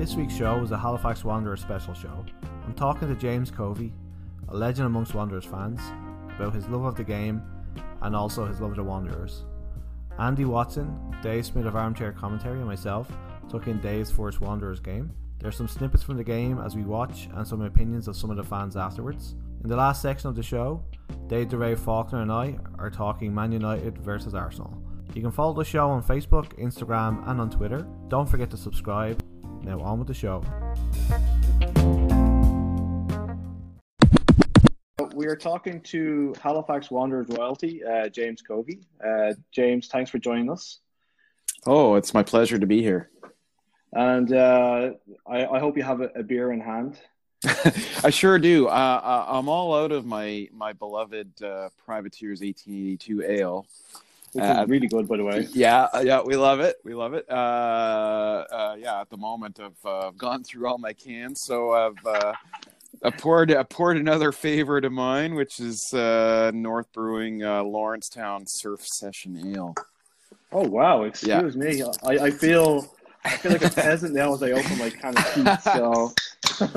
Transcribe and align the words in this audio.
This 0.00 0.16
week's 0.16 0.34
show 0.34 0.62
is 0.62 0.70
a 0.70 0.78
Halifax 0.78 1.24
Wanderers 1.24 1.60
special 1.60 1.92
show. 1.92 2.24
I'm 2.64 2.72
talking 2.72 3.06
to 3.06 3.14
James 3.14 3.50
Covey, 3.50 3.92
a 4.48 4.56
legend 4.56 4.86
amongst 4.86 5.12
Wanderers 5.12 5.44
fans, 5.44 5.78
about 6.34 6.54
his 6.54 6.66
love 6.68 6.84
of 6.84 6.96
the 6.96 7.04
game 7.04 7.42
and 8.00 8.16
also 8.16 8.46
his 8.46 8.62
love 8.62 8.70
of 8.70 8.76
the 8.78 8.82
Wanderers. 8.82 9.44
Andy 10.18 10.46
Watson, 10.46 10.98
Dave 11.22 11.44
Smith 11.44 11.66
of 11.66 11.76
Armchair 11.76 12.12
Commentary, 12.12 12.60
and 12.60 12.66
myself 12.66 13.12
took 13.50 13.66
in 13.66 13.78
Dave's 13.82 14.10
first 14.10 14.40
Wanderers 14.40 14.80
game. 14.80 15.12
There's 15.38 15.58
some 15.58 15.68
snippets 15.68 16.02
from 16.02 16.16
the 16.16 16.24
game 16.24 16.58
as 16.60 16.74
we 16.74 16.82
watch 16.82 17.28
and 17.34 17.46
some 17.46 17.60
opinions 17.60 18.08
of 18.08 18.16
some 18.16 18.30
of 18.30 18.38
the 18.38 18.42
fans 18.42 18.78
afterwards. 18.78 19.34
In 19.62 19.68
the 19.68 19.76
last 19.76 20.00
section 20.00 20.30
of 20.30 20.34
the 20.34 20.42
show, 20.42 20.82
Dave 21.26 21.50
DeRay 21.50 21.74
Faulkner 21.74 22.22
and 22.22 22.32
I 22.32 22.56
are 22.78 22.88
talking 22.88 23.34
Man 23.34 23.52
United 23.52 23.98
versus 23.98 24.34
Arsenal. 24.34 24.82
You 25.12 25.20
can 25.20 25.30
follow 25.30 25.52
the 25.52 25.62
show 25.62 25.90
on 25.90 26.02
Facebook, 26.02 26.58
Instagram, 26.58 27.28
and 27.28 27.38
on 27.38 27.50
Twitter. 27.50 27.86
Don't 28.08 28.26
forget 28.26 28.48
to 28.48 28.56
subscribe. 28.56 29.19
Now, 29.62 29.80
on 29.80 29.98
with 29.98 30.08
the 30.08 30.14
show. 30.14 30.42
We 35.14 35.26
are 35.26 35.36
talking 35.36 35.80
to 35.82 36.34
Halifax 36.40 36.90
Wanderers 36.90 37.28
royalty, 37.28 37.84
uh, 37.84 38.08
James 38.08 38.40
Covey. 38.40 38.80
Uh, 39.04 39.34
James, 39.52 39.88
thanks 39.88 40.10
for 40.10 40.18
joining 40.18 40.50
us. 40.50 40.78
Oh, 41.66 41.96
it's 41.96 42.14
my 42.14 42.22
pleasure 42.22 42.58
to 42.58 42.66
be 42.66 42.80
here. 42.80 43.10
And 43.92 44.32
uh, 44.32 44.92
I, 45.26 45.46
I, 45.46 45.58
hope 45.58 45.76
you 45.76 45.82
have 45.82 46.00
a, 46.00 46.10
a 46.14 46.22
beer 46.22 46.52
in 46.52 46.60
hand. 46.60 46.98
I 48.04 48.10
sure 48.10 48.38
do. 48.38 48.68
Uh, 48.68 48.70
uh, 48.70 49.24
I'm 49.28 49.48
all 49.48 49.74
out 49.74 49.92
of 49.92 50.06
my 50.06 50.48
my 50.52 50.72
beloved 50.72 51.42
uh, 51.42 51.70
Privateers 51.84 52.40
1882 52.40 53.22
ale. 53.22 53.66
Which 54.32 54.44
is 54.44 54.50
uh, 54.50 54.64
really 54.68 54.86
good, 54.86 55.08
by 55.08 55.16
the 55.16 55.24
way. 55.24 55.48
Yeah, 55.52 55.88
uh, 55.92 56.02
yeah, 56.04 56.22
we 56.22 56.36
love 56.36 56.60
it. 56.60 56.76
We 56.84 56.94
love 56.94 57.14
it. 57.14 57.26
Uh, 57.28 57.32
uh, 57.32 58.76
yeah, 58.78 59.00
at 59.00 59.10
the 59.10 59.16
moment, 59.16 59.58
uh, 59.58 60.08
I've 60.08 60.18
gone 60.18 60.44
through 60.44 60.68
all 60.68 60.78
my 60.78 60.92
cans, 60.92 61.42
so 61.44 61.72
I've 61.72 62.34
I 63.02 63.10
poured 63.10 63.52
I 63.52 63.62
poured 63.64 63.96
another 63.96 64.30
favorite 64.30 64.84
of 64.84 64.92
mine, 64.92 65.34
which 65.34 65.58
is 65.58 65.90
North 65.92 66.92
Brewing 66.92 67.40
Lawrencetown 67.40 68.44
Surf 68.46 68.86
Session 68.86 69.54
Ale. 69.56 69.74
Oh 70.52 70.66
wow! 70.66 71.02
Excuse 71.02 71.56
yeah. 71.56 71.62
me. 71.62 71.82
I, 72.04 72.26
I 72.26 72.30
feel 72.30 72.88
I 73.24 73.36
feel 73.36 73.52
like 73.52 73.64
a 73.64 73.70
peasant 73.70 74.14
now 74.14 74.32
as 74.34 74.42
I 74.42 74.52
open 74.52 74.78
my 74.78 74.90
can 74.90 75.16
of 75.16 75.34
peat. 75.34 75.60
So, 75.62 76.12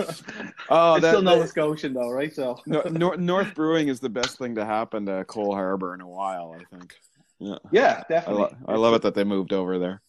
oh, 0.69 0.95
it's 0.95 1.01
that, 1.01 1.09
still 1.09 1.21
Nova 1.21 1.41
that, 1.41 1.49
Scotian 1.49 1.93
though, 1.93 2.09
right? 2.09 2.33
So, 2.33 2.59
North, 2.65 3.19
North 3.19 3.55
Brewing 3.55 3.87
is 3.87 3.99
the 3.99 4.09
best 4.09 4.37
thing 4.37 4.55
to 4.55 4.65
happen 4.65 5.05
to 5.05 5.23
Cole 5.25 5.53
Harbour 5.53 5.93
in 5.93 6.01
a 6.01 6.07
while. 6.07 6.55
I 6.59 6.75
think. 6.75 6.95
Yeah, 7.43 7.57
yeah, 7.71 8.03
definitely. 8.07 8.43
I, 8.43 8.45
lo- 8.45 8.57
I 8.69 8.75
love 8.77 8.93
it 8.93 9.01
that 9.01 9.15
they 9.15 9.25
moved 9.25 9.51
over 9.51 9.77
there. 9.77 10.01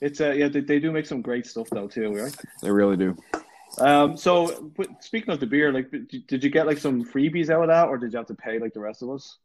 It's 0.00 0.20
uh, 0.20 0.32
yeah, 0.32 0.48
they, 0.48 0.60
they 0.60 0.78
do 0.78 0.92
make 0.92 1.06
some 1.06 1.22
great 1.22 1.46
stuff 1.46 1.70
though 1.70 1.88
too, 1.88 2.14
right? 2.14 2.36
They 2.62 2.70
really 2.70 2.96
do. 2.96 3.16
Um, 3.78 4.16
so 4.16 4.70
speaking 5.00 5.32
of 5.32 5.40
the 5.40 5.46
beer, 5.46 5.72
like, 5.72 5.90
did 5.90 6.44
you 6.44 6.50
get 6.50 6.66
like 6.66 6.78
some 6.78 7.04
freebies 7.04 7.48
out 7.50 7.62
of 7.62 7.68
that, 7.68 7.88
or 7.88 7.96
did 7.96 8.12
you 8.12 8.18
have 8.18 8.26
to 8.26 8.34
pay 8.34 8.58
like 8.58 8.74
the 8.74 8.80
rest 8.80 9.02
of 9.02 9.10
us? 9.10 9.38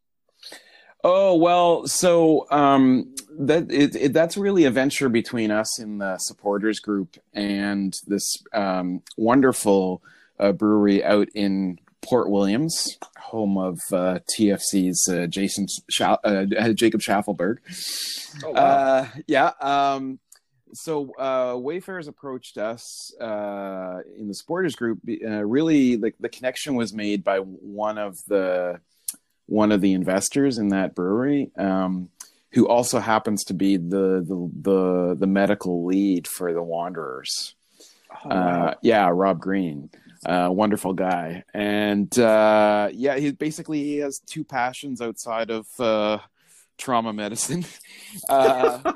Oh 1.04 1.36
well, 1.36 1.86
so 1.86 2.46
um, 2.50 3.14
that 3.38 3.70
it, 3.70 3.96
it, 3.96 4.12
that's 4.12 4.36
really 4.36 4.64
a 4.64 4.70
venture 4.70 5.08
between 5.08 5.50
us 5.50 5.78
in 5.78 5.98
the 5.98 6.18
supporters 6.18 6.80
group 6.80 7.16
and 7.32 7.94
this 8.06 8.42
um, 8.52 9.02
wonderful 9.16 10.02
uh, 10.38 10.52
brewery 10.52 11.04
out 11.04 11.28
in 11.34 11.78
Port 12.08 12.30
Williams, 12.30 12.98
home 13.18 13.58
of 13.58 13.80
uh, 13.92 14.20
TFC's 14.36 15.08
uh, 15.08 15.26
Jason 15.26 15.66
Scha- 15.90 16.18
uh, 16.24 16.72
Jacob 16.72 17.00
Shaffelburg. 17.00 17.58
Oh, 18.44 18.52
wow. 18.52 18.60
Uh, 18.60 19.08
yeah. 19.26 19.52
Um, 19.60 20.18
so 20.72 21.12
uh, 21.16 21.56
Wayfarers 21.58 22.08
approached 22.08 22.58
us 22.58 23.12
in 23.20 24.28
the 24.28 24.34
supporters 24.34 24.76
group. 24.76 25.00
really, 25.04 25.96
like 25.96 26.14
the 26.20 26.28
connection 26.28 26.74
was 26.74 26.92
made 26.92 27.24
by 27.24 27.38
one 27.38 27.98
of 27.98 28.18
the 28.26 28.80
one 29.46 29.72
of 29.72 29.80
the 29.80 29.92
investors 29.92 30.58
in 30.58 30.68
that 30.68 30.94
brewery, 30.94 31.50
um, 31.56 32.10
who 32.52 32.68
also 32.68 32.98
happens 32.98 33.44
to 33.44 33.54
be 33.54 33.76
the, 33.76 34.24
the 34.26 34.50
the 34.62 35.16
the, 35.20 35.26
medical 35.26 35.86
lead 35.86 36.26
for 36.26 36.52
the 36.52 36.62
Wanderers. 36.62 37.54
Oh, 38.24 38.28
wow. 38.28 38.66
uh, 38.66 38.74
yeah, 38.82 39.08
Rob 39.12 39.40
Green, 39.40 39.90
uh, 40.24 40.48
wonderful 40.50 40.92
guy, 40.92 41.44
and 41.52 42.16
uh, 42.18 42.88
yeah, 42.92 43.18
he 43.18 43.32
basically 43.32 43.82
he 43.82 43.98
has 43.98 44.20
two 44.20 44.44
passions 44.44 45.00
outside 45.00 45.50
of 45.50 45.66
uh, 45.78 46.18
trauma 46.78 47.12
medicine. 47.12 47.64
Uh, 48.30 48.94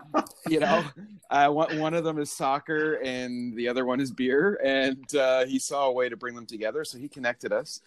you 0.48 0.60
know, 0.60 0.82
uh, 1.30 1.48
one, 1.48 1.92
of 1.92 2.04
them 2.04 2.18
is 2.18 2.32
soccer 2.32 2.94
and 3.04 3.54
the 3.54 3.68
other 3.68 3.84
one 3.84 4.00
is 4.00 4.10
beer. 4.10 4.58
And 4.64 5.14
uh, 5.14 5.44
he 5.44 5.58
saw 5.58 5.88
a 5.88 5.92
way 5.92 6.08
to 6.08 6.16
bring 6.16 6.34
them 6.34 6.46
together. 6.46 6.84
So 6.84 6.96
he 6.96 7.06
connected 7.06 7.52
us. 7.52 7.80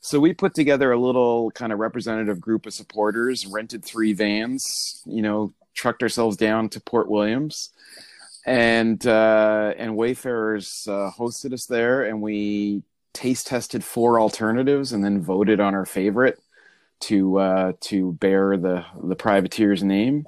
So 0.00 0.18
we 0.18 0.32
put 0.32 0.54
together 0.54 0.92
a 0.92 0.98
little 0.98 1.50
kind 1.50 1.72
of 1.72 1.78
representative 1.78 2.40
group 2.40 2.64
of 2.64 2.72
supporters, 2.72 3.46
rented 3.46 3.84
three 3.84 4.14
vans, 4.14 5.02
you 5.04 5.20
know, 5.20 5.52
trucked 5.74 6.02
ourselves 6.02 6.38
down 6.38 6.70
to 6.70 6.80
Port 6.80 7.10
Williams. 7.10 7.70
And 8.48 9.06
uh, 9.06 9.74
and 9.76 9.94
Wayfarers 9.94 10.88
uh, 10.88 11.10
hosted 11.10 11.52
us 11.52 11.66
there, 11.66 12.04
and 12.04 12.22
we 12.22 12.82
taste 13.12 13.48
tested 13.48 13.84
four 13.84 14.18
alternatives, 14.18 14.90
and 14.90 15.04
then 15.04 15.20
voted 15.20 15.60
on 15.60 15.74
our 15.74 15.84
favorite 15.84 16.40
to 17.00 17.38
uh, 17.38 17.72
to 17.80 18.14
bear 18.14 18.56
the 18.56 18.86
the 19.04 19.16
privateer's 19.16 19.84
name. 19.84 20.26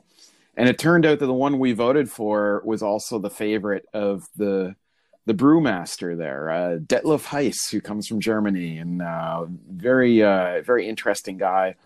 And 0.55 0.69
it 0.69 0.79
turned 0.79 1.07
out 1.07 1.21
that 1.21 1.25
the 1.25 1.33
one 1.33 1.59
we 1.59 1.73
voted 1.73 2.11
for 2.11 2.61
was 2.63 2.83
also 2.83 3.19
the 3.19 3.31
favorite 3.31 3.87
of 3.95 4.29
the 4.37 4.77
the 5.25 5.33
brewmaster 5.33 6.15
there, 6.15 6.51
uh, 6.51 6.79
Detlev 6.79 7.25
Heiss, 7.25 7.71
who 7.71 7.81
comes 7.81 8.07
from 8.07 8.21
Germany, 8.21 8.77
and 8.77 9.01
uh, 9.01 9.47
very 9.49 10.23
uh, 10.23 10.61
very 10.61 10.87
interesting 10.87 11.39
guy. 11.39 11.77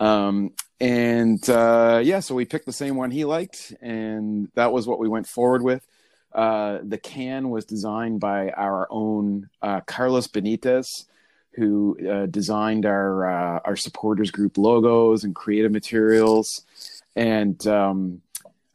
Um, 0.00 0.54
and 0.80 1.48
uh, 1.50 2.00
yeah, 2.02 2.20
so 2.20 2.34
we 2.34 2.44
picked 2.44 2.66
the 2.66 2.72
same 2.72 2.96
one 2.96 3.10
he 3.10 3.24
liked, 3.24 3.74
and 3.80 4.48
that 4.54 4.72
was 4.72 4.86
what 4.86 4.98
we 4.98 5.08
went 5.08 5.26
forward 5.26 5.62
with. 5.62 5.86
Uh, 6.32 6.78
the 6.82 6.98
can 6.98 7.50
was 7.50 7.64
designed 7.64 8.20
by 8.20 8.50
our 8.50 8.86
own 8.90 9.48
uh, 9.62 9.80
Carlos 9.80 10.28
Benitez, 10.28 11.06
who 11.52 11.98
uh, 12.08 12.26
designed 12.26 12.86
our 12.86 13.28
uh, 13.28 13.60
our 13.64 13.76
supporters 13.76 14.30
group 14.30 14.56
logos 14.56 15.24
and 15.24 15.34
creative 15.34 15.72
materials, 15.72 16.62
and 17.16 17.66
um, 17.66 18.22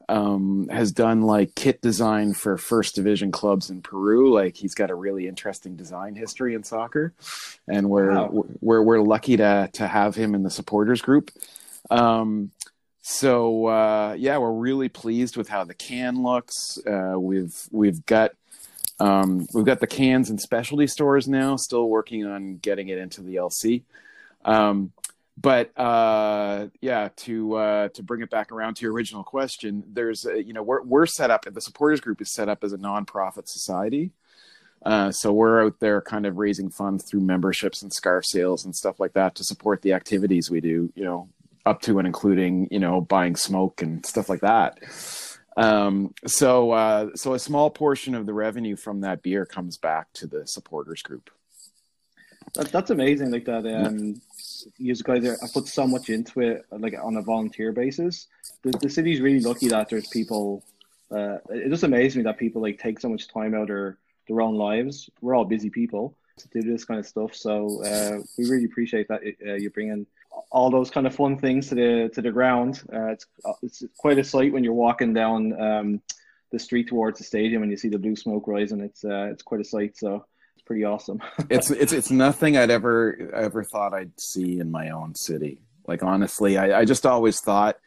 um, 0.10 0.68
has 0.70 0.92
done 0.92 1.22
like 1.22 1.56
kit 1.56 1.82
design 1.82 2.34
for 2.34 2.58
first 2.58 2.96
division 2.96 3.32
clubs 3.32 3.70
in 3.70 3.82
Peru. 3.82 4.34
Like 4.34 4.58
he's 4.58 4.76
got 4.76 4.90
a 4.90 4.96
really 4.96 5.28
interesting 5.28 5.78
design 5.78 6.16
history 6.16 6.56
in 6.56 6.64
soccer, 6.64 7.14
and 7.68 7.90
we're 7.90 8.12
wow. 8.12 8.46
we're 8.60 8.82
we're 8.82 9.00
lucky 9.00 9.38
to 9.38 9.70
to 9.72 9.88
have 9.88 10.16
him 10.16 10.36
in 10.36 10.44
the 10.44 10.50
supporters 10.50 11.02
group. 11.02 11.32
Um, 11.90 12.52
so 13.02 13.68
uh, 13.68 14.16
yeah, 14.18 14.38
we're 14.38 14.54
really 14.54 14.90
pleased 14.90 15.36
with 15.36 15.50
how 15.50 15.64
the 15.64 15.74
can 15.74 16.24
looks. 16.24 16.78
Uh, 16.86 17.20
we've 17.20 17.56
we've 17.72 18.06
got 18.06 18.32
um, 19.00 19.46
we've 19.54 19.66
got 19.66 19.80
the 19.80 19.88
cans 19.88 20.30
in 20.30 20.38
specialty 20.38 20.88
stores 20.88 21.28
now. 21.28 21.58
Still 21.58 21.90
working 21.90 22.26
on 22.26 22.58
getting 22.58 22.90
it 22.90 22.98
into 22.98 23.22
the 23.22 23.36
LC. 23.36 23.84
Um, 24.46 24.94
but 25.38 25.78
uh, 25.78 26.68
yeah, 26.80 27.10
to 27.18 27.56
uh, 27.56 27.90
to 27.90 28.04
bring 28.04 28.22
it 28.22 28.30
back 28.30 28.52
around 28.52 28.76
to 28.76 28.84
your 28.84 28.94
original 28.94 29.24
question, 29.24 29.84
there's 29.92 30.26
a, 30.26 30.42
you 30.42 30.54
know 30.54 30.64
we're 30.64 30.84
we're 30.84 31.06
set 31.06 31.32
up. 31.32 31.46
The 31.46 31.62
supporters 31.62 32.00
group 32.00 32.22
is 32.22 32.34
set 32.34 32.50
up 32.50 32.64
as 32.64 32.72
a 32.72 32.78
nonprofit 32.78 33.48
society. 33.48 34.12
Uh, 34.86 35.12
so 35.12 35.32
we're 35.32 35.66
out 35.66 35.80
there 35.80 36.02
kind 36.02 36.26
of 36.26 36.38
raising 36.38 36.70
funds 36.70 37.06
through 37.10 37.22
memberships 37.22 37.82
and 37.82 37.92
scarf 37.94 38.26
sales 38.26 38.66
and 38.66 38.76
stuff 38.76 39.00
like 39.00 39.14
that 39.14 39.34
to 39.36 39.44
support 39.44 39.82
the 39.82 39.94
activities 39.94 40.52
we 40.52 40.60
do. 40.62 40.92
You 40.94 41.06
know, 41.06 41.30
up 41.66 41.82
to 41.82 41.98
and 42.00 42.08
including 42.08 42.68
you 42.72 42.80
know 42.80 43.02
buying 43.02 43.36
smoke 43.36 43.82
and 43.82 44.06
stuff 44.06 44.30
like 44.30 44.42
that. 44.42 44.80
Um, 45.56 46.14
so, 46.26 46.72
uh, 46.72 47.10
so 47.16 47.34
a 47.34 47.40
small 47.40 47.70
portion 47.70 48.16
of 48.16 48.26
the 48.26 48.34
revenue 48.34 48.76
from 48.76 49.02
that 49.02 49.22
beer 49.22 49.46
comes 49.46 49.78
back 49.78 50.12
to 50.14 50.28
the 50.28 50.48
supporters 50.48 51.02
group. 51.02 51.30
That, 52.56 52.72
that's 52.72 52.90
amazing, 52.90 53.32
like 53.32 53.46
that. 53.46 53.66
Um, 53.66 54.22
you 54.78 54.96
guys 54.96 55.26
are 55.26 55.38
I 55.44 55.48
put 55.54 55.68
so 55.68 55.88
much 55.88 56.10
into 56.10 56.42
it, 56.42 56.66
like 56.72 56.96
on 57.02 57.18
a 57.18 57.22
volunteer 57.22 57.72
basis. 57.72 58.28
The, 58.62 58.72
the 58.72 58.90
city's 58.90 59.22
really 59.22 59.40
lucky 59.40 59.68
that 59.70 59.90
there's 59.90 60.08
people. 60.08 60.64
Uh, 61.12 61.38
it 61.50 61.70
just 61.70 61.84
amazes 61.84 62.18
me 62.18 62.24
that 62.24 62.38
people 62.38 62.62
like 62.62 62.80
take 62.80 63.00
so 63.00 63.10
much 63.10 63.28
time 63.28 63.54
out 63.54 63.70
of 63.70 63.96
their, 64.28 64.42
own 64.42 64.56
lives. 64.56 65.10
We're 65.22 65.36
all 65.36 65.46
busy 65.46 65.70
people 65.70 66.16
to 66.38 66.48
do 66.48 66.62
this 66.62 66.86
kind 66.86 67.00
of 67.00 67.06
stuff, 67.06 67.36
so 67.36 67.84
uh, 67.84 68.20
we 68.38 68.50
really 68.50 68.66
appreciate 68.66 69.08
that 69.10 69.22
uh, 69.46 69.54
you're 69.54 69.72
bringing 69.72 70.08
all 70.52 70.70
those 70.70 70.92
kind 70.92 71.08
of 71.08 71.16
fun 71.16 71.38
things 71.38 71.70
to 71.70 71.76
the 71.76 72.12
to 72.14 72.22
the 72.22 72.32
ground. 72.32 72.82
Uh, 72.94 73.08
it's 73.08 73.26
it's 73.62 73.84
quite 73.98 74.18
a 74.18 74.24
sight 74.24 74.54
when 74.54 74.64
you're 74.64 74.74
walking 74.74 75.14
down 75.14 75.60
um, 75.60 76.02
the 76.52 76.60
street 76.60 76.88
towards 76.88 77.18
the 77.18 77.24
stadium 77.24 77.64
and 77.64 77.72
you 77.72 77.78
see 77.78 77.90
the 77.90 78.00
blue 78.00 78.16
smoke 78.16 78.48
rising. 78.48 78.82
It's 78.82 79.04
uh, 79.04 79.30
it's 79.32 79.44
quite 79.44 79.62
a 79.62 79.66
sight. 79.66 79.98
So 79.98 80.26
it's 80.56 80.64
pretty 80.64 80.84
awesome. 80.84 81.22
it's 81.50 81.72
it's 81.72 81.94
it's 81.94 82.12
nothing 82.12 82.58
I'd 82.58 82.72
ever 82.72 83.32
ever 83.34 83.64
thought 83.64 83.94
I'd 83.94 84.20
see 84.20 84.60
in 84.60 84.72
my 84.72 84.90
own 84.90 85.16
city. 85.16 85.62
Like 85.88 86.04
honestly, 86.04 86.58
I, 86.58 86.80
I 86.80 86.86
just 86.86 87.06
always 87.06 87.42
thought 87.42 87.78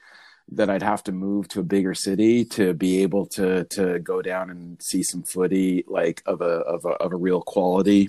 that 0.52 0.70
I'd 0.70 0.82
have 0.82 1.02
to 1.04 1.12
move 1.12 1.48
to 1.48 1.60
a 1.60 1.64
bigger 1.64 1.94
city 1.94 2.44
to 2.44 2.75
be 2.75 3.02
able 3.02 3.26
to 3.26 3.64
to 3.64 3.98
go 4.00 4.22
down 4.22 4.50
and 4.50 4.81
see 4.82 5.02
some 5.02 5.22
footy 5.22 5.84
like 5.87 6.22
of 6.26 6.40
a 6.40 6.44
of 6.44 6.84
a 6.84 6.90
of 6.90 7.12
a 7.12 7.16
real 7.16 7.40
quality 7.40 8.08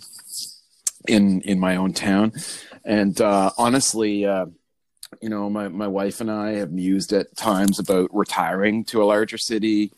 in 1.08 1.42
in 1.42 1.60
my 1.60 1.76
own 1.76 1.94
town. 1.94 2.34
And 2.86 3.20
uh, 3.20 3.52
honestly, 3.58 4.26
uh, 4.26 4.48
you 5.22 5.30
know, 5.30 5.50
my 5.50 5.68
my 5.68 5.88
wife 5.88 6.22
and 6.22 6.32
I 6.32 6.52
have 6.54 6.72
mused 6.72 7.14
at 7.14 7.36
times 7.36 7.80
about 7.80 8.10
retiring 8.14 8.86
to 8.86 9.02
a 9.02 9.06
larger 9.06 9.38
city. 9.38 9.92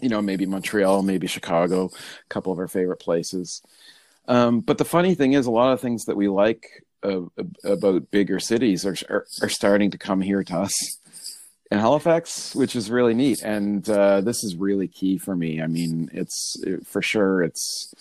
You 0.00 0.08
know, 0.08 0.22
maybe 0.22 0.46
Montreal, 0.46 1.02
maybe 1.02 1.26
Chicago, 1.26 1.86
a 1.86 2.28
couple 2.28 2.52
of 2.52 2.58
our 2.58 2.68
favorite 2.68 3.00
places. 3.00 3.62
Um, 4.28 4.60
but 4.60 4.78
the 4.78 4.84
funny 4.84 5.14
thing 5.14 5.34
is, 5.34 5.46
a 5.46 5.50
lot 5.50 5.72
of 5.72 5.80
things 5.80 6.04
that 6.04 6.16
we 6.16 6.28
like 6.28 6.84
uh, 7.02 7.22
about 7.64 8.10
bigger 8.10 8.38
cities 8.38 8.86
are, 8.86 8.96
are, 9.08 9.26
are 9.42 9.48
starting 9.48 9.90
to 9.90 9.98
come 9.98 10.20
here 10.20 10.44
to 10.44 10.56
us 10.56 10.98
in 11.70 11.78
Halifax, 11.78 12.54
which 12.54 12.76
is 12.76 12.90
really 12.90 13.14
neat. 13.14 13.42
And 13.42 13.88
uh, 13.88 14.20
this 14.20 14.42
is 14.44 14.56
really 14.56 14.88
key 14.88 15.18
for 15.18 15.36
me. 15.36 15.60
I 15.60 15.66
mean, 15.66 16.10
it's 16.12 16.56
it, 16.62 16.86
for 16.86 17.02
sure. 17.02 17.42
It's 17.42 17.94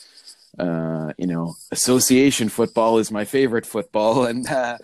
uh, 0.59 1.13
you 1.17 1.25
know, 1.25 1.55
association 1.71 2.49
football 2.49 2.97
is 2.97 3.11
my 3.11 3.25
favorite 3.25 3.65
football, 3.65 4.25
and 4.31 4.47
uh, 4.49 4.77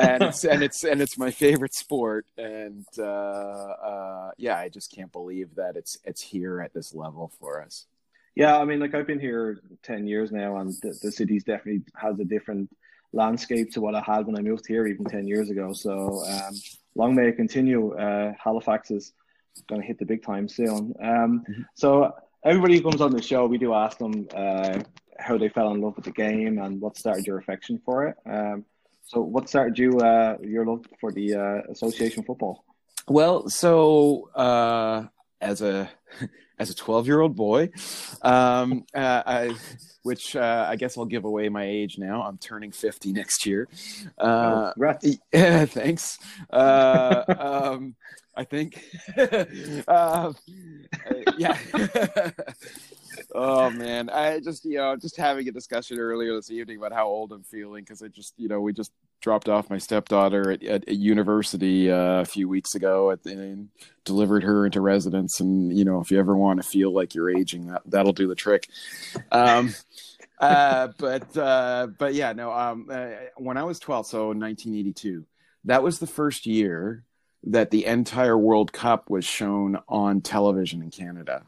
and 0.00 0.22
it's 0.22 0.44
and 0.44 0.62
it's 0.62 0.84
and 0.84 1.00
it's 1.00 1.16
my 1.16 1.30
favorite 1.30 1.74
sport. 1.74 2.26
And 2.36 2.86
uh, 2.98 3.02
uh, 3.02 4.30
yeah, 4.36 4.58
I 4.58 4.68
just 4.68 4.92
can't 4.92 5.12
believe 5.12 5.54
that 5.54 5.76
it's 5.76 5.96
it's 6.04 6.20
here 6.20 6.60
at 6.60 6.74
this 6.74 6.94
level 6.94 7.32
for 7.38 7.62
us. 7.62 7.86
Yeah, 8.34 8.58
I 8.58 8.64
mean, 8.64 8.80
like 8.80 8.94
I've 8.94 9.06
been 9.06 9.20
here 9.20 9.60
ten 9.82 10.06
years 10.06 10.32
now, 10.32 10.56
and 10.56 10.72
the, 10.82 10.98
the 11.02 11.12
city's 11.12 11.44
definitely 11.44 11.82
has 11.96 12.18
a 12.18 12.24
different 12.24 12.68
landscape 13.12 13.70
to 13.72 13.80
what 13.80 13.94
I 13.94 14.00
had 14.00 14.26
when 14.26 14.36
I 14.36 14.40
moved 14.40 14.66
here 14.66 14.86
even 14.86 15.04
10 15.04 15.26
years 15.26 15.50
ago. 15.50 15.72
So 15.72 16.24
um, 16.26 16.54
long 16.94 17.14
may 17.14 17.28
it 17.28 17.36
continue. 17.36 17.94
Uh, 17.94 18.32
Halifax 18.42 18.90
is 18.90 19.12
going 19.68 19.80
to 19.80 19.86
hit 19.86 19.98
the 19.98 20.06
big 20.06 20.24
time 20.24 20.48
soon. 20.48 20.94
Um, 20.98 21.44
mm-hmm. 21.46 21.62
So 21.74 22.14
everybody 22.44 22.76
who 22.76 22.82
comes 22.82 23.00
on 23.00 23.12
the 23.12 23.22
show, 23.22 23.46
we 23.46 23.58
do 23.58 23.74
ask 23.74 23.98
them 23.98 24.28
uh, 24.34 24.80
how 25.18 25.38
they 25.38 25.48
fell 25.48 25.72
in 25.72 25.80
love 25.80 25.96
with 25.96 26.04
the 26.04 26.12
game 26.12 26.58
and 26.58 26.80
what 26.80 26.96
started 26.96 27.26
your 27.26 27.38
affection 27.38 27.80
for 27.84 28.06
it. 28.06 28.16
Um, 28.26 28.64
so 29.04 29.20
what 29.20 29.48
started 29.48 29.78
you 29.78 29.98
uh, 29.98 30.36
your 30.42 30.64
love 30.64 30.84
for 31.00 31.12
the 31.12 31.34
uh, 31.34 31.70
association 31.70 32.22
football? 32.22 32.64
Well, 33.08 33.48
so 33.48 34.30
uh, 34.34 35.06
as 35.40 35.60
a 35.60 35.90
as 36.58 36.70
a 36.70 36.74
12 36.74 37.06
year 37.06 37.20
old 37.20 37.34
boy, 37.34 37.70
um, 38.22 38.84
uh, 38.94 39.22
I, 39.26 39.56
which 40.02 40.36
uh, 40.36 40.66
I 40.68 40.76
guess 40.76 40.96
I'll 40.96 41.04
give 41.04 41.24
away 41.24 41.48
my 41.48 41.64
age 41.64 41.98
now. 41.98 42.22
I'm 42.22 42.38
turning 42.38 42.70
50 42.70 43.12
next 43.12 43.44
year. 43.44 43.68
Uh, 44.16 44.72
oh, 44.80 44.94
yeah, 45.32 45.64
thanks. 45.66 46.18
Uh, 46.50 47.24
um, 47.38 47.96
I 48.34 48.44
think. 48.44 48.82
uh, 49.86 50.32
yeah. 51.38 51.58
oh 53.34 53.70
man, 53.70 54.08
I 54.10 54.40
just 54.40 54.64
you 54.64 54.76
know 54.76 54.96
just 54.96 55.16
having 55.16 55.48
a 55.48 55.52
discussion 55.52 55.98
earlier 55.98 56.34
this 56.34 56.50
evening 56.50 56.78
about 56.78 56.92
how 56.92 57.06
old 57.06 57.32
I'm 57.32 57.42
feeling 57.42 57.84
because 57.84 58.02
I 58.02 58.08
just 58.08 58.34
you 58.36 58.48
know 58.48 58.60
we 58.60 58.72
just 58.72 58.92
dropped 59.20 59.48
off 59.48 59.70
my 59.70 59.78
stepdaughter 59.78 60.50
at, 60.50 60.62
at, 60.64 60.88
at 60.88 60.96
university 60.96 61.90
uh, 61.90 62.20
a 62.20 62.24
few 62.24 62.48
weeks 62.48 62.74
ago 62.74 63.12
at, 63.12 63.24
and 63.24 63.68
delivered 64.04 64.42
her 64.42 64.66
into 64.66 64.80
residence 64.80 65.38
and 65.38 65.76
you 65.76 65.84
know 65.84 66.00
if 66.00 66.10
you 66.10 66.18
ever 66.18 66.36
want 66.36 66.60
to 66.60 66.68
feel 66.68 66.92
like 66.92 67.14
you're 67.14 67.30
aging 67.30 67.66
that 67.66 67.82
that'll 67.86 68.12
do 68.12 68.28
the 68.28 68.34
trick. 68.34 68.68
Um, 69.30 69.74
uh, 70.40 70.88
but 70.98 71.36
uh, 71.36 71.88
but 71.98 72.14
yeah 72.14 72.32
no 72.32 72.50
um, 72.52 72.88
uh, 72.90 73.10
when 73.36 73.56
I 73.56 73.64
was 73.64 73.78
12 73.78 74.06
so 74.06 74.26
1982 74.28 75.26
that 75.64 75.82
was 75.82 75.98
the 75.98 76.06
first 76.06 76.46
year 76.46 77.04
that 77.44 77.70
the 77.70 77.86
entire 77.86 78.38
World 78.38 78.72
Cup 78.72 79.10
was 79.10 79.24
shown 79.24 79.78
on 79.88 80.20
television 80.20 80.82
in 80.82 80.90
Canada 80.90 81.44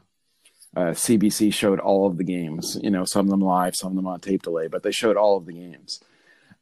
uh, 0.75 0.91
CBC 0.91 1.53
showed 1.53 1.79
all 1.79 2.07
of 2.07 2.17
the 2.17 2.23
games. 2.23 2.77
You 2.81 2.89
know, 2.89 3.05
some 3.05 3.25
of 3.25 3.29
them 3.29 3.41
live, 3.41 3.75
some 3.75 3.91
of 3.91 3.95
them 3.95 4.07
on 4.07 4.19
tape 4.19 4.43
delay, 4.43 4.67
but 4.67 4.83
they 4.83 4.91
showed 4.91 5.17
all 5.17 5.37
of 5.37 5.45
the 5.45 5.53
games, 5.53 6.01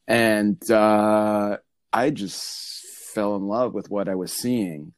and 0.06 0.58
uh, 0.70 1.56
I 1.92 2.10
just 2.10 2.86
fell 3.12 3.36
in 3.36 3.46
love 3.46 3.74
with 3.74 3.90
what 3.90 4.08
I 4.08 4.14
was 4.14 4.32
seeing. 4.32 4.92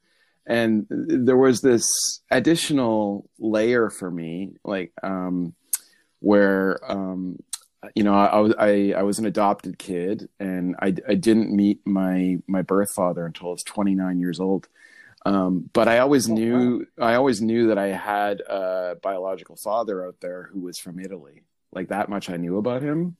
And 0.49 0.87
there 0.89 1.37
was 1.37 1.61
this 1.61 1.87
additional 2.31 3.29
layer 3.39 3.91
for 3.91 4.11
me, 4.11 4.53
like 4.65 4.93
um, 5.03 5.55
where 6.21 6.79
um, 6.89 7.39
you 7.95 8.03
know 8.03 8.15
I, 8.15 8.39
was 8.39 8.55
I, 8.59 8.95
I 8.97 9.03
was 9.03 9.19
an 9.19 9.27
adopted 9.27 9.79
kid, 9.79 10.29
and 10.41 10.77
I, 10.81 10.95
I 11.09 11.15
didn't 11.15 11.55
meet 11.55 11.87
my 11.87 12.39
my 12.47 12.63
birth 12.63 12.93
father 12.93 13.27
until 13.27 13.49
I 13.49 13.53
was 13.53 13.63
29 13.63 14.19
years 14.21 14.41
old 14.41 14.69
um, 15.27 15.69
but 15.73 15.89
I 15.89 15.99
always 15.99 16.31
oh, 16.31 16.35
knew. 16.35 16.87
I 17.01 17.15
always 17.15 17.43
knew 17.43 17.67
that 17.67 17.79
I 17.79 17.89
had 17.89 18.41
a 18.43 18.97
biological 19.03 19.57
father 19.57 20.07
out 20.07 20.21
there 20.21 20.49
who 20.53 20.61
was 20.61 20.79
from 20.79 21.01
Italy. 21.01 21.43
Like 21.73 21.89
that 21.89 22.09
much 22.09 22.31
I 22.31 22.37
knew 22.37 22.59
about 22.59 22.81
him. 22.81 23.17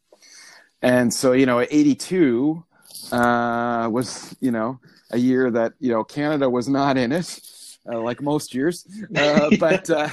And 0.81 1.13
so, 1.13 1.33
you 1.33 1.47
know, 1.47 1.61
82 1.61 2.65
uh, 3.11 3.89
was, 3.91 4.37
you 4.41 4.53
know, 4.53 4.79
a 5.11 5.19
year 5.19 5.51
that, 5.51 5.73
you 5.81 5.91
know, 5.91 6.05
Canada 6.05 6.49
was 6.49 6.69
not 6.69 6.97
in 6.97 7.11
it. 7.11 7.41
Uh, 7.89 8.01
like 8.01 8.21
most 8.21 8.53
years, 8.53 8.85
uh, 9.17 9.49
but 9.61 9.89
uh, 9.91 10.09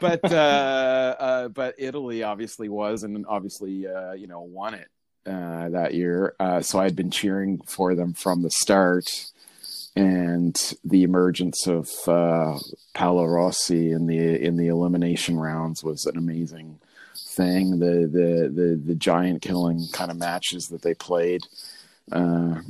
but 0.00 0.24
uh, 0.30 1.16
uh, 1.18 1.48
but 1.48 1.74
Italy 1.78 2.22
obviously 2.22 2.68
was, 2.68 3.02
and 3.02 3.24
obviously 3.26 3.86
uh, 3.86 4.12
you 4.12 4.26
know 4.26 4.42
won 4.42 4.74
it 4.74 4.88
that 5.24 5.94
year. 5.94 6.34
so 6.60 6.80
I'd 6.80 6.96
been 6.96 7.10
cheering 7.10 7.60
for 7.66 7.94
them 7.94 8.12
from 8.12 8.42
the 8.42 8.50
start, 8.50 9.06
and 9.98 10.74
the 10.84 11.02
emergence 11.02 11.66
of 11.66 11.90
uh, 12.06 12.58
Paolo 12.94 13.24
Rossi 13.24 13.90
in 13.90 14.06
the 14.06 14.18
in 14.18 14.56
the 14.56 14.68
elimination 14.68 15.38
rounds 15.38 15.82
was 15.82 16.06
an 16.06 16.16
amazing 16.16 16.78
thing. 17.16 17.78
The 17.78 18.06
the 18.06 18.52
the, 18.54 18.82
the 18.84 18.94
giant 18.94 19.42
killing 19.42 19.86
kind 19.92 20.10
of 20.10 20.16
matches 20.16 20.68
that 20.68 20.82
they 20.82 20.94
played, 20.94 21.42
uh, 22.12 22.60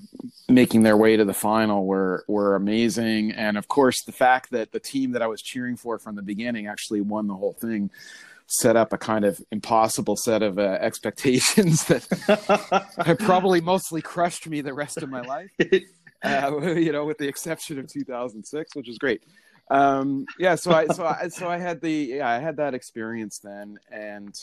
making 0.48 0.82
their 0.82 0.96
way 0.96 1.16
to 1.16 1.24
the 1.24 1.34
final, 1.34 1.86
were 1.86 2.24
were 2.28 2.54
amazing. 2.54 3.32
And 3.32 3.56
of 3.56 3.68
course, 3.68 4.04
the 4.04 4.12
fact 4.12 4.50
that 4.50 4.72
the 4.72 4.80
team 4.80 5.12
that 5.12 5.22
I 5.22 5.26
was 5.26 5.42
cheering 5.42 5.76
for 5.76 5.98
from 5.98 6.16
the 6.16 6.22
beginning 6.22 6.66
actually 6.66 7.00
won 7.00 7.26
the 7.26 7.34
whole 7.34 7.54
thing 7.54 7.90
set 8.48 8.76
up 8.76 8.94
a 8.94 8.98
kind 8.98 9.24
of 9.26 9.40
impossible 9.52 10.16
set 10.16 10.42
of 10.42 10.58
uh, 10.58 10.62
expectations 10.80 11.84
that 11.86 13.16
probably 13.20 13.60
mostly 13.60 14.02
crushed 14.02 14.48
me 14.48 14.60
the 14.60 14.74
rest 14.74 14.98
of 14.98 15.10
my 15.10 15.20
life. 15.20 15.50
uh, 16.24 16.60
you 16.72 16.92
know, 16.92 17.04
with 17.04 17.18
the 17.18 17.28
exception 17.28 17.78
of 17.78 17.86
2006, 17.92 18.74
which 18.74 18.88
was 18.88 18.98
great. 18.98 19.22
Um, 19.70 20.24
yeah, 20.38 20.54
so 20.54 20.72
I 20.72 20.86
so 20.86 21.04
I 21.04 21.28
so 21.28 21.46
I 21.48 21.58
had 21.58 21.82
the 21.82 21.92
yeah 21.92 22.28
I 22.28 22.38
had 22.38 22.56
that 22.56 22.72
experience 22.72 23.38
then, 23.38 23.76
and 23.92 24.34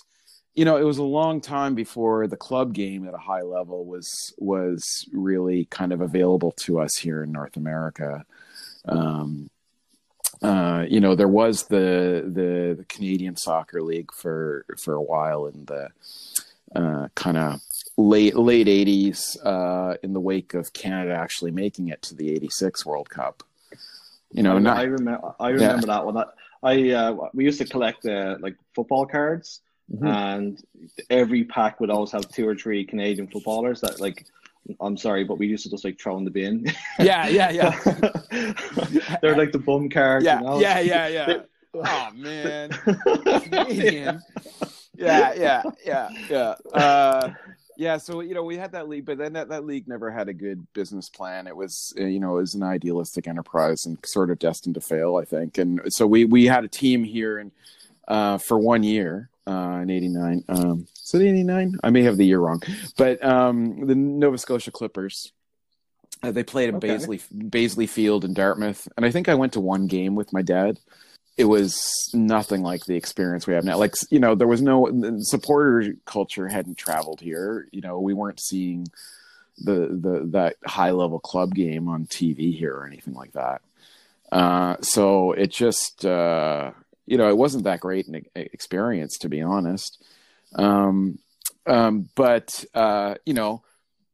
you 0.56 0.64
know 0.64 0.78
it 0.78 0.84
was 0.84 0.98
a 0.98 1.04
long 1.04 1.42
time 1.42 1.76
before 1.76 2.28
the 2.28 2.38
club 2.38 2.74
game 2.74 3.08
at 3.08 3.14
a 3.14 3.18
high 3.18 3.42
level 3.42 3.86
was 3.86 4.34
was 4.38 5.08
really 5.12 5.66
kind 5.66 5.92
of 5.92 6.02
available 6.02 6.52
to 6.52 6.80
us 6.80 6.96
here 6.98 7.24
in 7.24 7.32
North 7.32 7.58
America. 7.58 8.26
Um, 8.88 9.50
uh, 10.42 10.86
you 10.88 11.00
know, 11.00 11.16
there 11.16 11.30
was 11.30 11.64
the, 11.68 12.24
the, 12.26 12.76
the 12.78 12.86
Canadian 12.90 13.38
Soccer 13.38 13.82
League 13.82 14.12
for 14.14 14.66
for 14.82 14.94
a 14.94 15.02
while 15.02 15.48
in 15.48 15.66
the 15.66 15.90
uh, 16.76 17.08
kind 17.16 17.38
of 17.38 17.62
late 17.98 18.36
late 18.36 18.68
80s 18.68 19.38
uh, 19.46 19.98
in 20.04 20.14
the 20.14 20.20
wake 20.20 20.54
of 20.54 20.74
Canada 20.74 21.14
actually 21.14 21.52
making 21.52 21.88
it 21.90 22.02
to 22.04 22.16
the 22.16 22.32
86 22.34 22.86
World 22.86 23.10
Cup. 23.10 23.44
You 24.32 24.44
know, 24.44 24.58
I, 24.58 24.60
not, 24.60 24.78
I 24.78 24.84
remember 24.84 25.36
I 25.40 25.50
remember 25.50 25.88
yeah. 25.88 25.94
that 25.94 26.06
one. 26.06 26.24
I 26.64 26.92
uh, 26.92 27.30
we 27.34 27.46
used 27.46 27.60
to 27.60 27.66
collect 27.66 28.06
uh, 28.06 28.38
like 28.40 28.56
football 28.74 29.06
cards 29.06 29.62
mm-hmm. 29.94 30.06
and 30.06 30.64
every 31.10 31.44
pack 31.44 31.80
would 31.80 31.90
always 31.90 32.12
have 32.12 32.30
two 32.30 32.48
or 32.48 32.56
three 32.56 32.86
Canadian 32.86 33.28
footballers 33.28 33.82
that 33.82 34.00
like 34.00 34.26
I'm 34.80 34.98
sorry, 34.98 35.24
but 35.24 35.38
we 35.38 35.48
used 35.48 35.64
to 35.64 35.70
just 35.70 35.86
like 35.86 36.00
throw 36.00 36.18
in 36.18 36.26
the 36.26 36.32
bin. 36.32 36.66
Yeah, 37.00 37.28
yeah, 37.28 37.52
yeah. 37.52 37.80
They're 39.22 39.38
like 39.38 39.52
the 39.52 39.62
bum 39.64 39.90
cards. 39.90 40.26
Yeah, 40.26 40.40
you 40.40 40.46
know? 40.46 40.60
yeah, 40.60 40.80
yeah, 40.80 41.08
yeah. 41.08 41.38
oh 41.76 42.10
man, 42.16 42.70
Canadian. 42.70 44.22
Yeah, 44.98 45.34
yeah, 45.34 45.62
yeah, 45.86 46.10
yeah. 46.30 46.56
Uh, 46.74 47.34
yeah, 47.78 47.98
so 47.98 48.22
you 48.22 48.34
know 48.34 48.44
we 48.44 48.56
had 48.56 48.72
that 48.72 48.88
league, 48.88 49.06
but 49.06 49.18
then 49.18 49.34
that, 49.34 49.50
that 49.50 49.66
league 49.66 49.90
never 49.90 50.10
had 50.10 50.30
a 50.30 50.34
good 50.34 50.66
business 50.74 51.10
plan. 51.10 51.48
It 51.48 51.56
was 51.56 51.94
uh, 52.00 52.06
you 52.06 52.20
know 52.20 52.38
it 52.38 52.42
was 52.42 52.56
an 52.56 52.64
idealistic 52.64 53.28
enterprise 53.28 53.86
and 53.86 53.98
sort 54.06 54.30
of 54.30 54.40
destined 54.40 54.76
to 54.76 54.82
fail, 54.82 55.18
I 55.18 55.26
think. 55.26 55.58
And 55.58 55.82
so 55.90 56.08
we 56.08 56.24
we 56.24 56.46
had 56.46 56.64
a 56.64 56.70
team 56.70 57.04
here 57.04 57.38
and 57.38 57.52
uh, 58.08 58.38
for 58.38 58.58
one 58.58 58.84
year 58.84 59.30
uh, 59.48 59.80
in 59.82 59.90
'89. 59.90 60.44
Um, 60.50 60.88
is 61.04 61.14
it 61.14 61.22
'89? 61.22 61.80
I 61.84 61.90
may 61.90 62.04
have 62.04 62.18
the 62.18 62.26
year 62.26 62.40
wrong, 62.40 62.62
but 62.98 63.24
um, 63.24 63.86
the 63.88 63.96
Nova 63.96 64.38
Scotia 64.38 64.72
Clippers. 64.72 65.32
Uh, 66.24 66.32
they 66.32 66.44
played 66.44 66.70
at 66.70 66.76
okay. 66.76 66.88
Beazley 66.88 67.22
Beazley 67.50 67.90
Field 67.90 68.26
in 68.26 68.34
Dartmouth, 68.34 68.88
and 68.98 69.06
I 69.06 69.12
think 69.12 69.30
I 69.30 69.36
went 69.36 69.54
to 69.54 69.60
one 69.60 69.88
game 69.88 70.16
with 70.16 70.34
my 70.34 70.42
dad 70.42 70.80
it 71.38 71.46
was 71.46 72.10
nothing 72.14 72.62
like 72.62 72.86
the 72.86 72.96
experience 72.96 73.46
we 73.46 73.54
have 73.54 73.66
now. 73.66 73.78
Like, 73.78 73.96
you 74.10 74.20
know, 74.20 74.36
there 74.36 74.48
was 74.48 74.62
no 74.62 74.90
supporter 75.20 75.96
culture 76.06 76.48
hadn't 76.48 76.78
traveled 76.78 77.20
here. 77.20 77.68
You 77.72 77.82
know, 77.82 78.00
we 78.00 78.14
weren't 78.14 78.40
seeing 78.40 78.88
the 79.58 79.88
the 80.02 80.28
that 80.32 80.56
high 80.66 80.92
level 80.92 81.20
club 81.20 81.54
game 81.54 81.88
on 81.88 82.06
TV 82.06 82.58
here 82.58 82.74
or 82.74 82.86
anything 82.86 83.14
like 83.14 83.34
that. 83.34 83.62
Uh, 84.32 84.78
so 84.82 85.34
it 85.34 85.52
just 85.52 86.06
uh, 86.06 86.72
you 87.06 87.18
know 87.18 87.30
it 87.30 87.38
wasn't 87.38 87.64
that 87.64 87.80
great 87.80 88.08
an 88.08 88.26
experience 88.36 89.18
to 89.18 89.30
be 89.30 89.42
honest. 89.42 90.04
Um, 90.56 91.20
um, 91.68 92.10
but 92.16 92.64
uh, 92.74 93.16
you 93.26 93.34
know, 93.34 93.64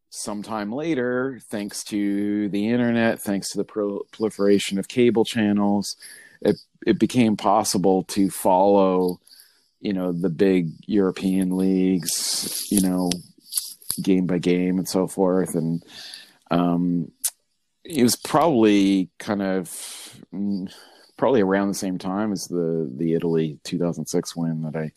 sometime 0.10 0.72
later, 0.72 1.40
thanks 1.50 1.84
to 1.86 2.50
the 2.50 2.70
internet, 2.70 3.20
thanks 3.20 3.50
to 3.52 3.58
the 3.58 3.64
pro- 3.64 4.04
proliferation 4.12 4.80
of 4.80 4.88
cable 4.88 5.26
channels, 5.26 5.96
it 6.42 6.58
it 6.86 7.00
became 7.00 7.38
possible 7.38 8.04
to 8.04 8.30
follow 8.30 9.20
you 9.80 9.94
know 9.94 10.12
the 10.12 10.30
big 10.30 10.72
European 10.86 11.58
leagues, 11.58 12.68
you 12.70 12.82
know, 12.82 13.10
game 14.02 14.26
by 14.28 14.38
game 14.38 14.78
and 14.78 14.88
so 14.88 15.08
forth, 15.08 15.56
and 15.56 15.84
um, 16.50 17.12
it 17.84 18.04
was 18.04 18.16
probably 18.16 19.10
kind 19.18 19.42
of 19.42 19.70
mm, 20.34 20.72
probably 21.22 21.42
around 21.42 21.68
the 21.68 21.76
same 21.76 22.00
time 22.00 22.32
as 22.32 22.48
the 22.48 22.92
the 22.98 23.14
Italy 23.14 23.60
2006 23.64 24.36
win 24.36 24.64
that 24.64 24.76
I 24.76 24.92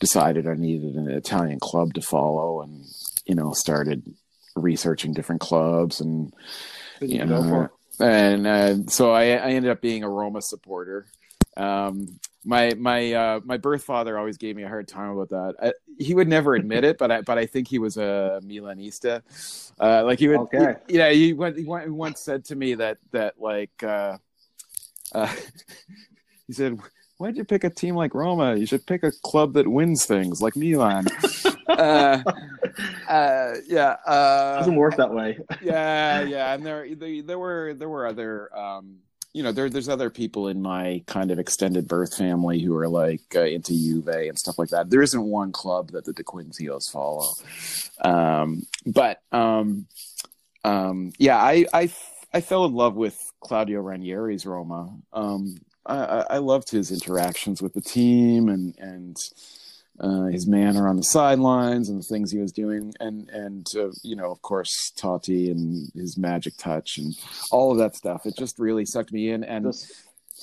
decided 0.00 0.46
I 0.46 0.52
needed 0.52 0.96
an 0.96 1.08
Italian 1.08 1.60
club 1.60 1.94
to 1.94 2.02
follow, 2.02 2.60
and 2.60 2.84
you 3.24 3.34
know 3.34 3.54
started 3.54 4.02
researching 4.54 5.14
different 5.14 5.40
clubs 5.40 6.02
and 6.02 6.30
you 7.00 7.24
know, 7.24 7.70
and 7.98 8.46
uh, 8.46 8.74
so 8.88 9.12
I, 9.12 9.22
I 9.28 9.52
ended 9.52 9.70
up 9.70 9.80
being 9.80 10.04
a 10.04 10.10
Roma 10.10 10.42
supporter. 10.42 11.06
Um, 11.56 12.20
my 12.44 12.74
my 12.74 13.14
uh, 13.14 13.40
my 13.42 13.56
birth 13.56 13.82
father 13.82 14.18
always 14.18 14.36
gave 14.36 14.56
me 14.56 14.62
a 14.64 14.68
hard 14.68 14.88
time 14.88 15.16
about 15.16 15.30
that. 15.30 15.54
I, 15.58 15.72
he 15.98 16.14
would 16.14 16.28
never 16.28 16.54
admit 16.54 16.84
it, 16.84 16.98
but 16.98 17.10
I 17.10 17.22
but 17.22 17.38
I 17.38 17.46
think 17.46 17.66
he 17.66 17.78
was 17.78 17.96
a 17.96 18.42
Milanista. 18.44 19.22
Uh, 19.80 20.04
like 20.04 20.18
he 20.18 20.28
would, 20.28 20.40
okay. 20.40 20.74
he, 20.86 20.98
yeah. 20.98 21.10
He, 21.10 21.32
went, 21.32 21.56
he 21.56 21.64
once 21.64 22.20
said 22.20 22.44
to 22.46 22.56
me 22.56 22.74
that 22.74 22.98
that 23.12 23.40
like 23.40 23.82
uh, 23.82 24.18
uh, 25.12 25.34
he 26.46 26.52
said, 26.52 26.78
"Why'd 27.18 27.36
you 27.36 27.44
pick 27.44 27.64
a 27.64 27.70
team 27.70 27.94
like 27.94 28.14
Roma? 28.14 28.56
You 28.56 28.66
should 28.66 28.86
pick 28.86 29.02
a 29.02 29.12
club 29.24 29.54
that 29.54 29.68
wins 29.68 30.06
things 30.06 30.40
like 30.40 30.56
Milan." 30.56 31.06
uh, 31.68 32.22
uh, 33.08 33.54
yeah, 33.66 33.96
uh, 34.06 34.58
doesn't 34.58 34.76
work 34.76 34.96
that 34.96 35.12
way. 35.12 35.38
yeah, 35.62 36.22
yeah, 36.22 36.54
and 36.54 36.64
there, 36.64 36.86
there 36.94 37.38
were 37.38 37.74
there 37.74 37.88
were 37.88 38.06
other 38.06 38.56
um, 38.56 38.98
you 39.36 39.42
know, 39.42 39.52
there, 39.52 39.68
there's 39.68 39.90
other 39.90 40.08
people 40.08 40.48
in 40.48 40.62
my 40.62 41.02
kind 41.06 41.30
of 41.30 41.38
extended 41.38 41.86
birth 41.86 42.16
family 42.16 42.58
who 42.58 42.74
are 42.74 42.88
like 42.88 43.20
uh, 43.34 43.42
into 43.42 43.74
Juve 43.74 44.08
and 44.08 44.38
stuff 44.38 44.58
like 44.58 44.70
that. 44.70 44.88
There 44.88 45.02
isn't 45.02 45.22
one 45.22 45.52
club 45.52 45.90
that 45.90 46.06
the 46.06 46.14
De 46.14 46.24
Quincios 46.24 46.90
follow. 46.90 47.34
Um, 48.00 48.62
but 48.86 49.20
um, 49.32 49.88
um, 50.64 51.12
yeah, 51.18 51.36
I, 51.36 51.66
I, 51.74 51.92
I 52.36 52.42
fell 52.42 52.66
in 52.66 52.74
love 52.74 52.96
with 52.96 53.18
Claudio 53.40 53.82
Ranieri's 53.82 54.44
Roma. 54.44 54.94
Um, 55.14 55.56
I, 55.86 56.24
I 56.28 56.36
loved 56.36 56.68
his 56.68 56.92
interactions 56.92 57.62
with 57.62 57.72
the 57.72 57.80
team 57.80 58.50
and, 58.50 58.74
and 58.76 59.16
uh, 59.98 60.24
his 60.24 60.46
manner 60.46 60.86
on 60.86 60.98
the 60.98 61.02
sidelines 61.02 61.88
and 61.88 61.98
the 61.98 62.04
things 62.04 62.30
he 62.30 62.38
was 62.38 62.52
doing, 62.52 62.92
and 63.00 63.30
and 63.30 63.66
uh, 63.74 63.88
you 64.02 64.16
know, 64.16 64.30
of 64.30 64.42
course, 64.42 64.92
Totti 64.98 65.50
and 65.50 65.90
his 65.94 66.18
magic 66.18 66.58
touch 66.58 66.98
and 66.98 67.14
all 67.50 67.72
of 67.72 67.78
that 67.78 67.96
stuff. 67.96 68.26
It 68.26 68.36
just 68.36 68.58
really 68.58 68.84
sucked 68.84 69.12
me 69.12 69.30
in, 69.30 69.42
and. 69.42 69.64
Just, 69.64 69.90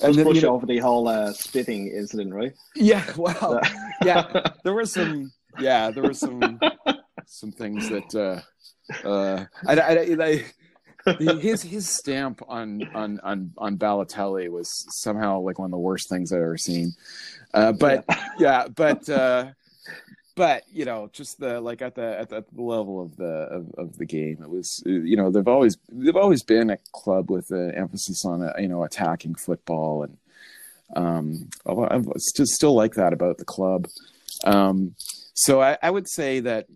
and 0.02 0.12
then, 0.16 0.24
push 0.24 0.34
you 0.34 0.42
know, 0.42 0.54
over 0.54 0.66
the 0.66 0.78
whole 0.78 1.06
uh, 1.06 1.32
spitting 1.32 1.86
incident, 1.86 2.34
right? 2.34 2.52
Yeah, 2.74 3.04
well, 3.16 3.60
yeah, 4.04 4.50
there 4.64 4.74
was 4.74 4.92
some, 4.92 5.30
yeah, 5.60 5.92
there 5.92 6.02
were 6.02 6.14
some, 6.14 6.58
some 7.26 7.52
things 7.52 7.88
that, 7.90 8.12
uh, 8.12 9.06
uh, 9.08 9.44
I, 9.68 9.78
I, 9.78 10.16
I 10.20 10.44
his 11.18 11.62
his 11.62 11.88
stamp 11.88 12.42
on 12.48 12.88
on 12.94 13.20
on 13.20 13.52
on 13.58 13.76
Balotelli 13.78 14.48
was 14.48 14.70
somehow 15.02 15.40
like 15.40 15.58
one 15.58 15.66
of 15.66 15.72
the 15.72 15.78
worst 15.78 16.08
things 16.08 16.32
I've 16.32 16.40
ever 16.40 16.56
seen. 16.56 16.92
Uh, 17.52 17.72
but 17.72 18.04
yeah. 18.08 18.28
yeah, 18.38 18.68
but 18.68 19.08
uh, 19.08 19.46
but 20.34 20.64
you 20.72 20.84
know, 20.84 21.10
just 21.12 21.38
the 21.38 21.60
like 21.60 21.82
at 21.82 21.94
the 21.94 22.18
at 22.18 22.28
the 22.30 22.44
level 22.56 23.02
of 23.02 23.16
the 23.16 23.24
of, 23.24 23.70
of 23.76 23.98
the 23.98 24.06
game, 24.06 24.38
it 24.42 24.50
was 24.50 24.82
you 24.84 25.16
know 25.16 25.30
they've 25.30 25.46
always 25.46 25.76
they've 25.90 26.16
always 26.16 26.42
been 26.42 26.70
a 26.70 26.78
club 26.92 27.30
with 27.30 27.50
an 27.50 27.72
emphasis 27.72 28.24
on 28.24 28.50
you 28.58 28.68
know 28.68 28.84
attacking 28.84 29.34
football 29.34 30.02
and 30.02 30.16
um, 30.96 31.48
I 31.66 32.00
still 32.18 32.46
still 32.46 32.74
like 32.74 32.94
that 32.94 33.12
about 33.12 33.38
the 33.38 33.44
club. 33.44 33.88
Um, 34.44 34.94
so 35.34 35.60
I, 35.60 35.78
I 35.82 35.90
would 35.90 36.08
say 36.08 36.40
that 36.40 36.66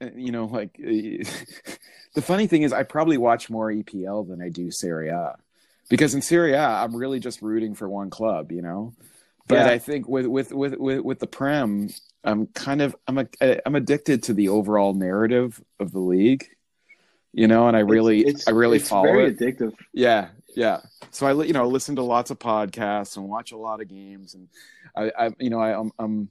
Uh, 0.00 0.10
you 0.14 0.30
know 0.30 0.44
like 0.46 0.74
the 0.78 2.22
funny 2.22 2.46
thing 2.46 2.62
is 2.62 2.72
I 2.72 2.84
probably 2.84 3.18
watch 3.18 3.50
more 3.50 3.70
EPL 3.70 4.28
than 4.28 4.40
I 4.40 4.48
do 4.48 4.70
Serie 4.70 5.08
A 5.08 5.34
because 5.88 6.14
in 6.14 6.22
Serie 6.22 6.52
A 6.52 6.60
I'm 6.60 6.94
really 6.94 7.20
just 7.20 7.42
rooting 7.42 7.74
for 7.74 7.88
one 7.88 8.10
club, 8.10 8.52
you 8.52 8.62
know. 8.62 8.94
But 9.48 9.66
yeah. 9.66 9.68
I 9.68 9.78
think 9.78 10.06
with, 10.06 10.26
with 10.26 10.52
with 10.52 10.76
with 10.76 11.00
with 11.00 11.18
the 11.18 11.26
Prem, 11.26 11.88
I'm 12.22 12.46
kind 12.48 12.82
of 12.82 12.94
I'm 13.06 13.18
a 13.18 13.26
uh, 13.40 13.56
I'm 13.64 13.74
addicted 13.74 14.22
to 14.24 14.34
the 14.34 14.50
overall 14.50 14.92
narrative 14.92 15.60
of 15.80 15.90
the 15.92 16.00
league, 16.00 16.46
you 17.32 17.48
know, 17.48 17.66
and 17.66 17.76
I 17.76 17.80
really 17.80 18.20
it's, 18.20 18.40
it's, 18.40 18.48
I 18.48 18.50
really 18.50 18.76
it's 18.76 18.88
follow 18.88 19.06
very 19.06 19.28
it. 19.28 19.38
addictive. 19.38 19.72
Yeah, 19.94 20.28
yeah. 20.54 20.80
So 21.12 21.26
I 21.26 21.44
you 21.44 21.54
know 21.54 21.66
listen 21.66 21.96
to 21.96 22.02
lots 22.02 22.30
of 22.30 22.38
podcasts 22.38 23.16
and 23.16 23.26
watch 23.26 23.52
a 23.52 23.56
lot 23.56 23.80
of 23.80 23.88
games, 23.88 24.34
and 24.34 24.48
I, 24.94 25.26
I 25.26 25.30
you 25.38 25.48
know 25.48 25.60
I, 25.60 25.80
I'm 25.80 25.92
I'm 25.98 26.30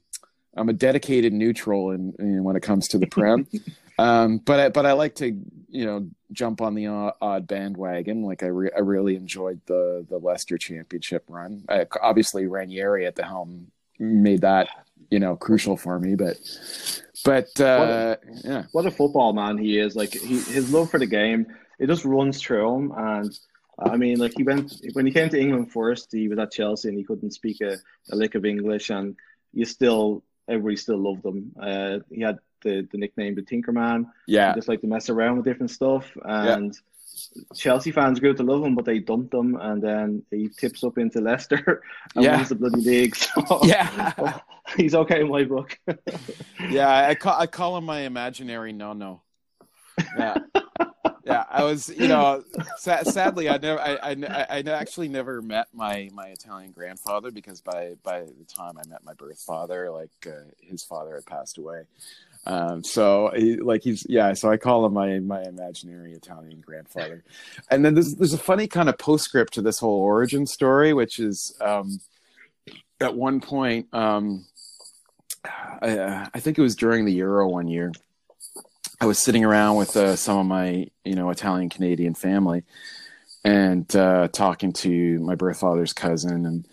I'm 0.56 0.68
a 0.68 0.72
dedicated 0.72 1.32
neutral 1.32 1.90
in, 1.90 2.14
in 2.18 2.44
when 2.44 2.56
it 2.56 2.62
comes 2.62 2.88
to 2.88 2.98
the 2.98 3.06
Prem. 3.06 3.46
Um, 3.98 4.38
but 4.38 4.60
I, 4.60 4.68
but 4.68 4.86
I 4.86 4.92
like 4.92 5.16
to 5.16 5.36
you 5.68 5.84
know 5.84 6.08
jump 6.30 6.60
on 6.60 6.74
the 6.74 6.86
odd 6.86 7.48
bandwagon. 7.48 8.22
Like 8.22 8.42
I, 8.42 8.46
re- 8.46 8.70
I 8.74 8.80
really 8.80 9.16
enjoyed 9.16 9.60
the 9.66 10.06
the 10.08 10.18
Leicester 10.18 10.56
Championship 10.56 11.24
run. 11.28 11.64
I, 11.68 11.86
obviously, 12.00 12.46
Ranieri 12.46 13.06
at 13.06 13.16
the 13.16 13.24
helm 13.24 13.72
made 13.98 14.42
that 14.42 14.68
you 15.10 15.18
know 15.18 15.36
crucial 15.36 15.76
for 15.76 15.98
me. 15.98 16.14
But 16.14 16.38
but 17.24 17.60
uh, 17.60 18.16
what 18.18 18.44
yeah, 18.44 18.64
what 18.72 18.86
a 18.86 18.90
football 18.90 19.32
man 19.32 19.58
he 19.58 19.78
is! 19.78 19.96
Like 19.96 20.12
he, 20.12 20.38
his 20.38 20.72
love 20.72 20.90
for 20.90 20.98
the 20.98 21.06
game, 21.06 21.46
it 21.78 21.88
just 21.88 22.04
runs 22.04 22.40
through 22.40 22.74
him. 22.74 22.92
And 22.96 23.38
I 23.78 23.96
mean, 23.96 24.18
like 24.18 24.34
he 24.36 24.44
went 24.44 24.74
when 24.92 25.06
he 25.06 25.12
came 25.12 25.28
to 25.30 25.40
England 25.40 25.72
first. 25.72 26.12
He 26.12 26.28
was 26.28 26.38
at 26.38 26.52
Chelsea 26.52 26.88
and 26.88 26.98
he 26.98 27.04
couldn't 27.04 27.32
speak 27.32 27.60
a, 27.62 27.78
a 28.12 28.16
lick 28.16 28.36
of 28.36 28.44
English, 28.44 28.90
and 28.90 29.16
you 29.52 29.64
still 29.64 30.22
everybody 30.48 30.76
still 30.76 30.98
loved 30.98 31.24
him. 31.24 31.52
Uh, 31.60 31.98
he 32.10 32.22
had 32.22 32.38
the, 32.62 32.86
the 32.90 32.98
nickname 32.98 33.34
the 33.34 33.42
Tinkerman. 33.42 34.06
Yeah. 34.26 34.52
He 34.52 34.58
just 34.58 34.68
like 34.68 34.80
to 34.80 34.86
mess 34.86 35.10
around 35.10 35.36
with 35.36 35.44
different 35.44 35.70
stuff. 35.70 36.16
And 36.24 36.74
yeah. 36.74 36.80
Chelsea 37.54 37.90
fans 37.90 38.20
grew 38.20 38.34
to 38.34 38.42
love 38.42 38.62
him, 38.62 38.74
but 38.74 38.84
they 38.84 38.98
dumped 38.98 39.34
him, 39.34 39.56
and 39.56 39.82
then 39.82 40.22
he 40.30 40.48
tips 40.48 40.84
up 40.84 40.98
into 40.98 41.20
Leicester 41.20 41.82
and 42.14 42.24
yeah. 42.24 42.36
wins 42.36 42.48
the 42.48 42.54
bloody 42.54 42.80
league. 42.80 43.16
So 43.16 43.60
yeah, 43.64 44.38
he's 44.76 44.94
okay 44.94 45.20
in 45.20 45.28
my 45.28 45.44
book. 45.44 45.78
yeah, 46.68 47.08
I 47.08 47.14
call 47.14 47.38
I 47.38 47.46
call 47.46 47.76
him 47.76 47.84
my 47.84 48.00
imaginary 48.00 48.72
no 48.72 48.92
no. 48.92 49.22
Yeah. 50.16 50.36
Yeah, 51.28 51.44
I 51.50 51.62
was, 51.62 51.90
you 51.90 52.08
know, 52.08 52.42
sa- 52.78 53.02
sadly, 53.02 53.50
I 53.50 53.58
never, 53.58 53.78
I, 53.78 53.96
I, 53.96 54.46
I 54.50 54.62
actually 54.70 55.08
never 55.08 55.42
met 55.42 55.68
my 55.74 56.08
my 56.14 56.28
Italian 56.28 56.72
grandfather 56.72 57.30
because 57.30 57.60
by 57.60 57.96
by 58.02 58.20
the 58.20 58.44
time 58.46 58.78
I 58.78 58.88
met 58.88 59.04
my 59.04 59.12
birth 59.12 59.40
father, 59.40 59.90
like 59.90 60.10
uh, 60.26 60.50
his 60.60 60.82
father 60.82 61.16
had 61.16 61.26
passed 61.26 61.58
away. 61.58 61.82
Um, 62.46 62.82
so 62.82 63.30
he, 63.36 63.56
like 63.56 63.82
he's 63.82 64.06
yeah, 64.08 64.32
so 64.32 64.50
I 64.50 64.56
call 64.56 64.86
him 64.86 64.94
my 64.94 65.18
my 65.18 65.42
imaginary 65.42 66.14
Italian 66.14 66.62
grandfather. 66.64 67.22
And 67.70 67.84
then 67.84 67.92
there's 67.92 68.14
there's 68.14 68.32
a 68.32 68.38
funny 68.38 68.66
kind 68.66 68.88
of 68.88 68.96
postscript 68.96 69.52
to 69.54 69.62
this 69.62 69.78
whole 69.78 70.00
origin 70.00 70.46
story, 70.46 70.94
which 70.94 71.18
is 71.18 71.54
um, 71.60 72.00
at 73.00 73.14
one 73.14 73.40
point, 73.42 73.92
um, 73.92 74.46
I, 75.44 76.28
I 76.32 76.40
think 76.40 76.58
it 76.58 76.62
was 76.62 76.74
during 76.74 77.04
the 77.04 77.12
Euro 77.12 77.48
one 77.48 77.68
year. 77.68 77.92
I 79.00 79.06
was 79.06 79.18
sitting 79.18 79.44
around 79.44 79.76
with 79.76 79.96
uh, 79.96 80.16
some 80.16 80.38
of 80.38 80.46
my 80.46 80.88
you 81.04 81.14
know 81.14 81.30
Italian 81.30 81.68
Canadian 81.68 82.14
family 82.14 82.64
and 83.44 83.94
uh, 83.94 84.28
talking 84.28 84.72
to 84.72 85.18
my 85.20 85.34
birth 85.34 85.60
father's 85.60 85.92
cousin 85.92 86.46
and 86.46 86.66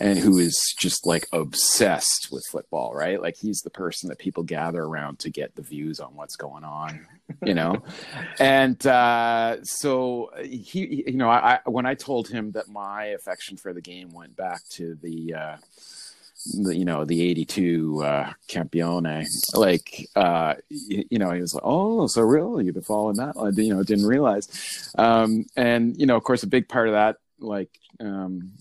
and 0.00 0.18
who 0.18 0.38
is 0.38 0.74
just 0.78 1.06
like 1.06 1.26
obsessed 1.30 2.28
with 2.32 2.46
football, 2.46 2.94
right? 2.94 3.20
Like 3.20 3.36
he's 3.36 3.60
the 3.60 3.70
person 3.70 4.08
that 4.08 4.18
people 4.18 4.42
gather 4.42 4.82
around 4.82 5.18
to 5.20 5.30
get 5.30 5.54
the 5.54 5.62
views 5.62 6.00
on 6.00 6.16
what's 6.16 6.36
going 6.36 6.64
on, 6.64 7.06
you 7.44 7.52
know. 7.52 7.82
and 8.40 8.84
uh, 8.86 9.62
so 9.62 10.30
he, 10.42 11.04
you 11.06 11.18
know, 11.18 11.28
I, 11.28 11.60
I, 11.66 11.68
when 11.68 11.84
I 11.84 11.94
told 11.94 12.28
him 12.28 12.52
that 12.52 12.68
my 12.68 13.06
affection 13.08 13.58
for 13.58 13.74
the 13.74 13.82
game 13.82 14.10
went 14.10 14.34
back 14.36 14.62
to 14.70 14.96
the, 15.02 15.34
uh, 15.34 15.56
the 16.46 16.76
you 16.76 16.84
know, 16.84 17.04
the 17.04 17.22
'82 17.22 18.02
uh, 18.02 18.32
Campione, 18.48 19.26
like, 19.54 20.08
uh, 20.16 20.54
you, 20.68 21.04
you 21.10 21.18
know, 21.18 21.30
he 21.30 21.40
was 21.40 21.54
like, 21.54 21.62
"Oh, 21.64 22.06
so 22.06 22.22
really? 22.22 22.64
You've 22.64 22.74
been 22.74 22.82
following 22.82 23.16
that?" 23.16 23.36
I, 23.36 23.48
you 23.60 23.74
know, 23.74 23.82
didn't 23.82 24.06
realize. 24.06 24.92
Um, 24.96 25.46
and 25.56 25.96
you 25.98 26.06
know, 26.06 26.16
of 26.16 26.24
course, 26.24 26.42
a 26.42 26.48
big 26.48 26.68
part 26.68 26.88
of 26.88 26.94
that, 26.94 27.16
like. 27.38 27.70
Um, 27.98 28.52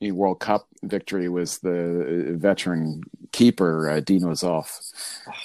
World 0.00 0.40
Cup 0.40 0.68
victory 0.84 1.28
was 1.28 1.58
the 1.58 2.36
veteran 2.38 3.02
keeper 3.32 3.90
uh, 3.90 4.00
Dino 4.00 4.30
Zoff. 4.32 4.92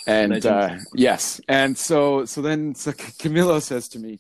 And 0.06 0.46
uh, 0.46 0.78
yes, 0.94 1.42
and 1.48 1.78
so 1.78 2.26
so 2.26 2.42
then 2.42 2.76
so 2.76 2.92
Camilo 2.92 3.62
says 3.62 3.88
to 3.90 4.00
me, 4.00 4.20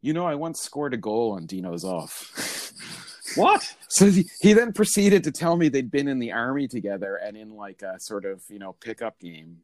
"You 0.00 0.14
know, 0.14 0.26
I 0.26 0.34
once 0.34 0.60
scored 0.60 0.94
a 0.94 0.96
goal 0.96 1.32
on 1.32 1.46
Dino 1.46 1.74
Zoff." 1.74 2.72
What? 3.38 3.74
So 3.88 4.10
he, 4.10 4.28
he 4.40 4.52
then 4.52 4.72
proceeded 4.72 5.24
to 5.24 5.32
tell 5.32 5.56
me 5.56 5.68
they'd 5.68 5.90
been 5.90 6.08
in 6.08 6.18
the 6.18 6.32
army 6.32 6.68
together 6.68 7.16
and 7.16 7.36
in 7.36 7.54
like 7.54 7.82
a 7.82 7.98
sort 8.00 8.24
of 8.24 8.42
you 8.48 8.58
know 8.58 8.72
pickup 8.72 9.18
game, 9.18 9.58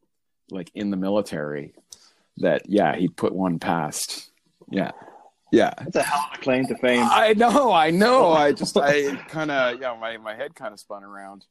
like 0.50 0.71
in 0.75 0.90
the 0.90 0.97
military. 0.97 1.75
That 2.38 2.69
yeah, 2.69 2.97
he'd 2.97 3.16
put 3.16 3.33
one 3.33 3.59
past. 3.59 4.31
Yeah, 4.69 4.90
yeah. 5.52 5.73
That's 5.78 5.97
a 5.97 6.02
hell 6.02 6.26
of 6.33 6.38
a 6.38 6.43
claim 6.43 6.66
to 6.66 6.76
fame. 6.76 7.07
I 7.09 7.35
know, 7.35 7.73
I 7.73 7.90
know. 7.90 8.33
I 8.33 8.52
just 8.52 8.76
I 8.76 9.14
kind 9.28 9.50
of 9.50 9.81
yeah, 9.81 9.97
my 10.00 10.16
my 10.16 10.35
head 10.35 10.54
kind 10.54 10.73
of 10.73 10.81
spun 10.81 11.04
around. 11.04 11.45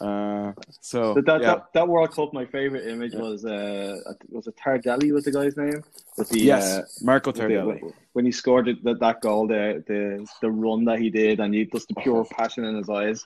Uh, 0.00 0.52
so 0.80 1.14
But 1.14 1.26
that, 1.26 1.40
yeah. 1.40 1.46
that 1.46 1.72
that 1.74 1.88
World 1.88 2.12
Cup, 2.12 2.32
my 2.32 2.46
favorite 2.46 2.86
image 2.86 3.14
was 3.14 3.44
uh 3.44 3.98
was 4.28 4.46
it 4.46 4.56
Tardelli 4.56 5.12
was 5.12 5.24
the 5.24 5.32
guy's 5.32 5.56
name 5.56 5.82
with 6.16 6.28
the 6.30 6.40
yes, 6.40 6.78
uh, 6.78 6.82
Marco 7.02 7.30
with 7.32 7.38
the- 7.38 7.92
when 8.12 8.24
he 8.24 8.32
scored 8.32 8.68
that 8.84 9.00
that 9.00 9.20
goal 9.20 9.46
the 9.46 9.82
the 9.86 10.26
the 10.40 10.50
run 10.50 10.84
that 10.84 10.98
he 10.98 11.10
did 11.10 11.40
and 11.40 11.54
he 11.54 11.64
just 11.66 11.88
the 11.88 11.94
pure 11.94 12.24
passion 12.24 12.64
in 12.64 12.76
his 12.76 12.88
eyes 12.88 13.24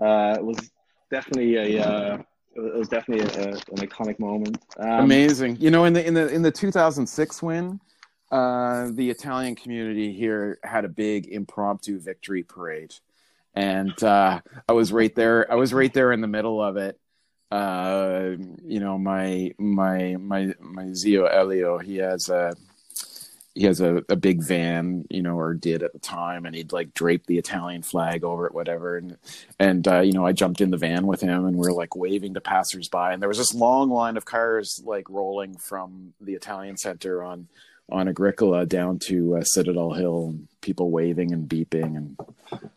uh 0.00 0.36
was 0.40 0.70
definitely 1.10 1.56
a 1.56 1.82
uh, 1.82 2.18
it 2.56 2.74
was 2.78 2.88
definitely 2.88 3.26
a, 3.42 3.48
an 3.50 3.76
iconic 3.86 4.18
moment. 4.18 4.58
Um, 4.78 5.04
Amazing. 5.04 5.58
You 5.60 5.70
know, 5.70 5.84
in 5.84 5.92
the 5.92 6.06
in 6.06 6.14
the 6.14 6.28
in 6.28 6.42
the 6.42 6.50
2006 6.50 7.42
win, 7.42 7.80
uh, 8.32 8.88
the 8.92 9.10
Italian 9.10 9.54
community 9.54 10.12
here 10.12 10.58
had 10.64 10.84
a 10.84 10.88
big 10.88 11.28
impromptu 11.28 11.98
victory 11.98 12.42
parade, 12.42 12.94
and 13.56 14.04
uh, 14.04 14.40
I 14.68 14.72
was 14.72 14.92
right 14.92 15.14
there. 15.14 15.50
I 15.50 15.56
was 15.56 15.72
right 15.72 15.92
there 15.92 16.12
in 16.12 16.20
the 16.20 16.28
middle 16.28 16.62
of 16.62 16.76
it. 16.76 17.00
Uh, 17.50 18.32
you 18.64 18.80
know, 18.80 18.98
my 18.98 19.52
my 19.58 20.16
my 20.16 20.54
my 20.60 20.92
Zio 20.92 21.24
Elio, 21.24 21.78
he 21.78 21.96
has 21.96 22.28
a 22.28 22.54
he 23.54 23.64
has 23.64 23.80
a, 23.80 24.02
a 24.10 24.16
big 24.16 24.42
van, 24.42 25.06
you 25.08 25.22
know, 25.22 25.38
or 25.38 25.54
did 25.54 25.82
at 25.82 25.94
the 25.94 25.98
time, 25.98 26.44
and 26.44 26.54
he'd 26.54 26.72
like 26.72 26.92
drape 26.92 27.24
the 27.24 27.38
Italian 27.38 27.82
flag 27.82 28.22
over 28.22 28.46
it, 28.46 28.54
whatever. 28.54 28.98
And 28.98 29.16
and 29.58 29.88
uh, 29.88 30.00
you 30.00 30.12
know, 30.12 30.26
I 30.26 30.32
jumped 30.32 30.60
in 30.60 30.70
the 30.70 30.76
van 30.76 31.06
with 31.06 31.22
him, 31.22 31.46
and 31.46 31.56
we 31.56 31.66
are 31.66 31.72
like 31.72 31.96
waving 31.96 32.34
to 32.34 32.40
passersby, 32.42 32.98
and 32.98 33.22
there 33.22 33.28
was 33.28 33.38
this 33.38 33.54
long 33.54 33.88
line 33.88 34.18
of 34.18 34.26
cars 34.26 34.82
like 34.84 35.08
rolling 35.08 35.56
from 35.56 36.12
the 36.20 36.34
Italian 36.34 36.76
Center 36.76 37.24
on 37.24 37.48
on 37.88 38.08
Agricola 38.08 38.66
down 38.66 38.98
to 38.98 39.36
uh, 39.36 39.44
Citadel 39.44 39.92
Hill, 39.92 40.28
and 40.30 40.48
people 40.60 40.90
waving 40.90 41.32
and 41.32 41.48
beeping, 41.48 41.96
and 41.96 42.16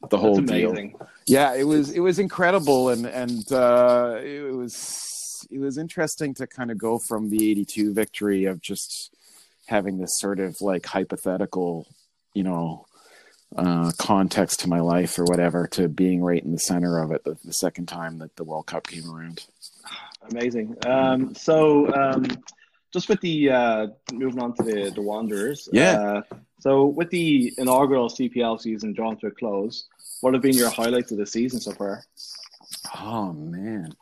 the 0.09 0.17
whole 0.17 0.35
that's 0.35 0.51
deal 0.51 0.71
amazing. 0.71 0.95
yeah 1.27 1.53
it 1.53 1.63
was 1.63 1.91
it 1.91 1.99
was 1.99 2.19
incredible 2.19 2.89
and 2.89 3.05
and 3.05 3.51
uh 3.51 4.17
it 4.21 4.53
was 4.53 5.45
it 5.51 5.59
was 5.59 5.77
interesting 5.77 6.33
to 6.33 6.47
kind 6.47 6.71
of 6.71 6.77
go 6.77 6.99
from 6.99 7.29
the 7.29 7.51
82 7.51 7.93
victory 7.93 8.45
of 8.45 8.61
just 8.61 9.13
having 9.67 9.97
this 9.97 10.17
sort 10.19 10.39
of 10.39 10.59
like 10.61 10.85
hypothetical 10.85 11.87
you 12.33 12.43
know 12.43 12.85
uh 13.55 13.91
context 13.97 14.61
to 14.61 14.69
my 14.69 14.79
life 14.79 15.17
or 15.17 15.23
whatever 15.25 15.67
to 15.67 15.87
being 15.87 16.23
right 16.23 16.43
in 16.43 16.51
the 16.51 16.59
center 16.59 16.99
of 16.99 17.11
it 17.11 17.23
the, 17.23 17.37
the 17.45 17.53
second 17.53 17.87
time 17.87 18.19
that 18.19 18.35
the 18.35 18.43
world 18.43 18.65
cup 18.65 18.87
came 18.87 19.09
around 19.09 19.45
Amazing. 20.31 20.75
Um, 20.85 21.33
so, 21.33 21.91
um, 21.93 22.25
just 22.91 23.09
with 23.09 23.21
the 23.21 23.49
uh, 23.49 23.87
moving 24.11 24.41
on 24.41 24.55
to 24.55 24.63
the 24.63 24.91
the 24.93 25.01
Wanderers. 25.01 25.69
Yeah. 25.71 25.93
Uh, 25.93 26.21
so, 26.59 26.85
with 26.85 27.09
the 27.09 27.53
inaugural 27.57 28.09
CPL 28.09 28.59
season 28.59 28.93
drawn 28.93 29.17
to 29.17 29.27
a 29.27 29.31
close, 29.31 29.87
what 30.21 30.33
have 30.33 30.43
been 30.43 30.55
your 30.55 30.69
highlights 30.69 31.11
of 31.11 31.17
the 31.17 31.25
season 31.25 31.59
so 31.59 31.71
far? 31.71 32.03
oh 33.01 33.33
man 33.33 33.93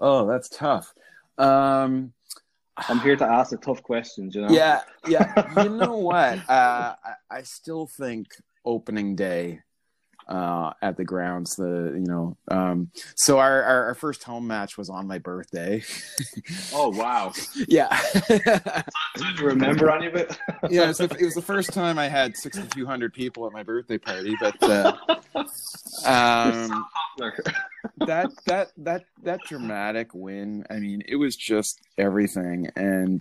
oh 0.00 0.26
that's 0.26 0.48
tough 0.48 0.94
um 1.38 2.12
I'm 2.76 3.00
here 3.00 3.16
to 3.16 3.24
ask 3.24 3.50
the 3.50 3.56
tough 3.56 3.82
questions. 3.82 4.36
You 4.36 4.42
know. 4.42 4.50
yeah 4.50 4.82
yeah 5.06 5.62
you 5.62 5.68
know 5.70 5.96
what 5.96 6.38
uh 6.48 6.94
I, 7.04 7.38
I 7.38 7.42
still 7.42 7.86
think 7.86 8.28
opening 8.64 9.16
day 9.16 9.60
uh 10.28 10.72
at 10.82 10.96
the 10.96 11.04
grounds 11.04 11.56
the 11.56 11.92
you 11.94 12.06
know 12.06 12.36
um 12.50 12.90
so 13.16 13.38
our 13.38 13.62
our, 13.62 13.84
our 13.86 13.94
first 13.94 14.22
home 14.24 14.46
match 14.46 14.76
was 14.76 14.90
on 14.90 15.06
my 15.06 15.18
birthday 15.18 15.82
Oh 16.72 16.90
wow. 16.90 17.32
yeah 17.66 17.98
you 19.16 19.46
remember 19.46 19.90
any 19.90 20.06
of 20.06 20.14
it? 20.14 20.36
yeah 20.70 20.84
it 20.84 20.88
was, 20.88 20.98
the, 20.98 21.16
it 21.18 21.24
was 21.24 21.34
the 21.34 21.42
first 21.42 21.72
time 21.72 21.98
i 21.98 22.08
had 22.08 22.36
6200 22.36 23.12
people 23.12 23.46
at 23.46 23.52
my 23.52 23.62
birthday 23.62 23.98
party 23.98 24.34
but 24.40 24.62
uh 24.62 24.92
um 26.04 26.84
that 28.06 28.30
that 28.46 28.68
that 28.76 29.04
that 29.22 29.40
dramatic 29.46 30.14
win 30.14 30.64
i 30.70 30.78
mean 30.78 31.02
it 31.06 31.16
was 31.16 31.36
just 31.36 31.80
everything 31.96 32.68
and 32.76 33.20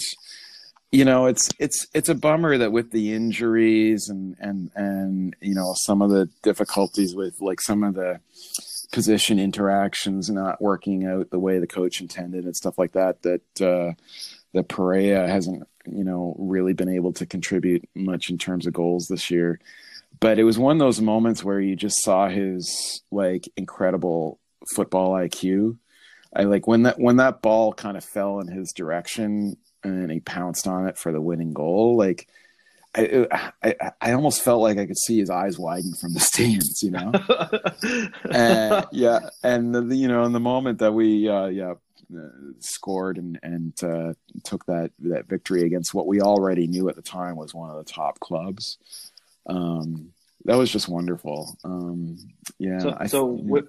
you 0.92 1.04
know 1.04 1.26
it's 1.26 1.50
it's 1.60 1.88
it's 1.94 2.10
a 2.10 2.16
bummer 2.16 2.58
that 2.58 2.72
with 2.72 2.92
the 2.92 3.14
injuries 3.14 4.10
and 4.10 4.36
and 4.40 4.72
and 4.76 5.36
you 5.42 5.54
know 5.54 5.74
some 5.76 6.02
of 6.02 6.10
the 6.10 6.30
difficulties 6.44 7.16
with 7.16 7.40
like 7.42 7.62
some 7.62 7.84
of 7.84 7.94
the 7.94 8.20
position 8.92 9.38
interactions 9.38 10.30
not 10.30 10.62
working 10.62 11.06
out 11.06 11.30
the 11.30 11.40
way 11.40 11.60
the 11.60 11.68
coach 11.68 12.00
intended 12.00 12.46
and 12.46 12.56
stuff 12.56 12.78
like 12.78 12.94
that 12.94 13.22
that 13.24 13.62
uh 13.62 13.92
that 14.54 14.70
Perea 14.70 15.28
hasn't 15.28 15.68
you 15.86 16.04
know 16.04 16.36
really 16.40 16.74
been 16.74 16.90
able 16.90 17.12
to 17.14 17.26
contribute 17.26 17.88
much 17.94 18.30
in 18.30 18.38
terms 18.38 18.66
of 18.66 18.74
goals 18.74 19.08
this 19.08 19.30
year 19.30 19.60
but 20.20 20.40
it 20.40 20.44
was 20.44 20.58
one 20.58 20.76
of 20.76 20.80
those 20.80 21.02
moments 21.02 21.44
where 21.44 21.60
you 21.60 21.76
just 21.76 22.02
saw 22.04 22.28
his 22.28 23.02
like 23.12 23.48
incredible 23.56 24.40
football 24.76 25.14
IQ. 25.14 25.78
I 26.36 26.44
like 26.44 26.68
when 26.68 26.84
that 26.84 27.00
when 27.00 27.18
that 27.18 27.42
ball 27.42 27.74
kind 27.74 27.98
of 27.98 28.04
fell 28.04 28.40
in 28.40 28.48
his 28.48 28.74
direction 28.76 29.58
and 29.94 30.12
he 30.12 30.20
pounced 30.20 30.68
on 30.68 30.88
it 30.88 30.98
for 30.98 31.12
the 31.12 31.22
winning 31.22 31.54
goal. 31.54 31.98
Like 31.98 32.28
I, 32.96 33.52
I, 33.64 33.92
I 34.02 34.12
almost 34.14 34.42
felt 34.42 34.62
like 34.62 34.78
I 34.78 34.86
could 34.86 34.98
see 34.98 35.20
his 35.20 35.30
eyes 35.30 35.60
widen 35.60 35.94
from 35.94 36.14
the 36.14 36.20
stands, 36.32 36.82
you 36.82 36.92
know. 36.92 37.12
and, 38.32 38.86
yeah, 38.92 39.30
and 39.44 39.74
the, 39.74 39.96
you 39.96 40.08
know, 40.08 40.24
in 40.24 40.32
the 40.32 40.40
moment 40.40 40.80
that 40.80 40.94
we, 40.94 41.30
uh, 41.30 41.48
yeah, 41.48 41.74
uh, 42.16 42.30
scored 42.60 43.18
and 43.18 43.38
and 43.44 43.74
uh, 43.84 44.14
took 44.44 44.66
that 44.66 44.92
that 45.00 45.28
victory 45.28 45.64
against 45.64 45.94
what 45.94 46.08
we 46.08 46.22
already 46.22 46.66
knew 46.66 46.88
at 46.88 46.96
the 46.96 47.02
time 47.02 47.36
was 47.36 47.54
one 47.54 47.70
of 47.70 47.76
the 47.78 47.92
top 47.92 48.20
clubs. 48.22 48.78
Um, 49.46 50.14
that 50.46 50.56
was 50.56 50.72
just 50.72 50.88
wonderful. 50.88 51.58
Um, 51.66 52.18
yeah. 52.60 52.80
so, 52.80 52.98
I- 52.98 53.08
so 53.08 53.26
with 53.26 53.66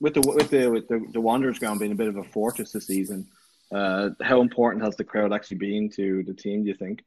with 0.00 0.14
the 0.14 0.20
with 0.20 0.50
the 0.50 0.68
with 0.68 0.88
the, 0.88 1.06
the 1.12 1.20
Wanderers 1.20 1.58
ground 1.60 1.78
being 1.78 1.92
a 1.92 1.96
bit 1.96 2.08
of 2.08 2.16
a 2.16 2.24
fortress 2.24 2.72
this 2.72 2.86
season, 2.88 3.28
uh, 3.74 4.10
how 4.22 4.40
important 4.40 4.84
has 4.84 4.96
the 4.96 5.04
crowd 5.04 5.32
actually 5.32 5.58
been 5.58 5.90
to 5.90 6.22
the 6.24 6.34
team? 6.34 6.62
Do 6.62 6.68
you 6.68 6.74
think? 6.76 7.04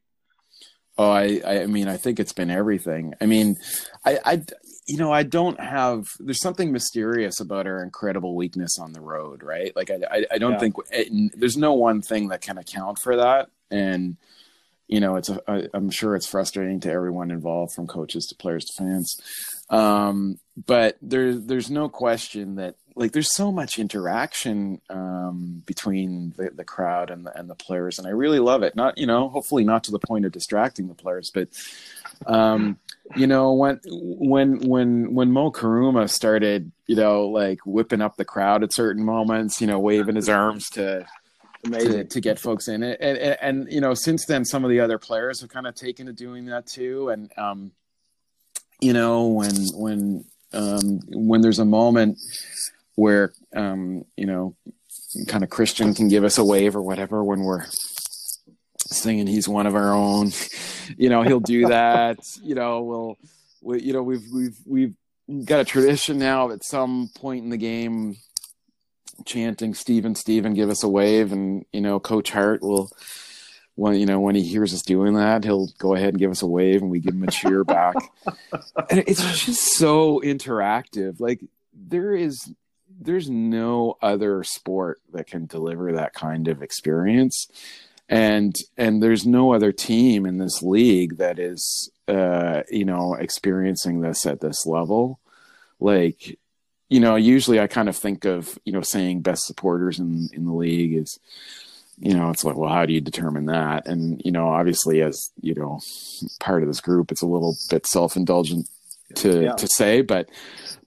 Oh, 0.98 1.10
I, 1.10 1.42
I 1.46 1.66
mean, 1.68 1.88
I 1.88 1.96
think 1.96 2.20
it's 2.20 2.34
been 2.34 2.52
everything. 2.52 3.14
I 3.22 3.26
mean, 3.26 3.56
I, 4.06 4.20
I, 4.26 4.44
you 4.86 4.98
know, 4.98 5.14
I 5.14 5.24
don't 5.24 5.58
have. 5.60 6.08
There's 6.20 6.42
something 6.42 6.74
mysterious 6.74 7.40
about 7.40 7.68
our 7.68 7.82
incredible 7.82 8.36
weakness 8.36 8.78
on 8.78 8.92
the 8.92 9.00
road, 9.00 9.42
right? 9.42 9.74
Like, 9.78 9.92
I, 9.92 10.00
I, 10.12 10.26
I 10.32 10.38
don't 10.38 10.54
Yeah. 10.54 10.60
think 10.60 10.76
it, 10.92 11.32
there's 11.40 11.56
no 11.56 11.74
one 11.74 12.02
thing 12.02 12.28
that 12.30 12.42
can 12.42 12.58
account 12.58 13.00
for 13.00 13.16
that, 13.16 13.50
and 13.72 14.18
you 14.90 15.00
know, 15.00 15.16
it's 15.16 15.30
a, 15.30 15.40
I, 15.48 15.68
I'm 15.74 15.90
sure 15.92 16.16
it's 16.16 16.28
frustrating 16.28 16.80
to 16.82 16.92
everyone 16.92 17.32
involved, 17.32 17.76
from 17.76 17.88
coaches 17.88 18.26
to 18.26 18.36
players 18.36 18.66
to 18.66 18.74
fans. 18.74 19.22
Um, 19.70 20.40
but 20.66 20.98
there's 21.02 21.46
there's 21.46 21.70
no 21.70 21.88
question 21.88 22.56
that 22.56 22.76
like 23.00 23.14
there's 23.14 23.34
so 23.34 23.52
much 23.52 23.80
interaction 23.80 24.82
um, 24.90 25.64
between 25.66 26.34
the, 26.38 26.50
the 26.50 26.66
crowd 26.66 27.10
and 27.10 27.26
the 27.26 27.38
and 27.38 27.50
the 27.50 27.56
players, 27.56 27.98
and 27.98 28.08
I 28.08 28.12
really 28.12 28.40
love 28.40 28.62
it. 28.62 28.76
Not 28.76 28.98
you 28.98 29.08
know, 29.08 29.30
hopefully 29.30 29.64
not 29.64 29.86
to 29.86 29.92
the 29.92 30.00
point 30.00 30.26
of 30.26 30.34
distracting 30.34 30.90
the 30.90 30.94
players, 30.94 31.32
but 31.34 31.48
um, 32.28 32.78
you 33.16 33.26
know 33.26 33.54
when 33.54 33.80
when 33.88 34.60
when 34.68 35.14
when 35.14 35.32
Mo 35.32 35.50
Kourouma 35.50 36.10
started, 36.10 36.72
you 36.88 36.98
know, 36.98 37.28
like 37.28 37.60
whipping 37.66 38.02
up 38.02 38.18
the 38.18 38.26
crowd 38.26 38.64
at 38.64 38.74
certain 38.74 39.04
moments, 39.06 39.62
you 39.62 39.68
know, 39.68 39.80
waving 39.80 40.18
his 40.18 40.28
arms 40.28 40.70
to 40.72 41.08
to, 41.64 42.04
to 42.04 42.22
get 42.22 42.40
folks 42.40 42.68
in 42.68 42.84
it. 42.84 42.98
And, 43.02 43.18
and, 43.18 43.38
and, 43.42 43.72
you 43.72 43.82
know, 43.82 43.94
since 43.94 44.26
then, 44.26 44.46
some 44.46 44.64
of 44.64 44.70
the 44.70 44.80
other 44.80 44.98
players 44.98 45.42
have 45.42 45.50
kind 45.50 45.68
of 45.68 45.76
taken 45.76 46.06
to 46.06 46.14
doing 46.14 46.46
that 46.46 46.66
too. 46.66 47.10
And, 47.10 47.32
um, 47.38 47.72
you 48.80 48.94
know, 48.94 49.28
when, 49.28 49.56
when, 49.74 50.26
um, 50.54 51.02
when 51.10 51.42
there's 51.42 51.60
a 51.60 51.66
moment 51.66 52.18
where, 53.00 53.34
um, 53.56 54.04
you 54.18 54.26
know, 54.26 54.56
kind 55.28 55.44
of 55.44 55.50
Christian 55.50 55.94
can 55.94 56.10
give 56.10 56.24
us 56.24 56.38
a 56.38 56.44
wave 56.44 56.76
or 56.76 56.82
whatever 56.82 57.24
when 57.24 57.42
we're 57.42 57.66
singing 58.78 59.28
he's 59.28 59.48
one 59.48 59.66
of 59.66 59.76
our 59.76 59.94
own, 59.94 60.32
you 60.98 61.10
know, 61.10 61.24
he'll 61.24 61.40
do 61.40 61.68
that, 61.68 62.20
you 62.44 62.56
know, 62.56 62.84
we'll, 62.84 63.18
we, 63.62 63.82
you 63.82 63.94
know, 63.94 64.04
we've, 64.04 64.26
we've, 64.34 64.58
we've 64.66 65.46
got 65.46 65.62
a 65.62 65.66
tradition 65.66 66.20
now 66.20 66.52
at 66.52 66.64
some 66.64 67.10
point 67.16 67.44
in 67.44 67.50
the 67.50 67.58
game, 67.58 68.18
chanting 69.26 69.74
Stephen, 69.74 70.16
Stephen, 70.16 70.54
give 70.54 70.70
us 70.70 70.84
a 70.84 70.90
wave. 70.90 71.32
And, 71.32 71.66
you 71.72 71.82
know, 71.82 72.00
Coach 72.00 72.32
Hart 72.32 72.62
will, 72.62 72.90
when, 73.76 73.96
you 73.96 74.06
know, 74.06 74.20
when 74.20 74.36
he 74.36 74.44
hears 74.44 74.74
us 74.74 74.82
doing 74.82 75.14
that, 75.16 75.44
he'll 75.44 75.68
go 75.78 75.94
ahead 75.94 76.10
and 76.10 76.20
give 76.20 76.32
us 76.32 76.42
a 76.42 76.48
wave 76.48 76.82
and 76.82 76.90
we 76.90 77.00
give 77.00 77.14
him 77.14 77.24
a 77.24 77.32
cheer 77.32 77.64
back. 77.64 77.96
and 78.90 79.04
it's 79.08 79.46
just 79.46 79.78
so 79.78 80.22
interactive. 80.24 81.20
Like 81.20 81.42
there 81.74 82.16
is 82.16 82.52
there's 83.00 83.30
no 83.30 83.98
other 84.02 84.44
sport 84.44 85.00
that 85.14 85.28
can 85.28 85.46
deliver 85.46 85.94
that 85.94 86.14
kind 86.14 86.48
of 86.48 86.62
experience. 86.62 87.48
And 88.10 88.56
and 88.78 89.02
there's 89.02 89.26
no 89.26 89.54
other 89.54 89.72
team 89.72 90.26
in 90.26 90.38
this 90.38 90.62
league 90.62 91.18
that 91.18 91.40
is 91.40 91.92
uh 92.08 92.64
you 92.70 92.86
know 92.86 93.14
experiencing 93.14 94.02
this 94.02 94.26
at 94.26 94.42
this 94.42 94.66
level. 94.66 95.20
Like 95.80 96.38
you 96.90 97.00
know 97.00 97.16
usually 97.16 97.60
i 97.60 97.68
kind 97.68 97.88
of 97.88 97.96
think 97.96 98.26
of 98.26 98.58
you 98.66 98.74
know 98.74 98.82
saying 98.82 99.22
best 99.22 99.46
supporters 99.46 100.00
in 100.00 100.28
in 100.34 100.46
the 100.46 100.54
league 100.54 100.96
is 100.96 101.20
you 102.00 102.16
know 102.16 102.32
it's 102.32 102.44
like 102.44 102.56
well 102.56 102.74
how 102.74 102.86
do 102.86 102.94
you 102.94 103.02
determine 103.02 103.46
that? 103.46 103.88
And 103.88 104.22
you 104.26 104.32
know 104.32 104.50
obviously 104.50 105.02
as 105.02 105.32
you 105.42 105.54
know 105.54 105.80
part 106.40 106.64
of 106.64 106.68
this 106.68 106.82
group 106.82 107.12
it's 107.12 107.22
a 107.22 107.28
little 107.28 107.56
bit 107.70 107.86
self-indulgent 107.86 108.68
to 109.16 109.44
Yeah. 109.44 109.54
to 109.54 109.68
say 109.68 110.02
but 110.02 110.30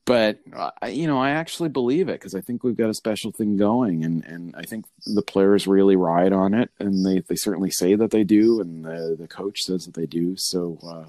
but 0.04 0.38
uh, 0.54 0.70
you 0.86 1.06
know 1.06 1.18
i 1.18 1.30
actually 1.30 1.68
believe 1.68 2.08
it 2.08 2.14
because 2.20 2.34
i 2.34 2.40
think 2.40 2.62
we've 2.64 2.76
got 2.76 2.90
a 2.90 2.94
special 2.94 3.30
thing 3.32 3.56
going 3.56 4.04
and 4.04 4.24
and 4.24 4.54
i 4.56 4.62
think 4.62 4.84
the 5.06 5.22
players 5.22 5.66
really 5.66 5.96
ride 5.96 6.32
on 6.32 6.54
it 6.54 6.70
and 6.78 7.04
they 7.06 7.20
they 7.20 7.36
certainly 7.36 7.70
say 7.70 7.94
that 7.94 8.10
they 8.10 8.24
do 8.24 8.60
and 8.60 8.84
the 8.84 9.16
the 9.18 9.28
coach 9.28 9.60
says 9.60 9.84
that 9.86 9.94
they 9.94 10.06
do 10.06 10.36
so 10.36 10.78
uh 10.86 11.04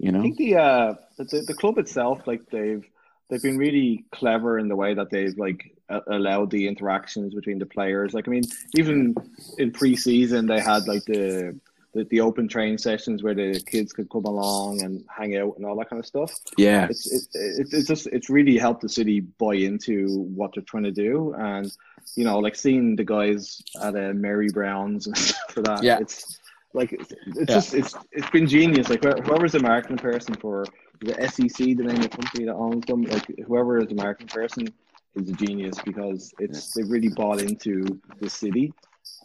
you 0.00 0.12
know, 0.12 0.20
I 0.20 0.22
think 0.22 0.36
the 0.36 0.54
uh 0.56 0.94
the, 1.16 1.42
the 1.44 1.54
club 1.54 1.76
itself, 1.78 2.24
like 2.26 2.48
they've 2.50 2.84
they've 3.28 3.42
been 3.42 3.58
really 3.58 4.04
clever 4.12 4.56
in 4.56 4.68
the 4.68 4.76
way 4.76 4.94
that 4.94 5.10
they've 5.10 5.36
like 5.36 5.74
allowed 6.06 6.50
the 6.50 6.68
interactions 6.68 7.34
between 7.34 7.58
the 7.58 7.66
players. 7.66 8.14
Like 8.14 8.28
I 8.28 8.30
mean, 8.30 8.44
even 8.76 9.16
in 9.58 9.72
preseason, 9.72 10.46
they 10.46 10.60
had 10.60 10.86
like 10.86 11.04
the 11.06 11.58
the, 11.94 12.04
the 12.04 12.20
open 12.20 12.46
train 12.48 12.76
sessions 12.76 13.22
where 13.22 13.34
the 13.34 13.60
kids 13.66 13.92
could 13.92 14.08
come 14.10 14.24
along 14.26 14.82
and 14.82 15.04
hang 15.08 15.36
out 15.36 15.54
and 15.56 15.64
all 15.64 15.76
that 15.76 15.88
kind 15.88 15.98
of 16.00 16.06
stuff. 16.06 16.32
yeah 16.58 16.86
It's 16.90 17.06
it, 17.12 17.22
it, 17.34 17.68
it's 17.72 17.88
just 17.88 18.06
it's 18.08 18.28
really 18.28 18.58
helped 18.58 18.82
the 18.82 18.88
city 18.88 19.20
buy 19.20 19.54
into 19.54 20.22
what 20.34 20.52
they're 20.54 20.62
trying 20.64 20.84
to 20.84 20.92
do, 20.92 21.34
and 21.38 21.70
you 22.14 22.24
know, 22.24 22.38
like 22.38 22.56
seeing 22.56 22.96
the 22.96 23.04
guys 23.04 23.60
at 23.82 23.94
uh, 23.94 24.12
Mary 24.14 24.48
Brown's 24.50 25.06
and 25.06 25.16
stuff 25.26 25.50
for 25.54 25.62
that. 25.62 25.82
Yeah. 25.82 25.98
it's 26.00 26.38
like 26.74 26.92
it's, 26.92 27.12
it's 27.26 27.38
Yeah. 27.38 27.44
just 27.46 27.74
it's 27.74 27.94
it's 28.12 28.30
been 28.30 28.46
genius. 28.46 28.88
Like 28.88 29.02
wh- 29.04 29.22
whoever's 29.24 29.52
the 29.52 29.60
marketing 29.60 29.98
person 29.98 30.34
for 30.34 30.64
the 31.00 31.14
SEC, 31.28 31.56
the 31.56 31.74
name 31.74 31.96
of 31.96 32.02
the 32.02 32.08
company 32.08 32.44
that 32.46 32.54
owns 32.54 32.84
them, 32.86 33.02
like 33.02 33.26
whoever 33.46 33.78
is 33.80 33.88
the 33.88 33.94
marketing 33.94 34.28
person 34.28 34.68
is 35.14 35.28
a 35.30 35.32
genius 35.32 35.78
because 35.84 36.32
it's 36.38 36.72
they've 36.74 36.88
really 36.90 37.08
bought 37.08 37.40
into 37.40 37.98
the 38.20 38.28
city. 38.28 38.72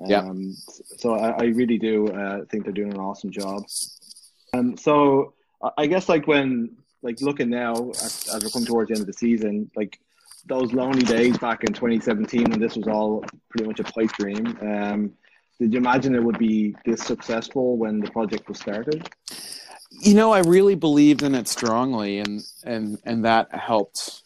Yeah. 0.06 0.20
Um, 0.20 0.56
so 0.98 1.16
I, 1.16 1.30
I 1.30 1.44
really 1.46 1.78
do 1.78 2.08
uh, 2.08 2.46
think 2.50 2.64
they're 2.64 2.74
doing 2.74 2.94
an 2.94 3.00
awesome 3.00 3.32
job. 3.32 3.64
Um, 4.54 4.78
so 4.78 5.34
I- 5.78 5.88
guess 5.88 6.10
like 6.10 6.28
when 6.28 6.78
like 7.02 7.22
looking 7.22 7.50
now 7.50 7.74
as, 7.92 8.28
as 8.34 8.44
we're 8.44 8.50
coming 8.50 8.66
towards 8.66 8.90
the 8.90 8.96
end 8.96 9.02
of 9.02 9.08
the 9.08 9.14
season, 9.14 9.70
like 9.76 10.00
those 10.46 10.74
lonely 10.74 11.04
days 11.04 11.38
back 11.38 11.64
in 11.64 11.74
2017 11.74 12.50
when 12.50 12.60
this 12.60 12.76
was 12.76 12.88
all 12.88 13.24
pretty 13.50 13.66
much 13.66 13.80
a 13.80 13.84
pipe 13.84 14.12
dream. 14.14 14.58
Um, 14.62 15.14
did 15.60 15.72
you 15.74 15.80
imagine 15.80 16.16
it 16.16 16.24
would 16.24 16.40
be 16.40 16.76
this 16.86 17.02
successful 17.02 17.78
when 17.78 18.00
the 18.00 18.10
project 18.12 18.48
was 18.50 18.60
started? 18.60 19.10
you 20.02 20.16
know 20.16 20.32
i 20.32 20.40
really 20.40 20.74
believed 20.74 21.22
in 21.22 21.36
it 21.36 21.48
strongly 21.48 22.18
and 22.18 22.42
and 22.64 22.98
and 23.06 23.26
that 23.26 23.54
helped 23.54 24.24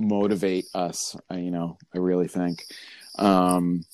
motivate 0.00 0.64
us 0.74 1.14
I, 1.28 1.36
you 1.36 1.50
know 1.50 1.76
i 1.94 1.98
really 1.98 2.26
think 2.26 2.64
um 3.18 3.84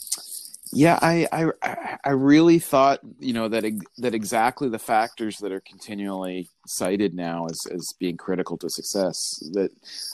yeah 0.73 0.99
I, 1.03 1.27
I 1.33 1.99
i 2.05 2.11
really 2.11 2.59
thought 2.59 3.01
you 3.19 3.33
know 3.33 3.49
that 3.49 3.65
that 3.99 4.15
exactly 4.15 4.69
the 4.69 4.79
factors 4.79 5.37
that 5.39 5.53
are 5.53 5.61
continually 5.61 6.49
cited 6.67 7.15
now 7.15 7.47
as 7.47 7.59
as 7.71 7.93
being 7.99 8.17
critical 8.17 8.57
to 8.59 8.71
success 8.71 9.17
that 9.53 9.71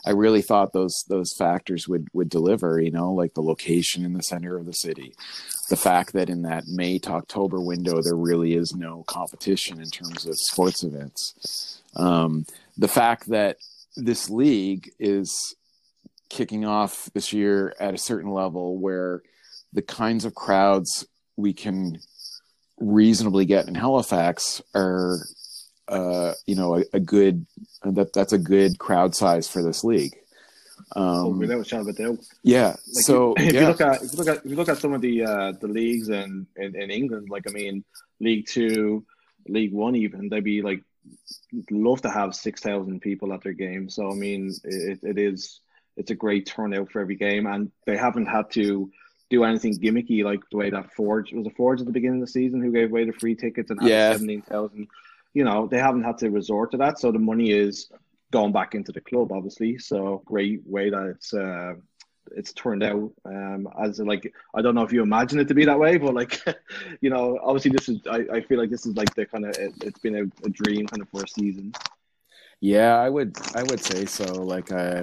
i 0.07 0.11
really 0.11 0.43
thought 0.43 0.73
those 0.73 1.05
those 1.09 1.35
factors 1.37 1.87
would 1.89 2.09
would 2.13 2.29
deliver 2.29 2.81
you 2.81 2.91
know 2.91 3.13
like 3.13 3.35
the 3.35 3.43
location 3.43 4.05
in 4.05 4.15
the 4.15 4.23
center 4.23 4.57
of 4.57 4.67
the 4.67 4.73
city 4.73 5.15
the 5.69 5.77
fact 5.77 6.13
that 6.13 6.31
in 6.31 6.43
that 6.43 6.69
May 6.69 6.99
to 7.01 7.11
October 7.11 7.61
window 7.61 8.01
there 8.01 8.17
really 8.17 8.55
is 8.55 8.75
no 8.75 9.05
competition 9.07 9.81
in 9.81 9.91
terms 9.91 10.27
of 10.27 10.37
sports 10.37 10.85
events. 10.85 11.83
Um, 11.97 12.47
the 12.77 12.89
fact 12.89 13.29
that 13.31 13.57
this 13.97 14.31
league 14.31 14.91
is 14.99 15.57
kicking 16.29 16.65
off 16.65 17.11
this 17.15 17.33
year 17.33 17.75
at 17.81 17.95
a 17.95 17.99
certain 17.99 18.31
level 18.31 18.79
where 18.79 19.23
the 19.77 19.83
kinds 19.83 20.25
of 20.25 20.35
crowds 20.35 21.07
we 21.37 21.53
can 21.53 22.01
reasonably 22.79 23.45
get 23.45 23.69
in 23.69 23.75
Halifax 23.75 24.63
are, 24.75 25.19
uh, 25.87 26.33
you 26.47 26.57
know, 26.57 26.79
a, 26.79 26.85
a 26.95 27.01
good 27.01 27.47
that 27.85 28.13
that's 28.15 28.33
a 28.33 28.39
good 28.39 28.79
crowd 28.79 29.15
size 29.15 29.49
for 29.49 29.63
this 29.63 29.85
league. 29.85 30.17
Um, 30.95 31.39
without 31.39 31.61
a 31.61 31.65
shadow 31.65 31.89
of 31.89 31.99
a 31.99 32.19
yeah. 32.43 32.69
Like, 32.69 32.79
so 32.87 33.35
if 33.37 33.53
yeah. 33.53 33.61
you 33.61 33.67
look 33.67 33.81
at 33.83 34.03
if 34.03 34.13
you 34.13 34.19
look 34.19 34.29
at 34.29 34.37
if 34.39 34.51
you 34.51 34.57
look 34.57 34.69
at 34.71 34.79
some 34.79 34.95
of 34.95 35.03
the 35.03 35.25
uh, 35.25 35.53
the 35.61 35.69
leagues 35.69 36.09
in, 36.09 36.47
in 36.57 36.75
in 36.75 36.91
England, 36.91 37.29
like 37.29 37.45
I 37.47 37.53
mean, 37.53 37.85
League 38.19 38.47
Two, 38.47 39.05
League 39.47 39.75
One, 39.75 39.95
even 39.95 40.31
they'd 40.31 40.43
be 40.43 40.63
like 40.63 40.83
love 41.71 42.01
to 42.03 42.11
have 42.11 42.35
six 42.35 42.63
thousand 42.63 43.01
people 43.01 43.35
at 43.35 43.43
their 43.43 43.53
game. 43.53 43.91
So 43.91 44.11
I 44.11 44.15
mean, 44.15 44.55
it, 44.65 45.01
it 45.03 45.19
is 45.19 45.61
it's 45.99 46.11
a 46.11 46.15
great 46.15 46.47
turnout 46.47 46.91
for 46.91 47.01
every 47.01 47.17
game, 47.17 47.47
and 47.47 47.71
they 47.85 47.99
haven't 47.99 48.27
had 48.27 48.51
to 48.53 48.91
do 49.31 49.45
anything 49.45 49.73
gimmicky 49.79 50.23
like 50.25 50.41
the 50.51 50.57
way 50.57 50.71
that 50.71 50.93
Forge 50.93 51.33
was 51.33 51.47
a 51.47 51.51
Forge 51.51 51.81
at 51.81 51.87
the 51.87 51.93
beginning 51.93 52.21
of 52.21 52.27
the 52.27 52.33
season 52.33 52.63
who 52.63 52.71
gave 52.73 52.91
away 52.91 53.05
the 53.05 53.13
free 53.13 53.35
tickets 53.35 53.71
and 53.71 53.81
had 53.81 53.89
Yeah. 53.91 54.13
seventeen 54.13 54.43
thousand. 54.43 54.89
You 55.35 55.45
know, 55.45 55.67
they 55.67 55.79
haven't 55.79 56.05
had 56.05 56.19
to 56.19 56.31
resort 56.31 56.71
to 56.71 56.77
that, 56.79 56.99
so 56.99 57.13
the 57.13 57.19
money 57.19 57.51
is 57.51 57.91
going 58.31 58.53
back 58.53 58.75
into 58.75 58.93
the 58.93 59.01
club, 59.01 59.33
obviously. 59.33 59.79
So 59.79 60.23
great 60.25 60.63
way 60.67 60.91
that 60.91 61.07
it's 61.07 61.35
uh, 61.35 61.75
it's 62.35 62.53
turned 62.55 62.83
out. 62.83 63.13
Um, 63.25 63.69
as 63.81 63.99
like 63.99 64.33
I 64.55 64.63
don't 64.63 64.75
know 64.75 64.83
if 64.83 64.93
you 64.93 65.03
imagine 65.03 65.39
it 65.39 65.49
to 65.49 65.55
be 65.55 65.65
that 65.67 65.79
way, 65.79 65.97
but 65.99 66.15
like 66.15 66.41
you 67.01 67.11
know, 67.11 67.39
obviously 67.43 67.73
this 67.73 67.89
is 67.89 67.99
I, 68.09 68.25
I 68.33 68.41
feel 68.43 68.59
like 68.59 68.71
this 68.71 68.87
is 68.87 68.97
like 68.97 69.15
the 69.15 69.27
kind 69.27 69.45
of 69.45 69.57
it, 69.59 69.73
it's 69.83 69.99
been 69.99 70.17
a, 70.17 70.47
a 70.47 70.51
dream 70.51 70.87
kind 70.87 71.03
of 71.03 71.09
for 71.11 71.23
a 71.25 71.29
season. 71.29 71.73
Yeah, 72.61 72.97
I 72.97 73.11
would 73.11 73.37
I 73.55 73.63
would 73.65 73.83
say 73.85 74.07
so. 74.07 74.25
Like 74.43 74.73
I 74.73 75.03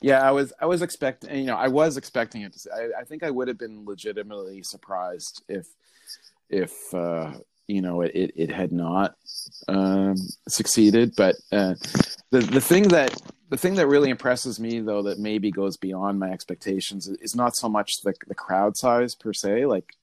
yeah, 0.00 0.20
I 0.20 0.30
was 0.30 0.52
I 0.60 0.66
was 0.66 0.82
expecting 0.82 1.36
you 1.38 1.46
know, 1.46 1.56
I 1.56 1.68
was 1.68 1.96
expecting 1.96 2.42
it 2.42 2.54
to 2.54 2.70
I, 2.72 3.00
I 3.00 3.04
think 3.04 3.22
I 3.22 3.30
would 3.30 3.48
have 3.48 3.58
been 3.58 3.84
legitimately 3.84 4.62
surprised 4.62 5.42
if 5.48 5.66
if 6.48 6.72
uh 6.94 7.32
you 7.66 7.82
know 7.82 8.00
it, 8.00 8.12
it, 8.14 8.32
it 8.34 8.50
had 8.50 8.72
not 8.72 9.14
um 9.68 10.16
succeeded. 10.48 11.14
But 11.16 11.36
uh 11.52 11.74
the 12.30 12.40
the 12.40 12.60
thing 12.60 12.88
that 12.88 13.20
the 13.50 13.58
thing 13.58 13.74
that 13.74 13.88
really 13.88 14.10
impresses 14.10 14.58
me 14.58 14.80
though 14.80 15.02
that 15.02 15.18
maybe 15.18 15.50
goes 15.50 15.76
beyond 15.76 16.18
my 16.18 16.30
expectations 16.30 17.08
is 17.20 17.34
not 17.34 17.56
so 17.56 17.68
much 17.68 18.00
the 18.02 18.14
the 18.26 18.34
crowd 18.34 18.76
size 18.76 19.14
per 19.14 19.32
se. 19.34 19.66
Like 19.66 19.94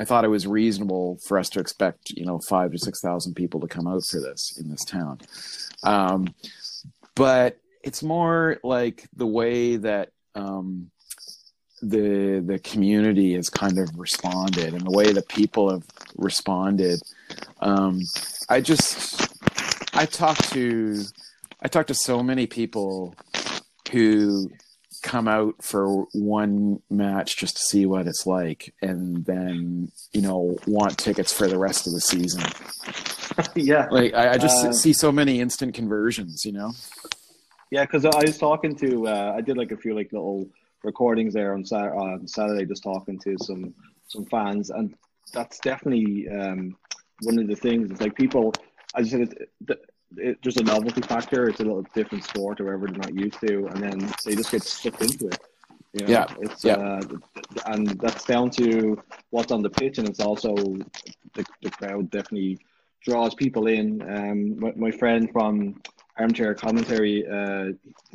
I 0.00 0.04
thought 0.04 0.24
it 0.24 0.28
was 0.28 0.46
reasonable 0.46 1.18
for 1.26 1.38
us 1.38 1.48
to 1.50 1.60
expect, 1.60 2.10
you 2.10 2.24
know, 2.24 2.38
five 2.38 2.72
to 2.72 2.78
six 2.78 3.00
thousand 3.00 3.34
people 3.34 3.60
to 3.60 3.68
come 3.68 3.86
out 3.86 4.04
for 4.04 4.20
this 4.20 4.56
in 4.58 4.68
this 4.68 4.84
town. 4.84 5.20
Um, 5.82 6.34
but 7.14 7.58
it's 7.82 8.02
more 8.02 8.58
like 8.62 9.06
the 9.16 9.26
way 9.26 9.76
that 9.76 10.10
um, 10.34 10.90
the 11.82 12.42
the 12.44 12.58
community 12.58 13.34
has 13.34 13.48
kind 13.48 13.78
of 13.78 13.88
responded 13.96 14.74
and 14.74 14.82
the 14.84 14.90
way 14.90 15.12
that 15.12 15.28
people 15.28 15.70
have 15.70 15.84
responded. 16.16 17.00
Um, 17.60 18.00
I 18.48 18.60
just 18.60 19.28
I 19.94 20.06
talked 20.06 20.52
to 20.52 21.04
I 21.62 21.68
talked 21.68 21.88
to 21.88 21.94
so 21.94 22.22
many 22.22 22.46
people 22.46 23.14
who 23.92 24.50
come 25.02 25.28
out 25.28 25.54
for 25.62 26.06
one 26.12 26.80
match 26.90 27.36
just 27.36 27.56
to 27.56 27.62
see 27.62 27.86
what 27.86 28.08
it's 28.08 28.26
like 28.26 28.74
and 28.82 29.24
then 29.24 29.88
you 30.12 30.20
know 30.20 30.56
want 30.66 30.98
tickets 30.98 31.32
for 31.32 31.46
the 31.46 31.58
rest 31.58 31.86
of 31.86 31.92
the 31.92 32.00
season. 32.00 32.42
Yeah, 33.54 33.86
like 33.92 34.14
i, 34.14 34.32
I 34.32 34.38
just 34.38 34.64
Uh, 34.64 34.72
see 34.72 34.92
so 34.92 35.12
many 35.12 35.40
instant 35.40 35.72
conversions 35.72 36.44
you 36.44 36.50
know 36.50 36.72
yeah, 37.70 37.84
because 37.84 38.04
I 38.04 38.24
was 38.24 38.38
talking 38.38 38.74
to 38.76 39.08
uh, 39.08 39.34
I 39.36 39.40
did 39.40 39.56
like 39.56 39.72
a 39.72 39.76
few 39.76 39.94
like 39.94 40.12
little 40.12 40.48
recordings 40.84 41.34
there 41.34 41.54
on 41.54 41.64
Sat- 41.64 41.92
on 41.92 42.26
Saturday, 42.26 42.64
just 42.64 42.82
talking 42.82 43.18
to 43.20 43.36
some 43.38 43.74
some 44.06 44.24
fans, 44.26 44.70
and 44.70 44.94
that's 45.32 45.58
definitely 45.60 46.28
um, 46.28 46.76
one 47.22 47.38
of 47.38 47.46
the 47.46 47.56
things. 47.56 47.90
It's 47.90 48.00
like 48.00 48.14
people, 48.14 48.52
I 48.94 49.02
just 49.02 49.12
said, 49.12 49.20
it, 49.20 49.50
it, 49.68 49.78
it, 50.16 50.38
there's 50.42 50.56
a 50.56 50.62
novelty 50.62 51.02
factor. 51.02 51.48
It's 51.48 51.60
a 51.60 51.64
little 51.64 51.84
different 51.94 52.24
sport, 52.24 52.60
or 52.60 52.64
whatever 52.64 52.86
they're 52.86 52.98
not 52.98 53.14
used 53.14 53.40
to, 53.40 53.66
and 53.66 53.82
then 53.82 54.12
they 54.24 54.34
just 54.34 54.50
get 54.50 54.62
sucked 54.62 55.02
into 55.02 55.28
it. 55.28 55.38
You 55.92 56.06
know, 56.06 56.12
Yeah, 56.12 56.26
it's 56.40 56.64
yeah. 56.64 56.76
Uh, 56.76 57.00
and 57.66 57.88
that's 58.00 58.24
down 58.24 58.50
to 58.52 59.02
what's 59.30 59.52
on 59.52 59.62
the 59.62 59.70
pitch, 59.70 59.98
and 59.98 60.08
it's 60.08 60.20
also 60.20 60.54
the, 60.54 61.44
the 61.62 61.70
crowd 61.70 62.10
definitely 62.10 62.58
draws 63.02 63.34
people 63.34 63.66
in. 63.66 64.02
Um, 64.02 64.58
my, 64.58 64.72
my 64.76 64.90
friend 64.90 65.30
from 65.32 65.80
Armchair 66.18 66.54
Commentary 66.54 67.26
uh, 67.26 67.72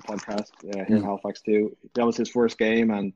podcast 0.08 0.52
uh, 0.70 0.86
here 0.86 0.98
in 0.98 1.02
Mm. 1.02 1.04
Halifax 1.04 1.42
too. 1.42 1.76
That 1.96 2.06
was 2.06 2.18
his 2.18 2.30
first 2.30 2.58
game, 2.58 2.92
and 2.92 3.14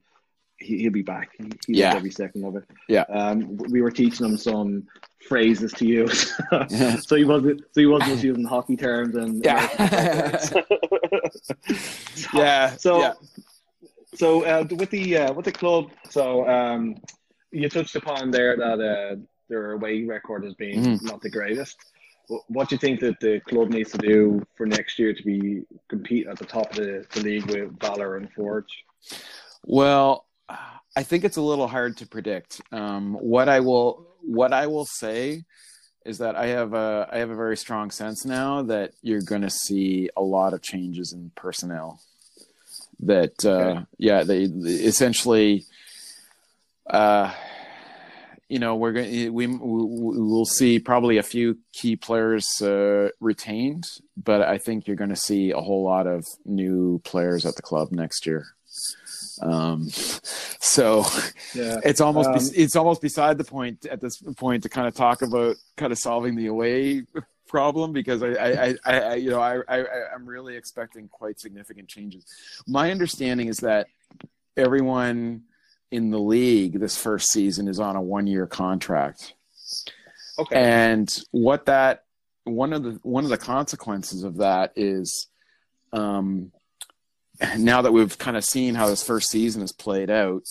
he, 0.60 0.80
he'll 0.80 0.92
be 0.92 1.02
back. 1.04 1.30
He, 1.38 1.50
Yeah. 1.80 1.96
every 1.96 2.12
second 2.12 2.44
of 2.46 2.56
it. 2.56 2.64
Yeah. 2.88 3.02
Um, 3.10 3.58
we 3.70 3.82
were 3.82 3.92
teaching 3.92 4.26
him 4.26 4.38
some 4.38 4.88
phrases 5.28 5.74
to 5.74 5.86
use, 5.86 6.32
so 7.08 7.16
he 7.16 7.26
wasn't. 7.26 7.62
So 7.74 7.82
he 7.82 7.86
wasn't 7.88 8.12
just 8.12 8.24
using 8.24 8.46
hockey 8.46 8.76
terms 8.78 9.16
and 9.16 9.44
Yeah. 9.44 9.68
Terms. 9.78 10.54
yeah 12.34 12.76
So, 12.78 13.00
yeah 13.02 13.14
So 14.16 14.44
uh, 14.46 14.66
with 14.72 14.90
the 14.90 15.18
uh, 15.18 15.34
with 15.34 15.46
the 15.46 15.52
club, 15.52 15.92
so 16.10 16.48
um, 16.48 16.96
you 17.52 17.70
touched 17.70 17.96
upon 17.96 18.32
there 18.32 18.56
that 18.58 18.80
uh, 18.80 19.16
their 19.50 19.72
away 19.74 20.04
record 20.06 20.44
has 20.44 20.54
been 20.56 20.84
Mhm. 20.84 21.04
not 21.04 21.22
the 21.22 21.30
greatest. 21.30 21.78
Wh- 22.30 22.50
What 22.50 22.70
do 22.70 22.76
you 22.76 22.80
think 22.80 23.00
that 23.02 23.20
the 23.20 23.40
club 23.42 23.70
needs 23.70 23.92
to 23.92 23.98
do 23.98 24.46
for 24.56 24.66
next 24.66 24.98
year 25.00 25.14
to 25.14 25.24
be 25.24 25.64
compete 25.90 26.28
at 26.28 26.38
the 26.38 26.46
top 26.46 26.70
of 26.72 26.78
the, 26.78 27.06
the 27.14 27.22
league 27.22 27.46
with 27.46 27.80
Valor 27.80 28.18
and 28.18 28.32
Forge? 28.34 28.72
Well, 29.66 30.26
I 30.96 31.04
think 31.04 31.24
it's 31.24 31.38
a 31.38 31.42
little 31.42 31.68
hard 31.68 31.98
to 31.98 32.08
predict. 32.08 32.62
Um, 32.72 33.14
what 33.14 33.50
I 33.50 33.60
will 33.60 34.08
what 34.22 34.52
I 34.54 34.68
will 34.68 34.86
say 34.86 35.44
is 36.06 36.18
that 36.20 36.36
I 36.36 36.48
have 36.48 36.74
a 36.74 37.08
I 37.12 37.18
have 37.20 37.30
a 37.30 37.36
very 37.36 37.58
strong 37.58 37.92
sense 37.92 38.26
now 38.26 38.64
that 38.64 38.92
you're 39.02 39.22
going 39.22 39.42
to 39.42 39.50
see 39.50 40.10
a 40.18 40.22
lot 40.22 40.54
of 40.54 40.62
changes 40.62 41.14
in 41.14 41.32
personnel. 41.36 42.00
That 43.02 43.46
uh, 43.46 43.50
Okay. 43.50 43.86
yeah, 44.00 44.24
they, 44.24 44.48
they 44.48 44.72
essentially, 44.72 45.66
uh, 46.90 47.32
you 48.50 48.60
know, 48.60 48.76
we're 48.76 48.94
going 48.94 49.34
we 49.34 49.48
we 49.48 49.58
will 49.58 50.46
see 50.46 50.80
probably 50.80 51.18
a 51.18 51.24
few 51.24 51.58
key 51.74 51.96
players 51.96 52.46
uh, 52.62 53.10
retained, 53.20 53.84
but 54.16 54.42
I 54.42 54.58
think 54.58 54.88
you're 54.88 54.96
going 54.96 55.10
to 55.10 55.16
see 55.18 55.52
a 55.52 55.60
whole 55.60 55.84
lot 55.84 56.08
of 56.08 56.24
new 56.46 57.00
players 57.00 57.46
at 57.46 57.56
the 57.56 57.62
club 57.62 57.92
next 57.92 58.26
year. 58.26 58.46
Um, 59.42 59.90
so 59.92 61.06
Yeah. 61.54 61.80
it's 61.84 62.00
almost 62.02 62.30
Um, 62.30 62.54
it's 62.56 62.76
almost 62.76 63.02
beside 63.02 63.38
the 63.38 63.44
point 63.44 63.86
at 63.86 64.00
this 64.02 64.18
point 64.38 64.64
to 64.64 64.70
kind 64.70 64.88
of 64.88 64.96
talk 64.96 65.22
about 65.22 65.58
kind 65.76 65.92
of 65.92 65.98
solving 65.98 66.36
the 66.36 66.48
away 66.48 67.04
problem 67.48 67.92
because 67.94 68.24
I 68.24 68.30
I, 68.30 68.76
I, 68.86 69.00
I 69.00 69.16
you 69.16 69.30
know 69.30 69.42
I, 69.42 69.60
I 69.68 69.86
I'm 70.14 70.26
really 70.26 70.56
expecting 70.56 71.08
quite 71.10 71.40
significant 71.40 71.88
changes. 71.90 72.26
My 72.68 72.92
understanding 72.92 73.48
is 73.48 73.58
that 73.58 73.88
everyone 74.56 75.44
in 75.92 76.10
the 76.12 76.20
league 76.20 76.80
this 76.80 76.98
first 76.98 77.32
season 77.32 77.68
is 77.68 77.80
on 77.80 77.96
a 77.96 78.02
one 78.02 78.28
year 78.28 78.48
contract. 78.48 79.34
Okay. 80.40 80.56
And 80.56 81.10
what 81.32 81.66
that 81.66 82.04
one 82.44 82.74
of 82.74 82.84
the 82.84 83.00
one 83.04 83.24
of 83.24 83.30
the 83.30 83.38
consequences 83.38 84.24
of 84.24 84.38
that 84.38 84.74
is 84.76 85.28
um 85.94 86.52
now 87.58 87.82
that 87.82 87.92
we've 87.92 88.18
kind 88.18 88.38
of 88.38 88.44
seen 88.44 88.76
how 88.76 88.88
this 88.88 89.04
first 89.04 89.30
season 89.30 89.62
has 89.62 89.72
played 89.72 90.10
out 90.10 90.44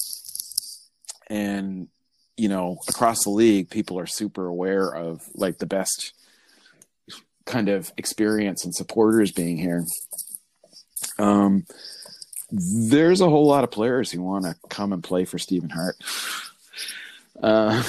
and 1.29 1.89
you 2.37 2.49
know 2.49 2.77
across 2.89 3.25
the 3.25 3.31
league 3.31 3.71
people 3.71 3.99
are 3.99 4.07
super 4.07 4.47
aware 4.47 4.89
of 4.89 5.23
like 5.35 5.59
the 5.59 5.67
best 5.67 6.13
kind 7.45 7.69
of 7.69 7.93
experience 7.97 8.65
and 8.65 8.75
supporters 8.75 9.33
being 9.33 9.57
here 9.57 9.85
um 11.19 11.65
there's 12.51 13.21
a 13.21 13.29
whole 13.29 13.47
lot 13.47 13.65
of 13.65 13.71
players 13.71 14.11
who 14.11 14.23
want 14.23 14.45
to 14.45 14.55
come 14.69 14.93
and 14.93 15.03
play 15.03 15.25
for 15.25 15.39
Stephen 15.39 15.71
Hart 15.71 15.97
uh 17.43 17.83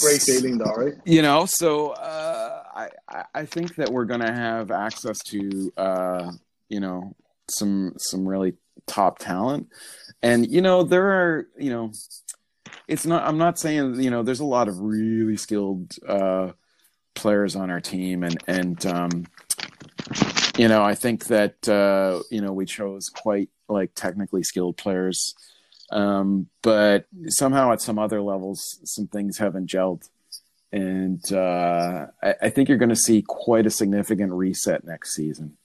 great 0.00 0.20
feeling, 0.22 0.58
though, 0.58 0.74
right? 0.74 0.94
you 1.04 1.22
know 1.22 1.46
so 1.46 1.90
uh 1.90 2.62
I, 3.08 3.24
I 3.34 3.44
think 3.46 3.76
that 3.76 3.90
we're 3.90 4.04
gonna 4.04 4.32
have 4.32 4.70
access 4.70 5.20
to 5.24 5.72
uh 5.76 6.32
you 6.68 6.80
know 6.80 7.14
some 7.48 7.94
some 7.98 8.26
really 8.28 8.54
top 8.86 9.18
talent 9.18 9.68
and 10.22 10.50
you 10.50 10.60
know 10.60 10.82
there 10.82 11.06
are 11.06 11.48
you 11.58 11.70
know 11.70 11.92
it's 12.88 13.06
not 13.06 13.26
i'm 13.26 13.38
not 13.38 13.58
saying 13.58 14.00
you 14.00 14.10
know 14.10 14.22
there's 14.22 14.40
a 14.40 14.44
lot 14.44 14.68
of 14.68 14.78
really 14.80 15.36
skilled 15.36 15.94
uh 16.06 16.50
players 17.14 17.54
on 17.56 17.70
our 17.70 17.80
team 17.80 18.24
and 18.24 18.42
and 18.46 18.84
um 18.86 19.26
you 20.56 20.68
know 20.68 20.82
i 20.82 20.94
think 20.94 21.26
that 21.26 21.68
uh 21.68 22.20
you 22.30 22.40
know 22.40 22.52
we 22.52 22.64
chose 22.64 23.08
quite 23.08 23.48
like 23.68 23.90
technically 23.94 24.42
skilled 24.42 24.76
players 24.76 25.34
um 25.90 26.48
but 26.62 27.06
somehow 27.28 27.72
at 27.72 27.80
some 27.80 27.98
other 27.98 28.20
levels 28.22 28.78
some 28.84 29.06
things 29.06 29.38
haven't 29.38 29.68
gelled 29.68 30.08
and 30.74 31.22
uh, 31.32 32.06
I, 32.20 32.34
I 32.42 32.50
think 32.50 32.68
you're 32.68 32.78
going 32.78 32.88
to 32.88 32.96
see 32.96 33.22
quite 33.22 33.64
a 33.64 33.70
significant 33.70 34.32
reset 34.32 34.84
next 34.84 35.14
season. 35.14 35.56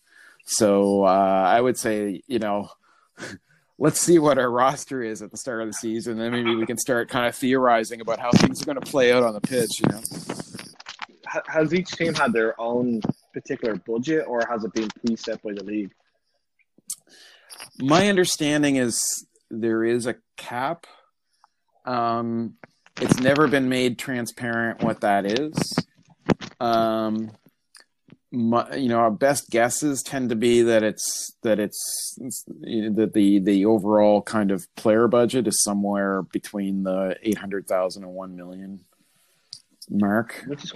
So 0.46 1.04
uh, 1.04 1.46
I 1.48 1.60
would 1.60 1.78
say, 1.80 2.22
you 2.28 2.38
know, 2.38 2.70
let's 3.80 4.00
see 4.00 4.20
what 4.20 4.38
our 4.38 4.52
roster 4.52 5.02
is 5.02 5.24
at 5.24 5.32
the 5.32 5.38
start 5.38 5.64
of 5.64 5.68
the 5.68 5.74
season, 5.74 6.20
then 6.20 6.32
maybe 6.32 6.54
we 6.54 6.68
can 6.68 6.78
start 6.78 7.10
kind 7.10 7.26
of 7.26 7.34
theorizing 7.34 8.02
about 8.02 8.20
how 8.20 8.30
things 8.34 8.62
are 8.62 8.66
going 8.66 8.80
to 8.80 8.86
play 8.86 9.12
out 9.12 9.24
on 9.24 9.34
the 9.34 9.42
pitch. 9.42 9.80
You 9.80 9.88
know, 9.94 10.02
Has 11.48 11.74
each 11.74 11.92
team 11.92 12.14
had 12.14 12.34
their 12.34 12.60
own 12.60 13.02
particular 13.34 13.76
budget, 13.76 14.26
or 14.28 14.46
has 14.50 14.64
it 14.64 14.74
been 14.74 14.90
preset 14.90 15.42
by 15.42 15.54
the 15.54 15.64
league? 15.64 15.92
my 17.80 18.08
understanding 18.08 18.76
is 18.76 19.26
there 19.50 19.84
is 19.84 20.06
a 20.06 20.16
cap. 20.38 20.86
Um, 21.86 22.56
it's 23.02 23.20
never 23.20 23.48
been 23.48 23.70
made 23.70 23.98
transparent 23.98 24.84
what 24.84 25.02
that 25.02 25.26
is. 25.26 25.56
Um, 26.60 27.32
my, 28.32 28.76
you 28.76 28.90
know, 28.90 29.00
our 29.00 29.12
best 29.12 29.50
guesses 29.50 30.04
tend 30.04 30.30
to 30.30 30.36
be 30.36 30.62
that 30.64 30.84
it's 30.84 31.36
that 31.42 31.60
it's, 31.60 32.18
it's 32.22 32.44
that 32.44 33.12
the 33.14 33.40
the 33.40 33.66
overall 33.66 34.22
kind 34.22 34.52
of 34.52 34.68
player 34.76 35.08
budget 35.08 35.48
is 35.48 35.64
somewhere 35.64 36.22
between 36.22 36.84
the 36.84 37.16
eight 37.24 37.38
hundred 37.38 37.68
thousand 37.68 38.04
and 38.04 38.14
one 38.14 38.36
million 38.36 38.82
mark. 39.90 40.44
Which 40.46 40.66
is 40.66 40.74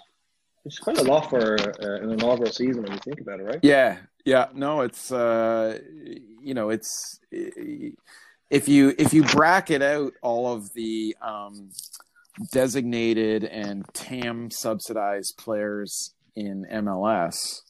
which 0.63 0.75
is 0.75 0.79
quite 0.79 0.97
a 0.97 1.03
lot 1.03 1.29
for 1.29 1.57
uh, 1.59 2.03
an 2.03 2.11
inaugural 2.11 2.51
season 2.51 2.83
when 2.83 2.93
you 2.93 2.99
think 2.99 3.19
about 3.19 3.39
it, 3.39 3.43
right? 3.43 3.59
Yeah, 3.61 3.97
yeah. 4.25 4.47
No, 4.53 4.81
it's 4.81 5.11
uh, 5.11 5.79
you 6.41 6.53
know, 6.53 6.69
it's 6.69 7.19
if 7.31 8.67
you 8.67 8.93
if 8.97 9.13
you 9.13 9.23
bracket 9.23 9.81
out 9.81 10.13
all 10.21 10.53
of 10.53 10.73
the 10.73 11.15
um, 11.21 11.71
designated 12.51 13.43
and 13.43 13.85
TAM 13.93 14.51
subsidized 14.51 15.37
players 15.37 16.13
in 16.35 16.65
MLS, 16.71 17.61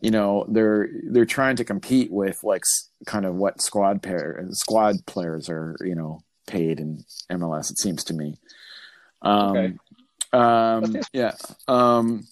you 0.00 0.10
know, 0.10 0.46
they're 0.48 0.88
they're 1.10 1.26
trying 1.26 1.56
to 1.56 1.64
compete 1.64 2.10
with 2.10 2.38
like 2.42 2.62
kind 3.06 3.26
of 3.26 3.34
what 3.34 3.60
squad 3.60 4.02
pair 4.02 4.42
squad 4.52 5.04
players 5.06 5.48
are, 5.48 5.76
you 5.80 5.94
know, 5.94 6.20
paid 6.46 6.80
in 6.80 7.04
MLS. 7.30 7.70
It 7.70 7.78
seems 7.78 8.04
to 8.04 8.14
me. 8.14 8.38
Um, 9.22 9.56
Okay. 9.56 9.74
Um, 10.32 10.96
yeah. 11.12 11.32
Um, 11.68 12.26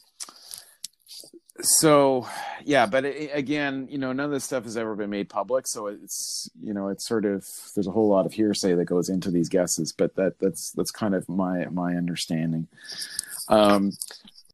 so 1.61 2.27
yeah 2.65 2.85
but 2.85 3.05
it, 3.05 3.31
again 3.33 3.87
you 3.89 3.97
know 3.97 4.13
none 4.13 4.27
of 4.27 4.33
this 4.33 4.43
stuff 4.43 4.65
has 4.65 4.77
ever 4.77 4.97
been 4.97 5.09
made 5.09 5.29
public 5.29 5.67
so 5.69 5.87
it's 5.87 6.51
you 6.61 6.75
know 6.75 6.89
it's 6.89 7.07
sort 7.07 7.25
of 7.25 7.45
there's 7.75 7.87
a 7.87 7.93
whole 7.93 8.09
lot 8.09 8.27
of 8.27 8.33
hearsay 8.33 8.75
that 8.75 8.87
goes 8.87 9.09
into 9.09 9.31
these 9.31 9.49
guesses 9.49 9.95
but 9.97 10.15
that 10.17 10.33
that's 10.41 10.73
that's 10.73 10.91
kind 10.91 11.15
of 11.15 11.27
my 11.29 11.65
my 11.67 11.95
understanding 11.95 12.67
um 13.49 13.93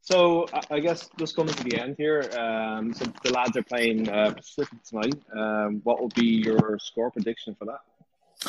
So 0.03 0.47
I- 0.71 0.81
guess 0.81 1.09
just 1.19 1.37
coming 1.37 1.55
to 1.55 1.65
the 1.65 1.81
end 1.81 1.95
here, 1.97 2.21
um, 2.37 2.93
so 2.93 3.05
the 3.23 3.33
lads 3.33 3.57
are 3.57 3.63
playing 3.63 4.09
uh, 4.09 4.33
Pacific 4.35 4.79
tonight. 4.83 5.15
Um, 5.33 5.81
what 5.85 6.01
will 6.01 6.09
be 6.09 6.27
your 6.27 6.79
score 6.81 7.13
prediction 7.13 7.55
for 7.55 7.67
that? 7.67 7.81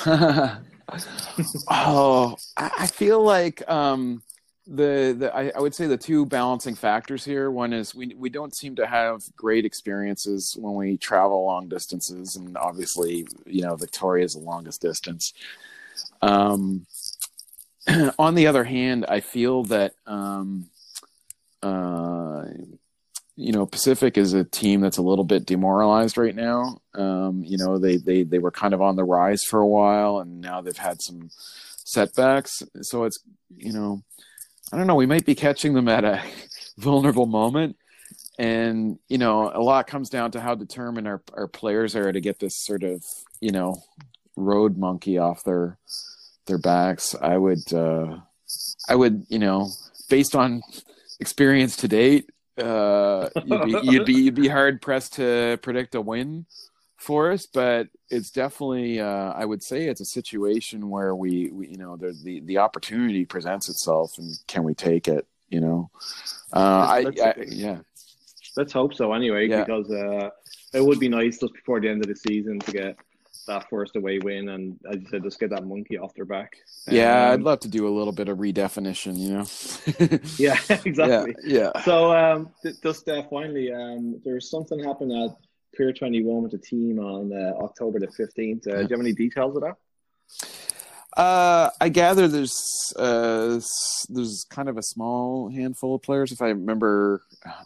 oh 1.70 2.36
I, 2.58 2.72
I 2.80 2.88
feel 2.88 3.22
like 3.24 3.62
um 3.70 4.24
the, 4.68 5.16
the 5.18 5.36
I, 5.36 5.52
I 5.56 5.60
would 5.60 5.74
say 5.74 5.88
the 5.88 5.98
two 5.98 6.26
balancing 6.26 6.76
factors 6.76 7.26
here. 7.26 7.50
One 7.50 7.74
is 7.74 7.96
we 7.96 8.14
we 8.16 8.30
don't 8.30 8.56
seem 8.56 8.76
to 8.76 8.86
have 8.86 9.24
great 9.36 9.66
experiences 9.66 10.56
when 10.60 10.76
we 10.76 10.98
travel 10.98 11.46
long 11.46 11.68
distances 11.68 12.36
and 12.36 12.56
obviously 12.58 13.28
you 13.46 13.64
know 13.64 13.76
victoria 13.76 14.26
is 14.26 14.34
the 14.34 14.40
longest 14.40 14.82
distance. 14.82 15.34
Um 16.22 16.86
on 18.20 18.36
the 18.36 18.46
other 18.46 18.64
hand 18.64 19.08
i 19.10 19.20
feel 19.20 19.64
that 19.64 19.94
um 20.06 20.68
uh 21.64 22.46
you 23.36 23.52
know 23.52 23.66
pacific 23.66 24.20
is 24.20 24.34
a 24.34 24.44
team 24.44 24.82
that's 24.82 25.00
a 25.00 25.02
little 25.02 25.26
bit 25.26 25.48
demoralized 25.48 26.18
right 26.18 26.36
now. 26.36 26.80
Um 26.94 27.44
you 27.44 27.58
know 27.58 27.80
they 27.80 27.98
they 27.98 28.22
they 28.22 28.38
were 28.38 28.52
kind 28.52 28.76
of 28.76 28.82
on 28.82 28.96
the 28.96 29.04
rise 29.04 29.44
for 29.44 29.60
a 29.60 29.68
while 29.68 30.20
and 30.20 30.40
now 30.40 30.62
they've 30.62 30.78
had 30.78 31.02
some 31.02 31.32
setbacks. 31.34 32.62
So 32.84 33.06
it's 33.06 33.20
you 33.58 33.74
know 33.74 34.04
I 34.72 34.78
don't 34.78 34.88
know. 34.88 34.96
We 34.96 35.06
might 35.06 35.26
be 35.26 35.36
catching 35.36 35.74
them 35.74 35.88
at 35.88 36.04
a 36.04 36.24
vulnerable 36.78 37.26
moment, 37.26 37.78
and 38.40 39.00
you 39.08 39.18
know, 39.18 39.52
a 39.54 39.62
lot 39.62 39.88
comes 39.88 40.10
down 40.10 40.32
to 40.32 40.42
how 40.42 40.56
determined 40.56 41.08
our 41.08 41.22
our 41.34 41.48
players 41.48 41.96
are 41.96 42.12
to 42.12 42.22
get 42.22 42.40
this 42.40 42.56
sort 42.56 42.84
of 42.84 43.04
you 43.40 43.52
know 43.52 43.82
road 44.36 44.78
monkey 44.78 45.18
off 45.18 45.44
their 45.44 45.78
their 46.48 46.58
backs. 46.58 47.16
I 47.20 47.38
would, 47.38 47.72
uh, 47.74 48.18
I 48.88 48.96
would, 48.96 49.26
you 49.30 49.40
know, 49.40 49.70
based 50.10 50.36
on 50.36 50.62
experience 51.20 51.78
to 51.78 51.88
date, 51.88 52.30
uh, 52.58 53.30
you'd 53.46 53.64
be 53.64 53.80
you'd 53.84 54.06
be 54.06 54.14
you'd 54.14 54.36
be 54.36 54.48
hard 54.48 54.82
pressed 54.82 55.14
to 55.14 55.60
predict 55.62 55.96
a 55.96 56.02
win 56.02 56.46
for 57.02 57.32
us, 57.32 57.46
but 57.48 57.88
it's 58.10 58.30
definitely 58.32 59.00
uh, 59.00 59.32
I 59.34 59.46
would 59.46 59.64
say 59.64 59.88
it's 59.88 60.02
a 60.02 60.06
situation 60.06 60.90
where 60.90 61.16
we, 61.16 61.50
we 61.52 61.68
you 61.70 61.78
know 61.78 61.98
the, 61.98 62.16
the 62.24 62.40
the 62.42 62.58
opportunity 62.60 63.26
presents 63.26 63.70
itself 63.70 64.18
and 64.18 64.30
can 64.48 64.64
we 64.64 64.74
take 64.74 65.08
it 65.08 65.26
you 65.50 65.60
know 65.62 65.90
uh, 66.54 66.60
I, 66.60 67.06
I 67.24 67.34
yeah 67.48 67.80
Let's 68.58 68.74
hope 68.74 68.94
so, 68.94 69.14
anyway, 69.14 69.48
Yeah. 69.48 69.64
because 69.64 69.90
uh, 69.90 70.30
it 70.74 70.84
would 70.84 71.00
be 71.00 71.08
nice 71.08 71.40
just 71.40 71.54
before 71.54 71.80
the 71.80 71.88
end 71.88 72.02
of 72.04 72.10
the 72.10 72.16
season 72.18 72.60
to 72.60 72.72
get 72.74 72.98
that 73.48 73.70
first 73.70 73.96
away 73.96 74.20
win, 74.20 74.50
and 74.50 74.78
as 74.92 75.00
you 75.02 75.08
said, 75.10 75.24
just 75.24 75.40
get 75.40 75.52
that 75.52 75.66
monkey 75.66 75.98
off 75.98 76.14
their 76.16 76.26
back. 76.26 76.58
Yeah, 76.86 77.28
Um, 77.28 77.32
I'd 77.32 77.44
love 77.44 77.60
to 77.62 77.70
do 77.70 77.88
a 77.88 77.94
little 77.98 78.12
bit 78.12 78.28
of 78.28 78.40
redefinition. 78.40 79.14
You 79.18 79.30
know. 79.38 80.20
Yeah, 80.38 80.58
exactly. 80.86 81.34
Yeah. 81.46 81.72
yeah. 81.76 81.82
So, 81.84 82.12
um, 82.12 82.50
just 82.84 83.08
uh, 83.08 83.24
finally, 83.30 83.72
um, 83.72 84.20
there's 84.26 84.50
something 84.50 84.80
happened 84.84 85.14
at 85.14 85.32
Pier 85.76 85.94
21 85.94 86.44
with 86.44 86.52
the 86.52 86.58
team 86.58 87.00
on 87.00 87.32
uh, 87.32 87.64
October 87.64 88.00
the 88.00 88.08
15th. 88.08 88.68
Uh, 88.68 88.72
Do 88.72 88.82
you 88.82 88.88
have 88.90 89.00
any 89.00 89.14
details 89.14 89.56
of 89.56 89.64
that? 89.64 89.76
Uh, 91.16 91.70
I 91.82 91.90
gather 91.90 92.28
there's 92.28 92.56
uh, 92.98 93.60
there's 94.10 94.46
kind 94.50 94.70
of 94.70 94.78
a 94.78 94.84
small 94.84 95.50
handful 95.50 95.96
of 95.96 96.02
players. 96.04 96.32
If 96.32 96.42
I 96.42 96.48
remember, 96.48 97.22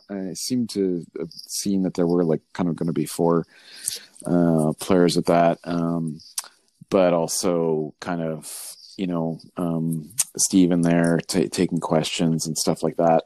I 0.10 0.34
seem 0.34 0.66
to 0.68 1.06
have 1.20 1.30
seen 1.32 1.84
that 1.84 1.94
there 1.94 2.08
were 2.08 2.24
like 2.24 2.42
kind 2.54 2.70
of 2.70 2.76
going 2.76 2.88
to 2.88 2.94
be 2.94 3.06
four 3.06 3.46
uh, 4.26 4.74
players 4.80 5.16
at 5.16 5.26
that, 5.26 5.60
um, 5.64 6.20
but 6.90 7.14
also 7.14 7.94
kind 8.00 8.22
of 8.22 8.52
you 8.98 9.06
know 9.06 9.40
um, 9.58 10.12
Steve 10.38 10.72
in 10.72 10.82
there 10.82 11.20
ta 11.28 11.44
taking 11.52 11.80
questions 11.80 12.48
and 12.48 12.58
stuff 12.58 12.82
like 12.82 12.98
that. 12.98 13.26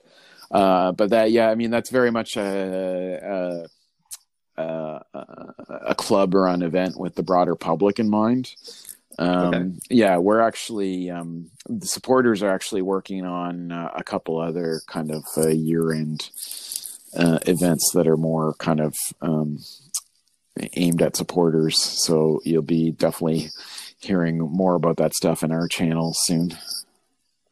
Uh, 0.52 0.92
but 0.92 1.12
that 1.12 1.32
yeah, 1.32 1.50
I 1.50 1.56
mean 1.56 1.72
that's 1.72 1.92
very 1.92 2.12
much 2.12 2.36
a, 2.36 3.20
a, 3.24 3.68
a, 4.60 5.06
a 5.88 5.96
club 5.96 6.36
or 6.36 6.48
an 6.48 6.62
event 6.62 7.00
with 7.00 7.16
the 7.16 7.24
broader 7.24 7.56
public 7.56 8.00
in 8.00 8.10
mind. 8.10 8.54
Um, 9.18 9.54
Okay. 9.54 9.70
Yeah, 9.90 10.18
we're 10.18 10.40
actually 10.42 11.10
um, 11.10 11.50
the 11.68 11.88
supporters 11.88 12.42
are 12.44 12.54
actually 12.54 12.82
working 12.82 13.26
on 13.26 13.72
uh, 13.72 13.92
a 13.96 14.04
couple 14.04 14.40
other 14.40 14.82
kind 14.88 15.12
of 15.12 15.24
uh, 15.38 15.50
year-end 15.50 16.30
uh, 17.18 17.40
events 17.48 17.92
that 17.94 18.08
are 18.08 18.18
more 18.18 18.54
kind 18.60 18.80
of 18.80 18.96
um, 19.22 19.60
aimed 20.74 21.02
at 21.02 21.16
supporters. 21.16 21.82
So 22.06 22.40
you'll 22.46 22.62
be 22.62 22.92
definitely 22.92 23.50
hearing 24.00 24.38
more 24.40 24.76
about 24.76 24.98
that 24.98 25.14
stuff 25.14 25.44
in 25.44 25.52
our 25.52 25.68
channel 25.68 26.14
soon. 26.16 26.58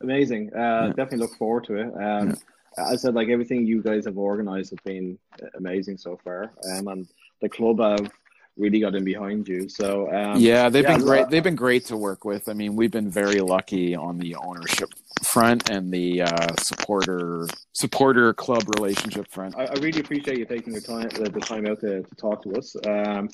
Amazing. 0.02 0.52
Uh, 0.54 0.60
Yeah. 0.60 0.88
Definitely 0.90 1.18
look 1.20 1.36
forward 1.38 1.66
to 1.66 1.76
it. 1.76 1.88
Um, 1.96 2.30
As 2.30 2.44
I 2.78 2.96
said, 2.96 3.16
like 3.16 3.30
everything 3.30 3.66
you 3.66 3.82
guys 3.82 4.06
have 4.06 4.18
organized 4.18 4.72
has 4.72 4.80
been 4.84 5.18
amazing 5.56 5.98
so 5.98 6.20
far, 6.24 6.52
um, 6.72 6.88
and 6.88 7.08
the 7.42 7.50
club 7.50 7.80
have 7.80 8.10
really 8.58 8.80
got 8.80 8.96
in 8.96 9.04
behind 9.04 9.48
you. 9.48 9.70
So 9.70 10.12
um, 10.14 10.40
yeah, 10.40 10.70
they've 10.70 10.84
yeah, 10.84 10.98
been 10.98 11.06
great. 11.06 11.22
uh, 11.26 11.30
They've 11.30 11.44
been 11.44 11.56
great 11.56 11.86
to 11.86 11.98
work 11.98 12.26
with. 12.26 12.50
I 12.50 12.54
mean, 12.54 12.76
we've 12.76 12.92
been 12.92 13.10
very 13.10 13.40
lucky 13.40 13.96
on 13.96 14.18
the 14.18 14.36
ownership 14.36 14.90
front 15.24 15.70
and 15.70 15.92
the 15.92 16.24
uh, 16.24 16.48
supporter 16.60 17.48
supporter 17.74 18.34
club 18.34 18.64
relationship 18.80 19.28
front. 19.32 19.56
I, 19.58 19.66
I 19.66 19.74
really 19.74 20.00
appreciate 20.00 20.38
you 20.40 20.46
taking 20.46 20.74
the 20.74 20.82
time 20.82 21.10
the, 21.10 21.30
the 21.30 21.40
time 21.40 21.68
out 21.68 21.80
to, 21.82 22.02
to 22.04 22.16
talk 22.16 22.42
to 22.44 22.56
us. 22.56 22.76
Um, 22.86 23.30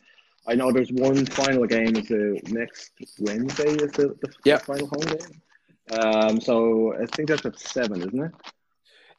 I 0.45 0.55
know 0.55 0.71
there's 0.73 0.91
one 0.91 1.25
final 1.25 1.65
game. 1.65 1.95
Is 1.95 2.07
the 2.09 2.41
next 2.51 2.91
Wednesday? 3.19 3.69
Is 3.75 3.91
the, 3.93 4.15
the, 4.21 4.33
Yeah. 4.43 4.57
the 4.57 4.63
final 4.65 4.87
home 4.87 5.17
game? 5.17 5.99
Um, 5.99 6.41
so 6.41 6.93
I 7.01 7.05
think 7.15 7.29
that's 7.29 7.45
at 7.45 7.57
seven, 7.59 8.01
isn't 8.01 8.23
it? 8.23 8.31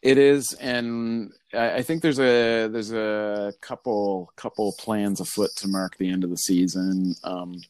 It 0.04 0.18
is, 0.18 0.52
and 0.60 1.32
I 1.54 1.76
I 1.76 1.82
think 1.82 2.02
there's 2.02 2.20
a 2.20 2.68
there's 2.68 2.92
a 2.92 3.54
couple 3.62 4.30
couple 4.36 4.74
plans 4.78 5.18
afoot 5.18 5.48
to 5.56 5.68
mark 5.68 5.96
the 5.96 6.10
end 6.10 6.24
of 6.24 6.30
the 6.30 6.36
season. 6.36 7.14
Um, 7.24 7.62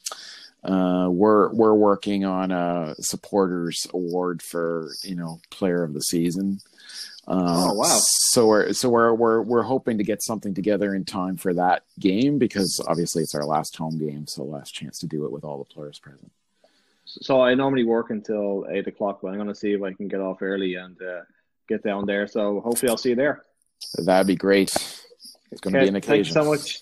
uh, 0.64 1.08
we're 1.10 1.52
we're 1.52 1.74
working 1.74 2.24
on 2.24 2.50
a 2.50 2.96
supporters 2.98 3.86
award 3.94 4.42
for 4.42 4.90
you 5.04 5.14
know 5.14 5.38
player 5.50 5.84
of 5.84 5.94
the 5.94 6.00
season. 6.00 6.58
Uh, 7.28 7.70
Oh, 7.70 7.74
wow. 7.74 8.00
So 8.32 8.48
we're 8.48 8.72
so 8.72 8.88
we're 8.88 9.14
we're 9.14 9.40
we're 9.40 9.62
hoping 9.62 9.98
to 9.98 10.04
get 10.04 10.20
something 10.20 10.54
together 10.54 10.92
in 10.92 11.04
time 11.04 11.36
for 11.36 11.54
that 11.54 11.84
game 12.00 12.38
because 12.38 12.84
obviously 12.88 13.22
it's 13.22 13.36
our 13.36 13.44
last 13.44 13.76
home 13.76 13.96
game, 13.96 14.26
so 14.26 14.42
last 14.42 14.74
chance 14.74 14.98
to 14.98 15.06
do 15.06 15.24
it 15.24 15.30
with 15.30 15.44
all 15.44 15.58
the 15.58 15.72
players 15.72 16.00
present. 16.00 16.32
So 17.04 17.42
I 17.42 17.54
normally 17.54 17.84
work 17.84 18.10
until 18.10 18.66
eight 18.70 18.88
o'clock, 18.88 19.20
but 19.22 19.28
I'm 19.28 19.36
going 19.36 19.46
to 19.46 19.54
see 19.54 19.72
if 19.72 19.82
I 19.84 19.92
can 19.92 20.08
get 20.08 20.20
off 20.20 20.42
early 20.42 20.74
and 20.74 21.00
uh, 21.00 21.20
get 21.68 21.83
down 21.83 22.07
there. 22.07 22.27
So 22.27 22.61
hopefully 22.61 22.90
I'll 22.90 22.96
see 22.96 23.11
you 23.11 23.16
there. 23.16 23.44
That'd 23.98 24.27
be 24.27 24.37
great. 24.37 24.70
It's 25.50 25.61
going 25.61 25.74
to 25.74 25.81
be 25.81 25.88
an 25.88 25.96
Okay, 25.96 26.07
thanks 26.07 26.31
occasion. 26.31 26.35
so 26.35 26.44
much. 26.50 26.81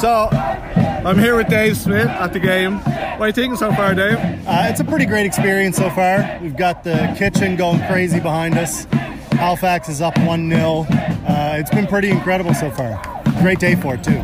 So, 0.00 0.28
I'm 1.08 1.18
here 1.18 1.36
with 1.36 1.48
Dave 1.48 1.74
Smith 1.74 2.06
at 2.06 2.34
the 2.34 2.38
game. 2.38 2.80
What 2.80 3.22
are 3.22 3.26
you 3.28 3.32
thinking 3.32 3.56
so 3.56 3.72
far, 3.72 3.94
Dave? 3.94 4.18
Uh, 4.46 4.66
it's 4.68 4.80
a 4.80 4.84
pretty 4.84 5.06
great 5.06 5.24
experience 5.24 5.78
so 5.78 5.88
far. 5.88 6.38
We've 6.42 6.54
got 6.54 6.84
the 6.84 7.14
kitchen 7.16 7.56
going 7.56 7.80
crazy 7.86 8.20
behind 8.20 8.58
us. 8.58 8.84
Halifax 9.32 9.88
is 9.88 10.02
up 10.02 10.18
1 10.18 10.50
0. 10.50 10.86
Uh, 10.90 11.56
it's 11.58 11.70
been 11.70 11.86
pretty 11.86 12.10
incredible 12.10 12.52
so 12.52 12.70
far. 12.70 13.00
Great 13.40 13.58
day 13.58 13.74
for 13.74 13.94
it, 13.94 14.04
too. 14.04 14.18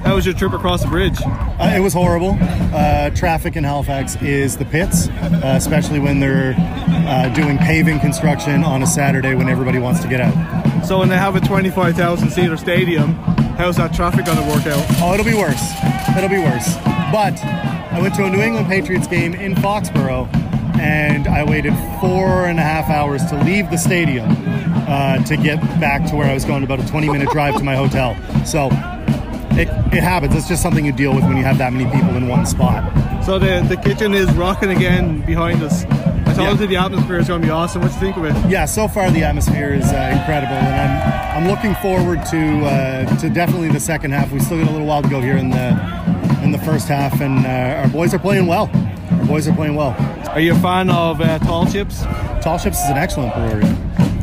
How 0.00 0.14
was 0.14 0.24
your 0.24 0.34
trip 0.34 0.54
across 0.54 0.82
the 0.82 0.88
bridge? 0.88 1.18
Uh, 1.20 1.74
it 1.76 1.80
was 1.80 1.92
horrible. 1.92 2.38
Uh, 2.40 3.10
traffic 3.10 3.54
in 3.54 3.62
Halifax 3.62 4.16
is 4.22 4.56
the 4.56 4.64
pits, 4.64 5.08
uh, 5.08 5.52
especially 5.58 5.98
when 5.98 6.20
they're 6.20 6.54
uh, 6.56 7.28
doing 7.34 7.58
paving 7.58 8.00
construction 8.00 8.64
on 8.64 8.82
a 8.82 8.86
Saturday 8.86 9.34
when 9.34 9.50
everybody 9.50 9.78
wants 9.78 10.00
to 10.00 10.08
get 10.08 10.22
out. 10.22 10.86
So, 10.86 11.00
when 11.00 11.10
they 11.10 11.18
have 11.18 11.36
a 11.36 11.40
25,000 11.40 12.30
seater 12.30 12.56
stadium, 12.56 13.14
how's 13.56 13.76
that 13.76 13.94
traffic 13.94 14.24
going 14.26 14.38
to 14.38 14.44
work 14.44 14.66
out? 14.66 14.84
Oh, 15.00 15.14
it'll 15.14 15.24
be 15.24 15.34
worse. 15.34 15.72
It'll 16.16 16.28
be 16.28 16.38
worse. 16.38 16.74
But 17.12 17.38
I 17.92 17.98
went 18.00 18.14
to 18.16 18.24
a 18.24 18.30
New 18.30 18.40
England 18.40 18.66
Patriots 18.66 19.06
game 19.06 19.34
in 19.34 19.54
Foxborough, 19.54 20.28
and 20.78 21.28
I 21.28 21.44
waited 21.44 21.74
four 22.00 22.46
and 22.46 22.58
a 22.58 22.62
half 22.62 22.90
hours 22.90 23.24
to 23.26 23.42
leave 23.44 23.70
the 23.70 23.76
stadium 23.76 24.28
uh, 24.88 25.22
to 25.24 25.36
get 25.36 25.60
back 25.80 26.08
to 26.10 26.16
where 26.16 26.28
I 26.28 26.34
was 26.34 26.44
going. 26.44 26.64
About 26.64 26.80
a 26.80 26.86
20 26.86 27.08
minute 27.08 27.30
drive 27.30 27.56
to 27.56 27.62
my 27.62 27.76
hotel. 27.76 28.16
So 28.44 28.68
it, 29.56 29.68
it 29.94 30.02
happens. 30.02 30.34
It's 30.34 30.48
just 30.48 30.62
something 30.62 30.84
you 30.84 30.92
deal 30.92 31.14
with 31.14 31.24
when 31.24 31.36
you 31.36 31.44
have 31.44 31.58
that 31.58 31.72
many 31.72 31.88
people 31.96 32.16
in 32.16 32.26
one 32.26 32.44
spot. 32.46 32.82
So, 33.24 33.38
the, 33.38 33.64
the 33.66 33.76
kitchen 33.76 34.12
is 34.12 34.30
rocking 34.34 34.70
again 34.70 35.24
behind 35.24 35.62
us. 35.62 35.84
Told 36.34 36.48
Yeah. 36.48 36.60
you 36.60 36.66
the 36.66 36.76
atmosphere 36.76 37.18
is 37.18 37.28
going 37.28 37.40
to 37.42 37.46
be 37.46 37.50
awesome. 37.52 37.80
What 37.82 37.88
do 37.88 37.94
you 37.94 38.00
think 38.00 38.16
of 38.16 38.24
it? 38.24 38.50
Yeah, 38.50 38.64
so 38.64 38.88
far 38.88 39.10
the 39.10 39.22
atmosphere 39.24 39.72
is 39.72 39.84
uh, 39.92 40.10
incredible, 40.18 40.54
and 40.54 40.74
I'm 40.74 41.44
I'm 41.44 41.48
looking 41.48 41.74
forward 41.76 42.24
to 42.26 42.64
uh, 42.66 43.16
to 43.18 43.28
definitely 43.30 43.68
the 43.68 43.80
second 43.80 44.12
half. 44.12 44.30
We 44.32 44.40
still 44.40 44.58
got 44.58 44.68
a 44.68 44.72
little 44.72 44.86
while 44.86 45.02
to 45.02 45.08
go 45.08 45.20
here 45.20 45.36
in 45.36 45.50
the 45.50 45.68
in 46.42 46.50
the 46.52 46.58
first 46.58 46.88
half, 46.88 47.20
and 47.20 47.46
uh, 47.46 47.82
our 47.82 47.88
boys 47.88 48.12
are 48.14 48.18
playing 48.18 48.46
well. 48.46 48.68
Our 49.20 49.26
boys 49.26 49.46
are 49.48 49.54
playing 49.54 49.76
well. 49.76 49.94
Are 50.30 50.40
you 50.40 50.54
a 50.54 50.58
fan 50.58 50.90
of 50.90 51.20
uh, 51.20 51.38
tall 51.40 51.66
chips? 51.66 52.02
Tall 52.42 52.58
Ships 52.58 52.78
is 52.82 52.90
an 52.90 52.96
excellent 52.98 53.32
brewery. 53.34 53.64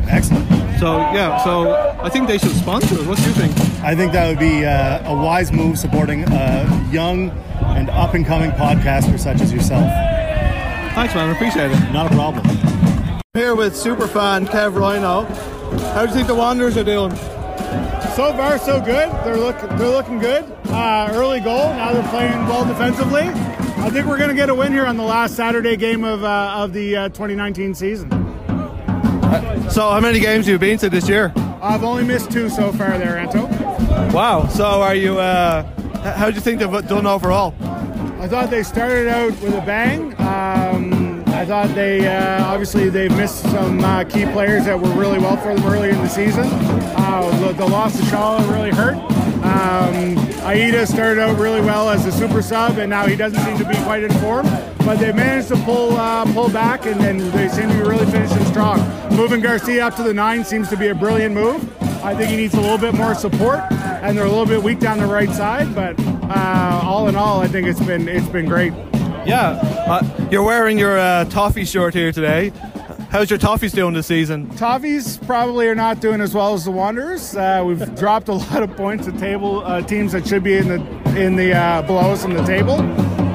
Excellent. 0.08 0.46
So, 0.78 0.98
yeah, 1.14 1.42
so 1.44 1.74
I 2.02 2.08
think 2.08 2.26
they 2.28 2.38
should 2.38 2.52
sponsor 2.56 2.94
us. 2.96 3.06
What 3.06 3.16
do 3.18 3.24
you 3.24 3.32
think? 3.32 3.52
I 3.82 3.94
think 3.94 4.12
that 4.12 4.28
would 4.28 4.38
be 4.38 4.64
uh, 4.64 5.10
a 5.10 5.14
wise 5.14 5.50
move 5.52 5.78
supporting 5.78 6.24
a 6.24 6.88
young 6.92 7.30
and 7.76 7.88
up 7.90 8.14
and 8.14 8.26
coming 8.26 8.50
podcaster 8.52 9.18
such 9.18 9.40
as 9.40 9.52
yourself. 9.52 9.90
Thanks, 10.94 11.14
man. 11.14 11.30
I 11.30 11.32
appreciate 11.32 11.70
it. 11.70 11.92
Not 11.92 12.12
a 12.12 12.14
problem. 12.14 12.44
Here 13.32 13.54
with 13.54 13.72
superfan 13.72 14.46
Kev 14.46 14.76
Rhino. 14.78 15.24
How 15.94 16.02
do 16.02 16.08
you 16.08 16.14
think 16.14 16.26
the 16.28 16.34
Wanderers 16.34 16.76
are 16.76 16.84
doing? 16.84 17.10
So 18.14 18.30
far, 18.34 18.58
so 18.58 18.78
good. 18.78 19.10
They're 19.24 19.38
look 19.38 19.58
they're 19.58 19.88
looking 19.88 20.18
good. 20.18 20.44
Uh, 20.66 21.08
early 21.12 21.40
goal. 21.40 21.72
Now 21.74 21.94
they're 21.94 22.08
playing 22.10 22.46
well 22.46 22.66
defensively. 22.66 23.22
I 23.82 23.88
think 23.88 24.06
we're 24.06 24.18
going 24.18 24.28
to 24.28 24.36
get 24.36 24.50
a 24.50 24.54
win 24.54 24.70
here 24.70 24.84
on 24.84 24.98
the 24.98 25.02
last 25.02 25.34
Saturday 25.34 25.76
game 25.76 26.04
of 26.04 26.22
uh, 26.24 26.52
of 26.56 26.74
the 26.74 26.94
uh, 26.94 27.08
2019 27.08 27.74
season. 27.74 28.10
So, 29.70 29.90
how 29.90 29.98
many 29.98 30.20
games 30.20 30.44
have 30.44 30.52
you 30.52 30.58
been 30.58 30.76
to 30.78 30.90
this 30.90 31.08
year? 31.08 31.32
I've 31.62 31.84
only 31.84 32.04
missed 32.04 32.30
two 32.30 32.50
so 32.50 32.70
far 32.70 32.98
there, 32.98 33.16
Anto. 33.16 33.46
Wow. 34.14 34.46
So, 34.46 34.64
are 34.82 34.94
you? 34.94 35.18
Uh, 35.18 35.62
how 36.12 36.28
do 36.28 36.34
you 36.34 36.42
think 36.42 36.60
they've 36.60 36.86
done 36.86 37.06
overall? 37.06 37.54
I 38.22 38.28
thought 38.28 38.50
they 38.50 38.62
started 38.62 39.08
out 39.08 39.32
with 39.40 39.52
a 39.52 39.62
bang. 39.62 40.14
Um, 40.20 40.71
I 41.42 41.44
thought 41.44 41.74
they 41.74 42.06
uh, 42.06 42.44
obviously 42.44 42.88
they've 42.88 43.10
missed 43.16 43.40
some 43.50 43.80
uh, 43.80 44.04
key 44.04 44.26
players 44.26 44.64
that 44.66 44.78
were 44.78 44.90
really 44.90 45.18
well 45.18 45.36
for 45.36 45.52
them 45.52 45.66
early 45.66 45.90
in 45.90 45.96
the 45.96 46.06
season. 46.06 46.44
Uh, 46.46 47.36
the, 47.40 47.52
the 47.54 47.66
loss 47.66 47.98
of 47.98 48.06
Shaw 48.06 48.36
really 48.48 48.70
hurt. 48.70 48.94
Um, 49.42 50.16
Aida 50.46 50.86
started 50.86 51.20
out 51.20 51.36
really 51.40 51.60
well 51.60 51.90
as 51.90 52.06
a 52.06 52.12
super 52.12 52.42
sub, 52.42 52.78
and 52.78 52.88
now 52.88 53.08
he 53.08 53.16
doesn't 53.16 53.42
seem 53.42 53.58
to 53.58 53.68
be 53.68 53.74
quite 53.82 54.04
in 54.04 54.12
form. 54.20 54.46
But 54.86 55.00
they 55.00 55.10
managed 55.10 55.48
to 55.48 55.56
pull 55.64 55.96
uh, 55.96 56.32
pull 56.32 56.48
back, 56.48 56.86
and 56.86 57.00
then 57.00 57.18
they 57.32 57.48
seem 57.48 57.68
to 57.70 57.74
be 57.74 57.80
really 57.80 58.06
finishing 58.06 58.44
strong. 58.44 58.78
Moving 59.10 59.40
Garcia 59.40 59.84
up 59.84 59.96
to 59.96 60.04
the 60.04 60.14
nine 60.14 60.44
seems 60.44 60.68
to 60.68 60.76
be 60.76 60.88
a 60.88 60.94
brilliant 60.94 61.34
move. 61.34 61.60
I 62.04 62.14
think 62.14 62.30
he 62.30 62.36
needs 62.36 62.54
a 62.54 62.60
little 62.60 62.78
bit 62.78 62.94
more 62.94 63.16
support, 63.16 63.58
and 63.72 64.16
they're 64.16 64.26
a 64.26 64.30
little 64.30 64.46
bit 64.46 64.62
weak 64.62 64.78
down 64.78 64.98
the 64.98 65.06
right 65.06 65.30
side. 65.30 65.74
But 65.74 65.98
uh, 65.98 66.82
all 66.84 67.08
in 67.08 67.16
all, 67.16 67.40
I 67.40 67.48
think 67.48 67.66
it's 67.66 67.84
been 67.84 68.06
it's 68.06 68.28
been 68.28 68.46
great. 68.46 68.72
Yeah. 69.26 69.50
Uh, 69.86 70.28
you're 70.30 70.42
wearing 70.42 70.78
your 70.78 70.98
uh, 70.98 71.24
toffee 71.26 71.64
shirt 71.64 71.94
here 71.94 72.10
today. 72.12 72.48
how's 73.10 73.30
your 73.30 73.38
Toffees 73.38 73.72
doing 73.72 73.94
this 73.94 74.06
season? 74.06 74.48
Toffees 74.50 75.24
probably 75.26 75.68
are 75.68 75.74
not 75.74 76.00
doing 76.00 76.20
as 76.20 76.34
well 76.34 76.54
as 76.54 76.64
the 76.64 76.70
Wanderers. 76.72 77.36
Uh, 77.36 77.62
we've 77.64 77.94
dropped 77.96 78.28
a 78.28 78.34
lot 78.34 78.62
of 78.62 78.76
points 78.76 79.06
to 79.06 79.12
table 79.12 79.64
uh, 79.64 79.80
teams 79.82 80.12
that 80.12 80.26
should 80.26 80.42
be 80.42 80.56
in 80.56 80.68
the 80.68 81.02
in 81.16 81.36
the 81.36 81.52
uh, 81.54 81.82
below 81.82 82.10
us 82.12 82.24
in 82.24 82.34
the 82.34 82.42
table. 82.44 82.80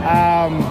Um, 0.07 0.61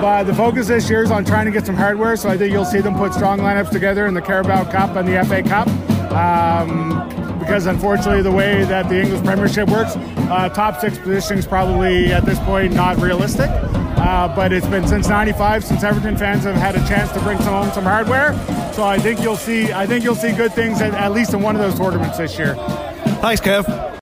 but 0.00 0.24
the 0.24 0.34
focus 0.34 0.68
this 0.68 0.90
year 0.90 1.02
is 1.02 1.10
on 1.10 1.24
trying 1.24 1.46
to 1.46 1.52
get 1.52 1.64
some 1.64 1.76
hardware, 1.76 2.16
so 2.16 2.28
I 2.28 2.36
think 2.36 2.52
you'll 2.52 2.64
see 2.64 2.80
them 2.80 2.96
put 2.96 3.14
strong 3.14 3.38
lineups 3.38 3.70
together 3.70 4.06
in 4.06 4.14
the 4.14 4.22
Carabao 4.22 4.70
Cup 4.70 4.96
and 4.96 5.06
the 5.06 5.24
FA 5.24 5.42
Cup. 5.42 5.68
Um, 6.12 7.08
because 7.38 7.66
unfortunately, 7.66 8.22
the 8.22 8.32
way 8.32 8.64
that 8.64 8.88
the 8.88 9.00
English 9.00 9.22
Premiership 9.22 9.68
works, 9.68 9.94
uh, 9.94 10.48
top 10.48 10.80
six 10.80 10.98
positions 10.98 11.46
probably 11.46 12.12
at 12.12 12.24
this 12.24 12.40
point 12.40 12.72
not 12.72 12.96
realistic. 12.96 13.48
Uh, 14.06 14.28
but 14.36 14.52
it's 14.52 14.68
been 14.68 14.86
since 14.86 15.08
'95 15.08 15.64
since 15.64 15.82
Everton 15.82 16.16
fans 16.16 16.44
have 16.44 16.54
had 16.54 16.76
a 16.76 16.86
chance 16.86 17.10
to 17.12 17.20
bring 17.20 17.38
some 17.38 17.52
home 17.52 17.72
some 17.72 17.84
hardware. 17.84 18.34
So 18.72 18.84
I 18.84 18.98
think 18.98 19.20
you'll 19.20 19.36
see 19.36 19.72
I 19.72 19.84
think 19.84 20.04
you'll 20.04 20.14
see 20.14 20.32
good 20.32 20.52
things 20.52 20.80
at, 20.80 20.94
at 20.94 21.12
least 21.12 21.34
in 21.34 21.42
one 21.42 21.56
of 21.56 21.62
those 21.62 21.76
tournaments 21.76 22.18
this 22.18 22.38
year. 22.38 22.54
Thanks, 23.20 23.40
Kev. 23.40 23.95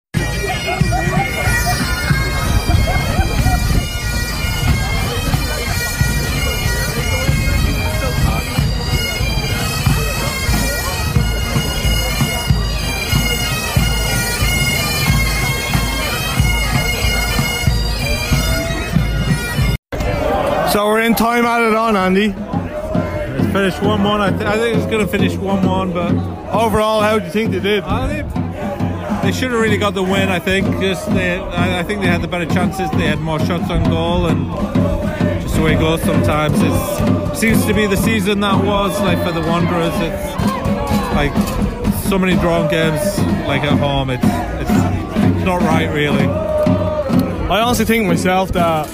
Time 21.16 21.44
added 21.46 21.74
on, 21.74 21.96
Andy. 21.96 22.34
It's 22.34 23.52
finished 23.52 23.82
1 23.82 24.02
1. 24.02 24.20
I, 24.20 24.30
th- 24.30 24.42
I 24.42 24.56
think 24.56 24.76
it's 24.76 24.86
going 24.86 25.04
to 25.04 25.10
finish 25.10 25.36
1 25.36 25.66
1, 25.66 25.92
but 25.92 26.34
Overall, 26.54 27.00
how 27.00 27.18
do 27.18 27.24
you 27.24 27.32
think 27.32 27.50
they 27.50 27.58
did? 27.58 27.82
I 27.82 28.06
think 28.06 28.32
they 29.24 29.32
should 29.32 29.50
have 29.50 29.60
really 29.60 29.76
got 29.76 29.94
the 29.94 30.04
win. 30.04 30.28
I 30.28 30.38
think 30.38 30.66
just 30.80 31.12
they, 31.12 31.36
I, 31.36 31.80
I 31.80 31.82
think 31.82 32.00
they 32.00 32.06
had 32.06 32.22
the 32.22 32.28
better 32.28 32.46
chances. 32.46 32.88
They 32.92 33.08
had 33.08 33.18
more 33.18 33.40
shots 33.40 33.68
on 33.70 33.82
goal, 33.90 34.26
and 34.26 34.46
just 35.42 35.56
the 35.56 35.62
way 35.62 35.74
it 35.74 35.80
goes 35.80 36.00
sometimes. 36.02 36.54
It 36.62 37.36
seems 37.36 37.66
to 37.66 37.74
be 37.74 37.88
the 37.88 37.96
season 37.96 38.38
that 38.40 38.64
was 38.64 39.00
like 39.00 39.18
for 39.24 39.32
the 39.32 39.40
Wanderers. 39.40 39.94
It's 39.96 41.14
like 41.16 41.34
so 42.04 42.20
many 42.20 42.34
drawn 42.36 42.70
games, 42.70 43.18
like 43.48 43.62
at 43.62 43.76
home. 43.76 44.10
It's 44.10 44.22
it's, 44.24 44.70
it's 44.70 45.44
not 45.44 45.60
right, 45.62 45.92
really. 45.92 46.24
I 46.24 47.60
honestly 47.62 47.84
think 47.84 48.06
myself 48.06 48.52
that 48.52 48.86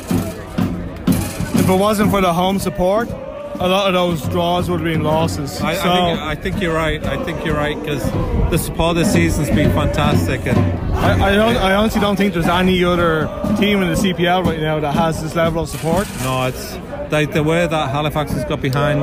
it 1.71 1.79
wasn't 1.79 2.11
for 2.11 2.21
the 2.21 2.33
home 2.33 2.59
support, 2.59 3.09
a 3.09 3.69
lot 3.69 3.89
of 3.89 3.93
those 3.93 4.27
draws 4.31 4.71
would 4.71 4.81
have 4.81 4.89
been 4.89 5.03
losses. 5.03 5.61
I, 5.61 5.75
so, 5.75 5.91
I, 5.91 5.95
think, 5.95 6.19
I 6.19 6.35
think 6.35 6.63
you're 6.63 6.75
right. 6.75 7.05
I 7.05 7.23
think 7.25 7.45
you're 7.45 7.57
right 7.57 7.79
because 7.79 8.03
the 8.51 8.57
support 8.57 8.97
this 8.97 9.13
season's 9.13 9.51
been 9.51 9.71
fantastic, 9.73 10.47
and 10.47 10.59
I, 10.95 11.31
I, 11.31 11.35
don't, 11.35 11.57
I 11.57 11.75
honestly 11.75 12.01
don't 12.01 12.17
think 12.17 12.33
there's 12.33 12.47
any 12.47 12.83
other 12.83 13.27
team 13.59 13.83
in 13.83 13.89
the 13.93 14.01
CPL 14.01 14.47
right 14.47 14.61
now 14.61 14.81
that 14.81 14.95
has 14.95 15.23
this 15.23 15.35
level 15.35 15.65
of 15.65 15.69
support. 15.69 16.09
No, 16.21 16.47
it's 16.47 16.77
like 17.13 17.33
the 17.33 17.43
way 17.43 17.67
that 17.67 17.91
Halifax 17.91 18.33
has 18.33 18.45
got 18.45 18.63
behind 18.63 19.01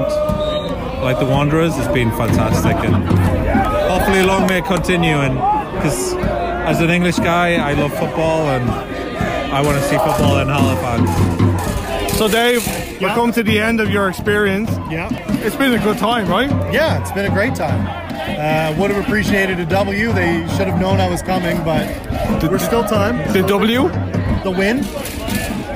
like 1.04 1.20
the 1.20 1.26
Wanderers 1.26 1.76
has 1.76 1.88
been 1.90 2.10
fantastic, 2.12 2.76
and 2.78 2.96
hopefully 3.90 4.24
long 4.24 4.48
may 4.48 4.60
it 4.60 4.66
continue. 4.66 5.16
And 5.16 5.36
because 5.76 6.16
as 6.68 6.82
an 6.82 6.90
English 6.90 7.18
guy, 7.18 7.56
I 7.56 7.74
love 7.74 7.92
football, 7.92 8.50
and 8.50 8.70
I 9.54 9.62
want 9.62 9.78
to 9.78 9.84
see 9.84 9.98
football 9.98 10.40
in 10.40 10.48
Halifax. 10.48 11.57
So, 12.18 12.28
Dave, 12.28 12.66
we're 13.00 13.10
come 13.10 13.32
to 13.34 13.44
the 13.44 13.60
end 13.60 13.80
of 13.80 13.92
your 13.92 14.10
experience. 14.10 14.72
Yeah. 14.90 15.08
It's 15.46 15.56
been 15.56 15.74
a 15.76 15.84
good 15.84 16.00
time, 16.00 16.28
right? 16.28 16.50
Yeah, 16.74 17.00
it's 17.00 17.12
been 17.12 17.28
a 17.28 17.34
great 17.34 17.54
time. 17.54 17.86
Uh, 17.86 18.76
would 18.80 18.90
have 18.90 19.06
appreciated 19.06 19.60
a 19.60 19.66
W. 19.68 20.12
They 20.14 20.40
should 20.58 20.68
have 20.68 20.82
known 20.82 21.00
I 21.00 21.08
was 21.08 21.22
coming, 21.22 21.58
but 21.64 21.86
we're 22.44 22.58
still 22.58 22.84
time. 22.84 23.18
The 23.34 23.44
W? 23.44 23.88
The 24.44 24.50
win. 24.50 24.84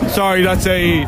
Sorry, 0.09 0.41
that's 0.41 0.65
a 0.65 1.03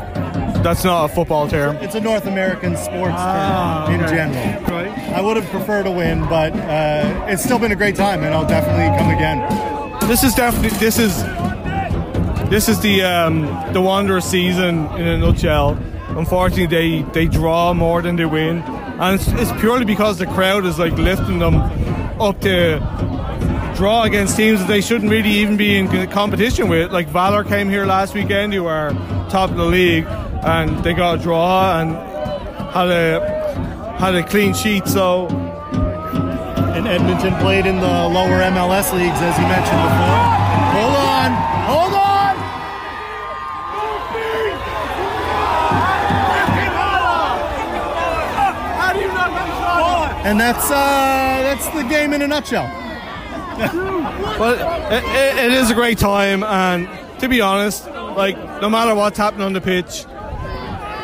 that's 0.61 0.83
not 0.83 1.05
a 1.09 1.13
football 1.13 1.47
term. 1.49 1.77
It's 1.77 1.95
a 1.95 1.99
North 1.99 2.27
American 2.27 2.77
sports 2.77 3.15
Ah, 3.17 3.85
term 3.87 3.95
in 3.95 4.05
okay. 4.05 4.15
general. 4.15 4.63
Right. 4.69 4.97
I 5.15 5.19
would 5.19 5.35
have 5.35 5.49
preferred 5.49 5.87
a 5.87 5.91
win, 5.91 6.21
but 6.29 6.53
uh, 6.53 7.25
it's 7.27 7.43
still 7.43 7.57
been 7.57 7.71
a 7.71 7.75
great 7.75 7.95
time, 7.95 8.23
and 8.23 8.35
I'll 8.35 8.45
definitely 8.47 8.95
come 8.99 9.09
again. 9.09 9.39
This 10.07 10.23
is 10.23 10.35
definitely 10.35 10.77
this 10.77 10.99
is 10.99 11.23
this 12.53 12.69
is 12.69 12.79
the 12.81 13.01
um, 13.01 13.41
the 13.73 13.81
Wanderers 13.81 14.25
season 14.25 14.85
in 14.93 15.07
a 15.07 15.17
nutshell. 15.17 15.75
Unfortunately, 16.09 16.67
they 16.67 17.01
they 17.11 17.25
draw 17.25 17.73
more 17.73 18.03
than 18.03 18.15
they 18.15 18.25
win, 18.25 18.59
and 18.59 19.19
it's, 19.19 19.27
it's 19.29 19.51
purely 19.59 19.85
because 19.85 20.19
the 20.19 20.27
crowd 20.27 20.63
is 20.67 20.77
like 20.77 20.93
lifting 20.93 21.39
them 21.39 21.55
up 22.21 22.39
to 22.41 22.77
draw 23.75 24.03
against 24.03 24.37
teams 24.37 24.59
that 24.59 24.67
they 24.67 24.81
shouldn't 24.81 25.09
really 25.09 25.31
even 25.31 25.57
be 25.57 25.75
in 25.75 25.87
competition 26.11 26.69
with. 26.69 26.91
Like 26.91 27.07
Valour 27.07 27.43
came 27.43 27.69
here 27.69 27.87
last 27.87 28.13
weekend, 28.13 28.53
who 28.53 28.67
are 28.67 28.91
top 29.31 29.49
of 29.49 29.57
the 29.57 29.65
league, 29.65 30.05
and 30.43 30.77
they 30.83 30.93
got 30.93 31.19
a 31.19 31.23
draw 31.23 31.81
and 31.81 31.95
had 32.71 32.87
a 32.91 33.97
had 33.97 34.13
a 34.13 34.21
clean 34.21 34.53
sheet. 34.53 34.87
So 34.87 35.25
And 36.75 36.87
Edmonton 36.87 37.33
played 37.39 37.65
in 37.65 37.77
the 37.77 38.07
lower 38.09 38.41
MLS 38.53 38.93
leagues, 38.93 39.21
as 39.21 39.35
you 39.39 39.47
mentioned 39.47 39.81
before. 39.89 40.21
Hold 40.77 40.95
on, 40.95 41.31
hold 41.65 41.93
on. 41.93 42.02
And 50.23 50.39
that's 50.39 50.71
uh, 50.71 50.73
that's 50.73 51.67
the 51.69 51.83
game 51.83 52.13
in 52.13 52.21
a 52.21 52.27
nutshell. 52.27 52.69
But 54.37 54.57
it, 54.91 55.03
it, 55.03 55.45
it 55.45 55.51
is 55.51 55.69
a 55.69 55.75
great 55.75 55.97
time, 55.97 56.43
and 56.43 56.89
to 57.19 57.29
be 57.29 57.39
honest, 57.39 57.85
like 57.87 58.35
no 58.61 58.69
matter 58.69 58.95
what's 58.95 59.17
happening 59.17 59.45
on 59.45 59.53
the 59.53 59.61
pitch, 59.61 60.03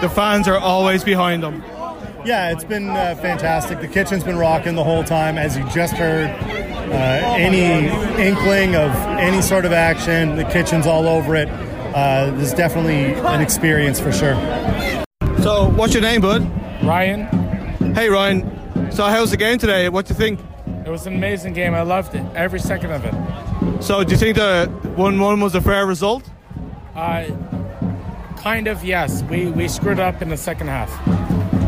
the 0.01 0.09
fans 0.09 0.47
are 0.47 0.57
always 0.57 1.03
behind 1.03 1.43
them. 1.43 1.63
Yeah, 2.26 2.51
it's 2.51 2.63
been 2.63 2.89
uh, 2.89 3.15
fantastic. 3.22 3.80
The 3.82 3.88
kitchen's 3.88 4.24
been 4.24 4.38
rocking 4.38 4.76
the 4.76 4.84
whole 4.84 5.03
time, 5.03 5.38
as 5.38 5.57
you 5.57 5.63
just 5.70 5.93
heard. 5.93 6.30
Uh, 6.30 7.36
any 7.38 7.88
inkling 8.22 8.76
of 8.76 8.91
any 9.20 9.41
sort 9.41 9.63
of 9.63 9.72
action, 9.72 10.36
the 10.36 10.43
kitchen's 10.45 10.88
all 10.88 11.07
over 11.07 11.36
it. 11.36 11.47
Uh, 11.49 12.32
this 12.32 12.49
is 12.49 12.53
definitely 12.53 13.13
an 13.13 13.41
experience 13.41 13.99
for 13.99 14.11
sure. 14.11 14.36
So, 15.41 15.70
what's 15.70 15.93
your 15.93 16.01
name, 16.01 16.22
bud? 16.22 16.43
Ryan, 16.84 17.26
Hey, 17.93 18.09
Ryan. 18.09 18.59
So, 18.92 19.06
how's 19.06 19.32
the 19.32 19.38
game 19.38 19.58
today? 19.58 19.90
What 19.90 20.06
do 20.06 20.14
you 20.14 20.18
think? 20.18 20.40
it 20.86 20.92
was 20.92 21.06
an 21.06 21.16
amazing 21.16 21.54
game. 21.54 21.76
I 21.76 21.84
loved 21.84 22.16
it, 22.16 22.26
every 22.36 22.60
second 22.60 22.92
of 22.92 23.06
it. 23.06 23.84
So, 23.84 24.04
do 24.04 24.12
you 24.12 24.18
think 24.18 24.36
the 24.36 24.68
one-one 24.96 25.40
was 25.40 25.54
a 25.56 25.62
fair 25.62 25.86
result? 25.86 26.28
Uh, 26.96 27.28
kind 28.38 28.68
of, 28.68 28.84
yes. 28.84 29.22
We, 29.24 29.52
we 29.52 29.68
screwed 29.68 30.00
up 30.00 30.22
in 30.22 30.30
the 30.30 30.38
second 30.38 30.68
half. 30.68 30.90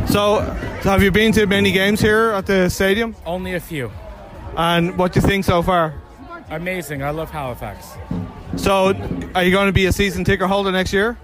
So, 0.10 0.40
have 0.82 1.04
you 1.04 1.12
been 1.12 1.32
to 1.34 1.46
many 1.46 1.72
games 1.72 2.02
here 2.02 2.32
at 2.32 2.48
the 2.48 2.68
stadium? 2.70 3.16
Only 3.26 3.54
a 3.54 3.60
few. 3.60 3.92
And 4.58 4.98
what 4.98 5.14
do 5.14 5.20
you 5.20 5.28
think 5.28 5.46
so 5.46 5.62
far? 5.62 5.94
Amazing. 6.50 7.04
I 7.04 7.12
love 7.12 7.30
Halifax. 7.30 7.94
So, 8.58 8.94
are 9.36 9.44
you 9.44 9.52
going 9.52 9.68
to 9.68 9.74
be 9.74 9.86
a 9.86 9.94
season 9.94 10.24
ticket 10.24 10.48
holder 10.48 10.72
next 10.72 10.92
year? 10.92 11.18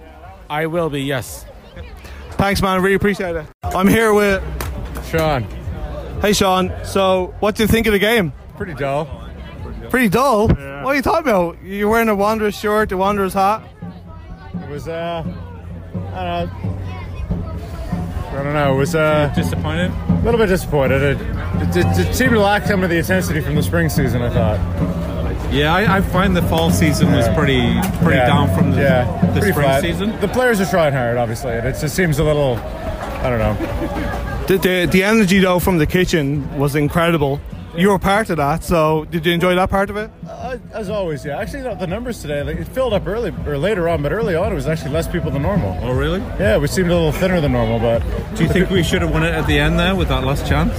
I 0.49 0.67
will 0.67 0.89
be, 0.89 1.01
yes. 1.01 1.45
Thanks, 2.33 2.61
man. 2.61 2.81
Really 2.81 2.95
appreciate 2.95 3.35
it. 3.35 3.45
I'm 3.63 3.87
here 3.87 4.13
with. 4.13 4.43
Sean. 5.09 5.56
Hey, 6.21 6.33
Sean. 6.33 6.71
So, 6.83 7.33
what 7.39 7.55
do 7.55 7.63
you 7.63 7.67
think 7.67 7.85
of 7.87 7.93
the 7.93 7.99
game? 7.99 8.33
Pretty 8.57 8.73
dull. 8.73 9.05
Pretty 9.89 10.09
dull. 10.09 10.47
What 10.47 10.57
are 10.57 10.95
you 10.95 11.01
talking 11.01 11.27
about? 11.29 11.61
You're 11.63 11.89
wearing 11.89 12.09
a 12.09 12.15
Wanderers 12.15 12.57
shirt, 12.57 12.91
a 12.91 12.97
Wanderers 12.97 13.33
hat. 13.33 13.61
It 14.63 14.69
was, 14.69 14.87
uh, 14.87 15.23
I 16.13 16.45
don't 16.49 16.49
know. 16.49 16.77
I 18.39 18.43
don't 18.43 18.53
know. 18.53 18.73
It 18.73 18.77
was 18.77 18.95
uh, 18.95 19.31
Disappointed? 19.35 19.91
a 20.09 20.21
little 20.23 20.39
bit 20.39 20.47
disappointed. 20.47 21.01
It, 21.01 21.21
it, 21.21 21.75
it, 21.77 22.07
it 22.07 22.13
seemed 22.15 22.31
to 22.31 22.39
lack 22.39 22.65
some 22.65 22.83
of 22.83 22.89
the 22.89 22.97
intensity 22.97 23.39
from 23.41 23.55
the 23.55 23.63
spring 23.63 23.87
season. 23.89 24.21
I 24.21 24.29
thought. 24.29 25.53
Yeah, 25.53 25.73
I, 25.73 25.97
I 25.97 26.01
find 26.01 26.35
the 26.35 26.41
fall 26.43 26.69
season 26.71 27.11
was 27.13 27.27
pretty 27.29 27.61
pretty 28.03 28.17
Yeah. 28.17 28.27
down 28.27 28.53
from 28.55 28.71
the, 28.71 28.81
yeah, 28.81 29.21
the 29.33 29.39
spring 29.41 29.53
flat. 29.53 29.81
season. 29.81 30.19
The 30.19 30.27
players 30.27 30.59
are 30.59 30.65
trying 30.65 30.93
hard, 30.93 31.17
obviously, 31.17 31.51
and 31.53 31.65
it 31.67 31.77
just 31.79 31.95
seems 31.95 32.19
a 32.19 32.23
little. 32.23 32.55
I 32.57 33.29
don't 33.29 33.39
know. 33.39 34.36
The, 34.47 34.57
the, 34.57 34.87
the 34.89 35.03
energy, 35.03 35.39
though, 35.39 35.59
from 35.59 35.77
the 35.77 35.85
kitchen 35.85 36.57
was 36.57 36.75
incredible. 36.75 37.41
You 37.75 37.89
were 37.89 37.99
part 37.99 38.29
of 38.31 38.37
that, 38.37 38.63
so 38.63 39.05
did 39.05 39.25
you 39.25 39.33
enjoy 39.33 39.53
that 39.55 39.69
part 39.69 39.89
of 39.91 39.97
it? 39.97 40.09
Uh, 40.27 40.57
as 40.71 40.89
always, 40.89 41.23
yeah. 41.25 41.37
Actually, 41.37 41.63
the, 41.63 41.75
the 41.75 41.85
numbers 41.85 42.21
today, 42.21 42.41
like, 42.41 42.55
it 42.57 42.67
filled 42.69 42.93
up 42.93 43.05
early 43.05 43.31
or 43.45 43.57
later 43.57 43.87
on, 43.87 44.01
but 44.01 44.11
early 44.11 44.35
on 44.35 44.51
it 44.51 44.55
was 44.55 44.65
actually 44.67 44.91
less 44.91 45.07
people 45.07 45.29
than 45.29 45.43
normal. 45.43 45.77
Oh, 45.83 45.91
really? 45.93 46.19
Yeah, 46.39 46.57
we 46.57 46.67
seemed 46.67 46.89
a 46.89 46.93
little 46.95 47.11
thinner 47.11 47.39
than 47.39 47.51
normal, 47.51 47.77
but 47.79 47.99
Do 48.35 48.43
you 48.43 48.49
think 48.49 48.69
we 48.71 48.81
should 48.81 49.01
have 49.03 49.11
won 49.11 49.23
it 49.23 49.33
at 49.35 49.45
the 49.45 49.59
end 49.59 49.77
there 49.77 49.95
with 49.95 50.07
that 50.07 50.23
last 50.23 50.47
chance? 50.47 50.73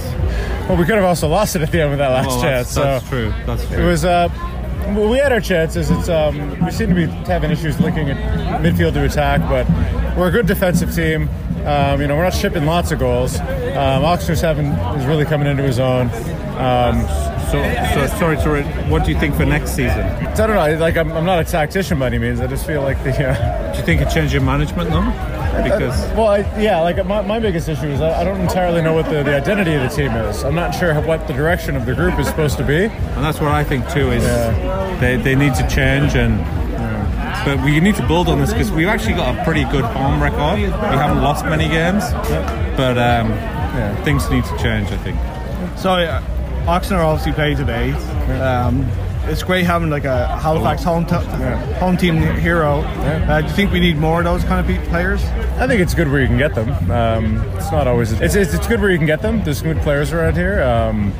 well, 0.67 0.77
we 0.77 0.83
could 0.85 0.95
have 0.95 1.05
also 1.05 1.27
lost 1.29 1.55
it 1.55 1.61
at 1.61 1.71
the 1.71 1.79
end 1.81 1.91
with 1.91 1.99
that 1.99 2.09
last 2.09 2.27
Well, 2.27 2.41
chance. 2.41 2.75
Oh, 2.75 2.81
that's, 2.83 3.03
that's 3.03 3.09
true. 3.09 3.33
That's 3.45 3.71
it 3.71 3.85
was. 3.85 4.03
Uh, 4.03 4.27
we 5.09 5.17
had 5.19 5.31
our 5.31 5.39
chances. 5.39 5.91
It's 5.91 6.09
um, 6.09 6.59
we 6.65 6.71
seem 6.71 6.89
to 6.89 6.95
be 6.95 7.05
having 7.05 7.51
issues 7.51 7.79
linking 7.79 8.09
at 8.09 8.61
midfield 8.61 8.93
to 8.93 9.05
attack, 9.05 9.41
but 9.41 9.67
we're 10.17 10.27
a 10.29 10.31
good 10.31 10.47
defensive 10.47 10.93
team. 10.93 11.29
Um, 11.65 12.01
you 12.01 12.07
know, 12.07 12.15
we're 12.15 12.23
not 12.23 12.33
shipping 12.33 12.65
lots 12.65 12.91
of 12.91 12.99
goals. 12.99 13.39
Um, 13.39 14.03
Oxner's 14.05 14.41
having 14.41 14.67
is 14.67 15.05
really 15.05 15.25
coming 15.25 15.47
into 15.47 15.63
his 15.63 15.79
own. 15.79 16.07
Um, 16.57 17.05
So, 17.49 17.57
so 17.95 18.05
sorry 18.19 18.37
to. 18.37 18.63
What 18.89 19.03
do 19.05 19.11
you 19.11 19.19
think 19.19 19.35
for 19.35 19.43
next 19.43 19.71
season? 19.71 20.01
I 20.01 20.35
don't 20.35 20.51
know. 20.51 20.77
Like 20.79 20.97
I'm, 20.97 21.11
I'm 21.13 21.25
not 21.25 21.39
a 21.39 21.43
tactician 21.43 21.97
by 21.97 22.05
any 22.05 22.19
means. 22.19 22.39
I 22.41 22.45
just 22.45 22.63
feel 22.67 22.83
like 22.83 23.03
the. 23.03 23.09
Uh, 23.29 23.71
Do 23.73 23.79
you 23.79 23.83
think 23.85 24.01
it 24.01 24.09
changed 24.11 24.33
your 24.33 24.43
management 24.43 24.91
though? 24.91 25.01
Because 25.63 25.97
well, 26.15 26.27
I, 26.27 26.37
yeah, 26.61 26.79
like 26.81 27.03
my, 27.07 27.21
my 27.23 27.39
biggest 27.39 27.67
issue 27.67 27.87
is 27.87 28.01
I, 28.01 28.21
I 28.21 28.23
don't 28.23 28.39
entirely 28.39 28.83
know 28.83 28.93
what 28.93 29.05
the, 29.05 29.23
the 29.23 29.35
identity 29.35 29.73
of 29.73 29.81
the 29.81 29.89
team 29.89 30.11
is. 30.11 30.43
I'm 30.43 30.53
not 30.53 30.75
sure 30.75 30.93
what 31.01 31.25
the 31.27 31.33
direction 31.33 31.75
of 31.75 31.87
the 31.87 31.95
group 31.95 32.19
is 32.19 32.27
supposed 32.27 32.57
to 32.57 32.63
be. 32.63 32.83
and 32.85 33.23
that's 33.25 33.39
what 33.41 33.51
I 33.51 33.63
think 33.63 33.89
too 33.89 34.11
is 34.11 34.23
Yeah. 34.23 34.97
they, 34.99 35.15
they 35.17 35.33
need 35.35 35.55
to 35.55 35.67
change 35.67 36.15
and 36.15 36.39
but 37.45 37.63
we 37.63 37.79
need 37.79 37.95
to 37.95 38.07
build 38.07 38.27
on 38.29 38.39
this 38.39 38.51
because 38.51 38.71
we've 38.71 38.87
actually 38.87 39.13
got 39.15 39.37
a 39.37 39.43
pretty 39.43 39.63
good 39.65 39.83
home 39.83 40.21
record. 40.21 40.57
We 40.59 40.65
haven't 40.67 41.21
lost 41.21 41.45
many 41.45 41.67
games, 41.67 42.03
but 42.77 42.97
um, 42.97 43.31
things 44.03 44.29
need 44.29 44.43
to 44.45 44.57
change. 44.57 44.91
I 44.91 44.97
think. 44.97 45.17
So, 45.77 45.91
uh, 45.91 46.21
Oxner 46.65 46.97
obviously 46.99 47.33
played 47.33 47.57
today. 47.57 47.91
Um, 48.41 48.85
it's 49.25 49.43
great 49.43 49.65
having 49.65 49.89
like 49.89 50.05
a 50.05 50.27
Halifax 50.37 50.83
home 50.83 51.05
t- 51.05 51.15
home 51.79 51.97
team 51.97 52.17
hero. 52.17 52.79
Uh, 52.81 53.41
do 53.41 53.47
you 53.47 53.53
think 53.53 53.71
we 53.71 53.79
need 53.79 53.97
more 53.97 54.19
of 54.19 54.25
those 54.25 54.43
kind 54.43 54.59
of 54.59 54.83
players? 54.87 55.23
I 55.59 55.67
think 55.67 55.81
it's 55.81 55.93
good 55.93 56.09
where 56.09 56.21
you 56.21 56.27
can 56.27 56.37
get 56.37 56.55
them. 56.55 56.69
Um, 56.91 57.37
it's 57.57 57.71
not 57.71 57.87
always. 57.87 58.11
It's, 58.13 58.35
it's, 58.35 58.53
it's 58.53 58.67
good 58.67 58.81
where 58.81 58.89
you 58.89 58.97
can 58.97 59.07
get 59.07 59.21
them. 59.21 59.43
There's 59.43 59.61
good 59.61 59.77
players 59.81 60.11
around 60.13 60.35
here. 60.35 60.61
Um, 60.63 61.13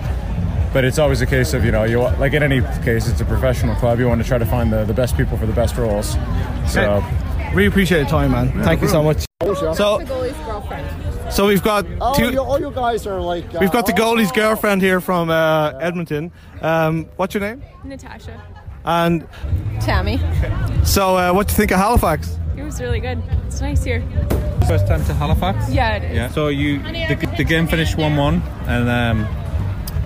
but 0.74 0.84
it's 0.86 1.00
always 1.00 1.22
a 1.22 1.26
case 1.26 1.54
of 1.54 1.66
you 1.66 1.72
know 1.72 1.84
you 1.84 2.00
like 2.00 2.34
in 2.34 2.44
any 2.44 2.62
case 2.84 3.08
it's 3.08 3.22
a 3.22 3.26
professional 3.26 3.76
club. 3.76 4.00
You 4.00 4.08
want 4.08 4.22
to 4.22 4.28
try 4.28 4.38
to 4.38 4.46
find 4.46 4.72
the, 4.72 4.86
the 4.86 4.94
best 4.94 5.18
people 5.18 5.38
for 5.38 5.46
the 5.46 5.54
best 5.54 5.76
roles. 5.78 6.16
So 6.68 7.04
Really 7.54 7.66
appreciate 7.68 8.04
the 8.04 8.10
time, 8.10 8.32
man. 8.32 8.64
Thank 8.64 8.82
you 8.84 8.88
so 8.88 9.02
much. 9.02 9.26
So, 9.42 9.98
the 9.98 10.06
goalie's 10.06 10.38
girlfriend. 10.46 11.34
so 11.34 11.48
we've 11.48 11.64
got 11.64 11.86
Oh, 12.00 12.14
two. 12.14 12.32
you, 12.32 12.40
all 12.40 12.60
you 12.60 12.70
guys 12.70 13.08
are 13.08 13.20
like. 13.20 13.44
Uh, 13.56 13.58
We've 13.62 13.72
got 13.72 13.88
the 13.88 13.94
oh, 13.94 13.96
goalie's 14.16 14.32
girlfriend 14.32 14.84
here 14.84 15.02
from 15.02 15.32
uh, 15.32 15.72
Edmonton. 15.80 16.32
Um, 16.62 17.06
what's 17.16 17.34
your 17.34 17.42
name? 17.42 17.64
Natasha. 17.84 18.40
And 18.86 19.28
Tammy. 19.82 20.20
so, 20.86 21.18
uh, 21.18 21.34
what 21.34 21.48
do 21.48 21.54
you 21.54 21.58
think 21.58 21.72
of 21.72 21.80
Halifax? 21.80 22.38
It 22.56 22.64
was 22.64 22.80
really 22.80 23.00
good. 23.00 23.20
It's 23.48 23.62
nice 23.62 23.84
here. 23.84 24.04
First 24.68 24.86
time 24.86 25.04
to 25.06 25.14
Halifax. 25.16 25.72
Yeah, 25.72 25.96
it 25.96 26.04
is. 26.04 26.16
Yeah. 26.16 26.30
So 26.30 26.50
you 26.50 26.78
the, 26.84 27.34
the 27.38 27.44
game 27.44 27.66
finished 27.68 27.98
one 27.98 28.16
one, 28.16 28.44
and 28.68 28.88
um, 28.88 29.28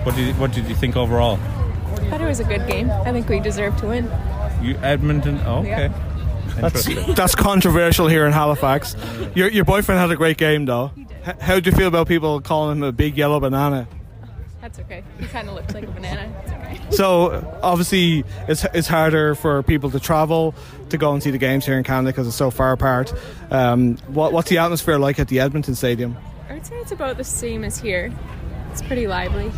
what 0.04 0.14
did 0.14 0.28
you, 0.28 0.34
what 0.34 0.52
did 0.52 0.66
you 0.68 0.74
think 0.74 0.96
overall? 0.96 1.34
I 1.36 2.10
thought 2.10 2.20
it 2.20 2.26
was 2.26 2.40
a 2.40 2.44
good 2.44 2.66
game. 2.68 2.90
I 2.90 3.12
think 3.12 3.28
we 3.28 3.40
deserve 3.40 3.76
to 3.78 3.86
win. 3.86 4.04
You 4.62 4.76
Edmonton. 4.82 5.40
Oh, 5.44 5.58
okay. 5.60 5.68
Yeah. 5.68 6.10
That's 6.56 6.84
that's 7.16 7.34
controversial 7.34 8.06
here 8.06 8.26
in 8.26 8.32
Halifax. 8.32 8.94
Your 9.34 9.48
your 9.48 9.64
boyfriend 9.64 10.00
had 10.00 10.10
a 10.10 10.16
great 10.16 10.36
game 10.36 10.66
though. 10.66 10.92
H- 11.26 11.36
how 11.40 11.58
do 11.58 11.68
you 11.70 11.76
feel 11.76 11.88
about 11.88 12.06
people 12.06 12.40
calling 12.40 12.78
him 12.78 12.82
a 12.84 12.92
big 12.92 13.16
yellow 13.16 13.40
banana? 13.40 13.88
That's 14.60 14.78
okay. 14.78 15.02
He 15.18 15.26
kind 15.26 15.48
of 15.48 15.54
looks 15.54 15.74
like 15.74 15.84
a 15.84 15.90
banana. 15.90 16.32
It's 16.42 16.52
okay. 16.52 16.80
So 16.96 17.58
obviously 17.62 18.24
it's 18.48 18.64
it's 18.72 18.86
harder 18.88 19.34
for 19.34 19.62
people 19.62 19.90
to 19.90 20.00
travel 20.00 20.54
to 20.90 20.96
go 20.96 21.12
and 21.12 21.22
see 21.22 21.30
the 21.30 21.38
games 21.38 21.66
here 21.66 21.76
in 21.76 21.84
Canada 21.84 22.12
because 22.12 22.26
it's 22.26 22.36
so 22.36 22.50
far 22.50 22.72
apart. 22.72 23.12
Um, 23.50 23.96
what 24.08 24.32
what's 24.32 24.48
the 24.48 24.58
atmosphere 24.58 24.98
like 24.98 25.18
at 25.18 25.28
the 25.28 25.40
Edmonton 25.40 25.74
Stadium? 25.74 26.16
I 26.48 26.54
would 26.54 26.66
say 26.66 26.76
it's 26.76 26.92
about 26.92 27.16
the 27.16 27.24
same 27.24 27.64
as 27.64 27.80
here. 27.80 28.12
It's 28.70 28.82
pretty 28.82 29.06
lively. 29.06 29.50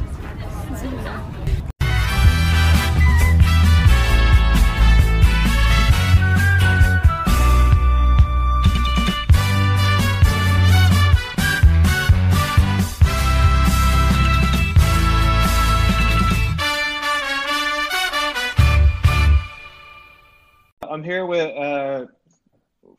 I'm 20.97 21.05
here 21.05 21.27
with 21.27 21.55
uh, 21.55 22.07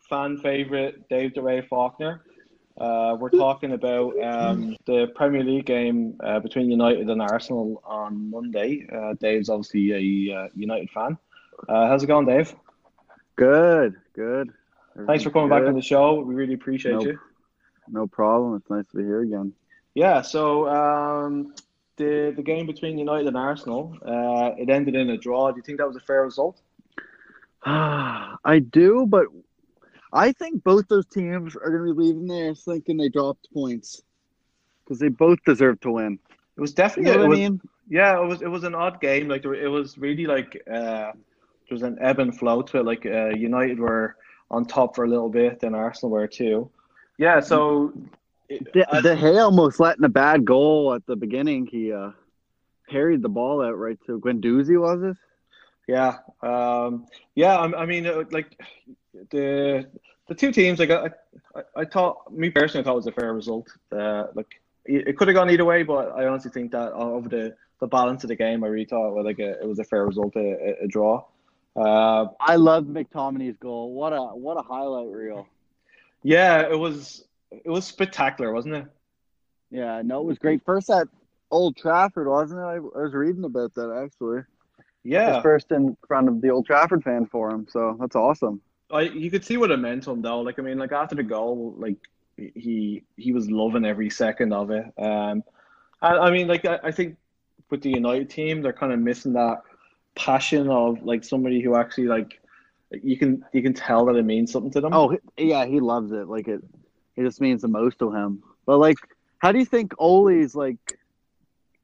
fan 0.08 0.38
favorite 0.38 1.10
Dave 1.10 1.34
DeRay 1.34 1.68
Faulkner. 1.68 2.22
Uh, 2.78 3.18
we're 3.20 3.30
talking 3.30 3.74
about 3.74 4.14
um, 4.24 4.76
the 4.86 5.08
Premier 5.16 5.44
League 5.44 5.66
game 5.66 6.16
uh, 6.24 6.40
between 6.40 6.70
United 6.70 7.10
and 7.10 7.22
Arsenal 7.22 7.82
on 7.84 8.30
Monday. 8.30 8.88
Uh, 8.94 9.14
Dave's 9.16 9.50
obviously 9.50 10.30
a 10.30 10.36
uh, 10.36 10.48
United 10.56 10.90
fan. 10.92 11.18
Uh, 11.68 11.88
how's 11.88 12.04
it 12.04 12.08
going, 12.08 12.28
Dave? 12.28 12.54
Good, 13.36 13.96
good. 14.14 14.52
Thanks 15.06 15.24
for 15.24 15.30
coming 15.30 15.50
back 15.50 15.62
Good. 15.62 15.70
on 15.70 15.76
the 15.76 15.82
show. 15.82 16.22
We 16.22 16.34
really 16.34 16.56
appreciate 16.56 16.94
No, 16.94 17.02
you. 17.02 17.20
No 17.88 18.08
problem. 18.08 18.56
It's 18.56 18.70
nice 18.70 18.86
to 18.92 18.98
be 18.98 19.04
here 19.04 19.22
again. 19.22 19.54
Yeah, 19.94 20.22
so 20.22 20.68
um, 20.68 21.54
the 21.98 22.34
the 22.36 22.42
game 22.42 22.66
between 22.66 22.98
United 22.98 23.28
and 23.28 23.38
Arsenal, 23.38 23.96
uh, 24.06 24.52
it 24.58 24.70
ended 24.70 24.96
in 24.96 25.10
a 25.12 25.18
draw. 25.18 25.52
Do 25.52 25.58
you 25.58 25.64
think 25.64 25.78
that 25.80 25.88
was 25.88 25.96
a 25.96 26.02
fair 26.02 26.24
result? 26.24 26.62
I 27.66 28.60
do, 28.72 29.06
but 29.08 29.28
I 30.18 30.32
think 30.34 30.64
both 30.64 30.88
those 30.88 31.06
teams 31.06 31.56
are 31.56 31.70
going 31.70 31.88
to 31.88 31.94
be 31.94 32.08
leaving 32.08 32.28
there 32.28 32.56
thinking 32.56 32.98
they 32.98 33.10
dropped 33.10 33.48
points 33.54 34.02
because 34.84 35.00
they 35.00 35.10
both 35.10 35.40
deserve 35.46 35.80
to 35.82 35.92
win. 35.92 36.20
It 36.58 36.62
was 36.62 36.72
You 36.72 36.76
definitely 36.76 37.12
know 37.12 37.24
it 37.24 37.28
what 37.28 37.38
I 37.38 37.40
mean? 37.42 37.62
Yeah, 37.90 38.22
it 38.22 38.26
was 38.26 38.42
it 38.42 38.48
was 38.48 38.64
an 38.64 38.76
odd 38.76 39.00
game. 39.00 39.28
Like 39.28 39.46
it 39.46 39.68
was 39.68 39.98
really 39.98 40.26
like 40.26 40.62
uh, 40.70 41.12
there 41.14 41.76
was 41.78 41.84
an 41.84 41.98
ebb 42.02 42.20
and 42.20 42.38
flow 42.38 42.62
to 42.64 42.80
it. 42.80 42.86
Like 42.86 43.06
uh, 43.06 43.30
United 43.30 43.80
were 43.80 44.16
on 44.50 44.66
top 44.66 44.96
for 44.96 45.06
a 45.06 45.08
little 45.08 45.30
bit, 45.30 45.60
then 45.60 45.76
Arsenal 45.76 46.12
were 46.12 46.28
too. 46.28 46.70
Yeah, 47.18 47.40
so 47.40 47.94
it, 48.50 48.68
I- 48.92 49.02
De 49.02 49.16
Gea 49.16 49.44
almost 49.44 49.80
letting 49.80 50.04
a 50.06 50.10
bad 50.10 50.46
goal 50.46 50.94
at 50.94 51.06
the 51.06 51.16
beginning. 51.16 51.68
He 51.68 51.92
uh, 51.94 52.12
parried 52.90 53.22
the 53.22 53.30
ball 53.30 53.62
out 53.62 53.78
right 53.78 54.00
to 54.06 54.20
Guendouzi, 54.20 54.80
was 54.80 55.04
it? 55.04 55.18
yeah, 55.88 56.18
um, 56.42 57.06
yeah. 57.36 57.56
I, 57.58 57.84
I 57.84 57.86
mean, 57.86 58.06
uh, 58.08 58.24
like 58.32 58.60
the 59.30 59.88
the 60.28 60.36
two 60.36 60.52
teams. 60.52 60.80
Like 60.80 60.92
I, 60.92 61.10
I, 61.56 61.62
I 61.78 61.86
thought, 61.86 62.32
me 62.32 62.50
personally, 62.50 62.84
I 62.84 62.86
thought 62.86 62.94
it 62.94 62.96
was 62.96 63.08
a 63.08 63.12
fair 63.12 63.34
result. 63.34 63.68
Uh, 63.92 64.26
like 64.36 64.60
it, 64.86 65.18
could 65.18 65.28
have 65.28 65.36
gone 65.36 65.50
either 65.50 65.66
way, 65.66 65.84
but 65.84 66.12
I 66.16 66.26
honestly 66.26 66.52
think 66.52 66.72
that 66.72 66.94
over 66.94 67.28
the 67.28 67.56
the 67.80 67.88
balance 67.88 68.24
of 68.24 68.30
the 68.30 68.36
game, 68.36 68.64
I 68.64 68.68
really 68.68 68.86
thought 68.86 69.14
well, 69.14 69.24
like 69.24 69.40
a, 69.40 69.62
it 69.62 69.68
was 69.68 69.80
a 69.80 69.84
fair 69.84 70.06
result, 70.06 70.36
a, 70.36 70.84
a, 70.84 70.88
draw. 70.88 71.24
Uh, 71.76 72.28
I 72.40 72.56
loved 72.56 72.90
McTominay's 72.90 73.58
goal. 73.58 73.94
What 73.94 74.14
a 74.14 74.22
what 74.22 74.58
a 74.58 74.62
highlight 74.62 75.10
reel. 75.10 75.48
yeah, 76.24 76.62
it 76.62 76.78
was 76.78 77.26
it 77.52 77.70
was 77.70 77.86
spectacular, 77.86 78.52
wasn't 78.52 78.76
it? 78.76 78.86
Yeah, 79.70 80.02
no, 80.04 80.22
it 80.22 80.26
was 80.26 80.40
great. 80.40 80.64
First 80.66 80.90
at 80.90 81.08
Old 81.52 81.78
Trafford, 81.78 82.28
wasn't 82.28 82.62
it? 82.62 82.64
I, 82.64 82.76
I 82.76 83.04
was 83.04 83.14
reading 83.14 83.44
about 83.44 83.74
that 83.76 83.92
actually. 84.04 84.42
Yeah, 85.04 85.42
first 85.42 85.72
in 85.72 85.96
front 86.08 86.28
of 86.28 86.42
the 86.42 86.50
Old 86.50 86.66
Trafford 86.66 87.04
fan 87.04 87.28
for 87.28 87.50
him, 87.52 87.68
so 87.70 87.96
that's 88.00 88.16
awesome. 88.16 88.62
I 88.92 89.02
you 89.02 89.30
could 89.30 89.46
see 89.46 89.58
what 89.58 89.72
it 89.72 89.78
meant 89.78 90.04
to 90.04 90.12
him 90.12 90.22
though. 90.22 90.42
Like 90.42 90.60
I 90.60 90.62
mean, 90.62 90.78
like 90.78 90.92
after 90.92 91.16
the 91.16 91.24
goal, 91.24 91.76
like 91.78 91.98
he 92.38 93.04
he 93.16 93.32
was 93.32 93.50
loving 93.50 93.86
every 93.86 94.10
second 94.10 94.54
of 94.54 94.72
it. 94.72 94.86
Um, 94.98 95.44
and 96.02 96.20
I 96.20 96.32
mean, 96.32 96.48
like 96.48 96.66
I, 96.66 96.80
I 96.84 96.92
think 96.92 97.18
with 97.70 97.82
the 97.82 97.90
United 97.90 98.30
team, 98.30 98.62
they're 98.62 98.74
kind 98.74 98.94
of 98.94 99.00
missing 99.00 99.34
that 99.34 99.62
passion 100.16 100.70
of 100.70 101.04
like 101.04 101.24
somebody 101.24 101.62
who 101.62 101.76
actually 101.76 102.08
like 102.08 102.40
you 103.04 103.18
can 103.18 103.44
you 103.54 103.62
can 103.62 103.74
tell 103.74 104.06
that 104.06 104.16
it 104.16 104.24
means 104.24 104.52
something 104.52 104.72
to 104.72 104.82
them. 104.82 104.94
Oh 104.94 105.18
yeah, 105.38 105.66
he 105.66 105.80
loves 105.80 106.12
it. 106.12 106.28
Like 106.28 106.48
it, 106.48 106.62
it 107.16 107.24
just 107.24 107.42
means 107.42 107.62
the 107.62 107.68
most 107.68 108.00
to 108.00 108.12
him. 108.12 108.44
But 108.66 108.78
like, 108.78 108.98
how 109.40 109.52
do 109.52 109.60
you 109.60 109.66
think 109.66 109.94
Ole's 109.98 110.56
like 110.56 111.00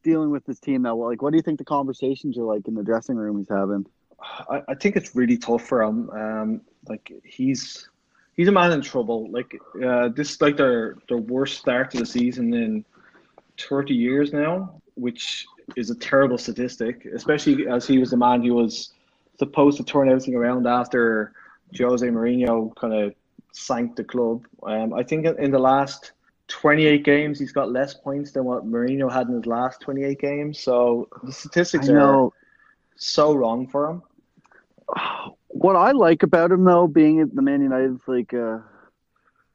dealing 0.04 0.32
with 0.32 0.45
his 0.45 0.60
team 0.60 0.84
now? 0.84 0.95
Like, 0.95 1.22
what 1.22 1.32
do 1.32 1.38
you 1.38 1.43
think 1.43 1.58
the 1.58 1.66
conversations 1.66 2.38
are 2.38 2.43
like 2.43 2.68
in 2.68 2.76
the 2.76 2.84
dressing 2.84 3.16
room 3.16 3.38
he's 3.38 3.49
having? 3.49 3.86
I, 4.49 4.61
I 4.69 4.74
think 4.76 4.95
it's 4.95 5.15
really 5.15 5.38
tough 5.38 5.67
for 5.67 5.84
him. 5.84 6.09
Um, 6.09 6.61
like 6.88 7.11
he's 7.24 7.89
he's 8.36 8.47
a 8.47 8.51
man 8.51 8.71
in 8.71 8.82
trouble. 8.82 9.30
Like 9.30 9.59
uh, 9.84 10.09
this 10.09 10.32
is 10.32 10.41
like 10.41 10.57
their 10.57 10.95
their 11.07 11.17
worst 11.17 11.59
start 11.59 11.91
to 11.91 11.97
the 11.97 12.05
season 12.05 12.53
in 12.53 12.86
thirty 13.57 13.93
years 13.93 14.34
now, 14.34 14.82
which 14.95 15.45
is 15.76 15.89
a 15.89 15.95
terrible 15.95 16.38
statistic, 16.38 17.05
especially 17.05 17.67
as 17.67 17.88
he 17.88 17.97
was 17.97 18.11
the 18.11 18.17
man 18.17 18.43
who 18.43 18.53
was 18.53 18.91
supposed 19.39 19.78
to 19.78 19.84
turn 19.84 20.09
everything 20.09 20.36
around 20.36 20.67
after 20.67 21.34
Jose 21.78 22.05
Mourinho 22.05 22.76
kind 22.76 22.93
of 22.93 23.15
sank 23.51 23.95
the 23.95 24.03
club. 24.03 24.45
Um, 24.63 24.93
I 24.93 25.03
think 25.03 25.26
in 25.26 25.51
the 25.51 25.59
last 25.59 26.11
28 26.47 27.03
games, 27.03 27.39
he's 27.39 27.51
got 27.51 27.71
less 27.71 27.93
points 27.93 28.32
than 28.32 28.43
what 28.43 28.65
Mourinho 28.65 29.11
had 29.11 29.28
in 29.28 29.36
his 29.36 29.45
last 29.45 29.82
28 29.82 30.19
games. 30.19 30.59
So 30.59 31.07
the 31.24 31.32
statistics 31.32 31.89
are 31.89 32.30
so 32.95 33.34
wrong 33.34 33.67
for 33.67 33.89
him. 33.89 34.03
What 35.47 35.75
I 35.75 35.91
like 35.91 36.23
about 36.23 36.51
him 36.51 36.63
though, 36.63 36.87
being 36.87 37.19
at 37.21 37.33
the 37.33 37.41
Man 37.41 37.61
United's 37.61 38.01
like 38.07 38.33
uh, 38.33 38.59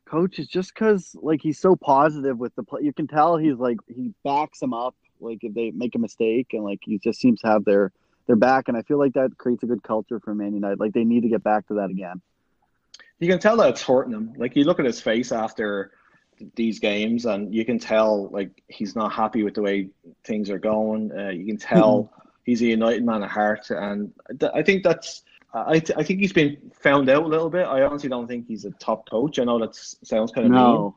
coach, 0.07 0.39
is 0.39 0.47
just 0.47 0.72
because 0.74 1.14
like 1.20 1.41
he's 1.43 1.59
so 1.59 1.76
positive 1.76 2.39
with 2.39 2.55
the 2.55 2.62
play. 2.62 2.82
You 2.82 2.93
can 2.93 3.07
tell 3.07 3.36
he's 3.36 3.57
like 3.57 3.78
he 3.89 4.12
backs 4.24 4.61
them 4.61 4.72
up. 4.72 4.95
Like 5.20 5.39
if 5.43 5.55
they 5.55 5.70
make 5.72 5.95
a 5.95 5.99
mistake, 5.99 6.49
and 6.53 6.64
like 6.64 6.80
he 6.82 6.99
just 6.99 7.20
seems 7.20 7.41
to 7.41 7.49
have 7.49 7.64
their 7.64 7.93
their 8.26 8.36
back. 8.36 8.68
And 8.68 8.76
I 8.76 8.82
feel 8.82 8.99
like 8.99 9.14
that 9.14 9.36
creates 9.36 9.62
a 9.64 9.66
good 9.66 9.82
culture 9.82 10.20
for 10.20 10.34
Man 10.34 10.55
United. 10.55 10.78
Like 10.80 10.93
they 10.93 11.05
need 11.05 11.22
to 11.22 11.28
get 11.28 11.43
back 11.43 11.66
to 11.68 11.74
that 11.74 11.91
again. 11.91 12.20
you 13.18 13.28
can 13.28 13.41
tell 13.41 13.57
that 13.57 13.70
it's 13.70 13.82
hurting 13.82 14.12
him. 14.14 14.34
Like 14.36 14.55
you 14.57 14.64
look 14.64 14.78
at 14.78 14.86
his 14.86 15.01
face 15.01 15.32
after 15.32 15.91
these 16.55 16.78
games, 16.78 17.26
and 17.26 17.53
you 17.53 17.64
can 17.64 17.78
tell 17.80 18.28
like 18.28 18.62
he's 18.68 18.95
not 18.95 19.12
happy 19.12 19.43
with 19.43 19.55
the 19.55 19.62
way 19.62 19.89
things 20.24 20.49
are 20.51 20.59
going. 20.61 21.11
Uh, 21.11 21.30
you 21.30 21.45
can 21.45 21.57
tell 21.59 22.12
he's 22.45 22.62
a 22.62 22.66
United 22.66 23.05
man 23.05 23.24
at 23.24 23.30
heart, 23.30 23.68
and 23.70 24.12
th- 24.39 24.53
I 24.55 24.62
think 24.62 24.84
that's. 24.84 25.24
I, 25.53 25.79
th- 25.79 25.99
I 25.99 26.03
think 26.03 26.21
he's 26.21 26.33
been 26.33 26.59
found 26.81 27.09
out 27.09 27.23
a 27.23 27.27
little 27.27 27.51
bit. 27.51 27.67
I 27.67 27.83
honestly 27.83 28.09
don't 28.09 28.27
think 28.29 28.47
he's 28.47 28.65
a 28.65 28.71
top 28.73 29.09
coach. 29.09 29.39
I 29.39 29.45
know 29.45 29.59
that 29.59 29.75
sounds 29.75 30.31
kind 30.33 30.47
of 30.47 30.53
No. 30.53 30.97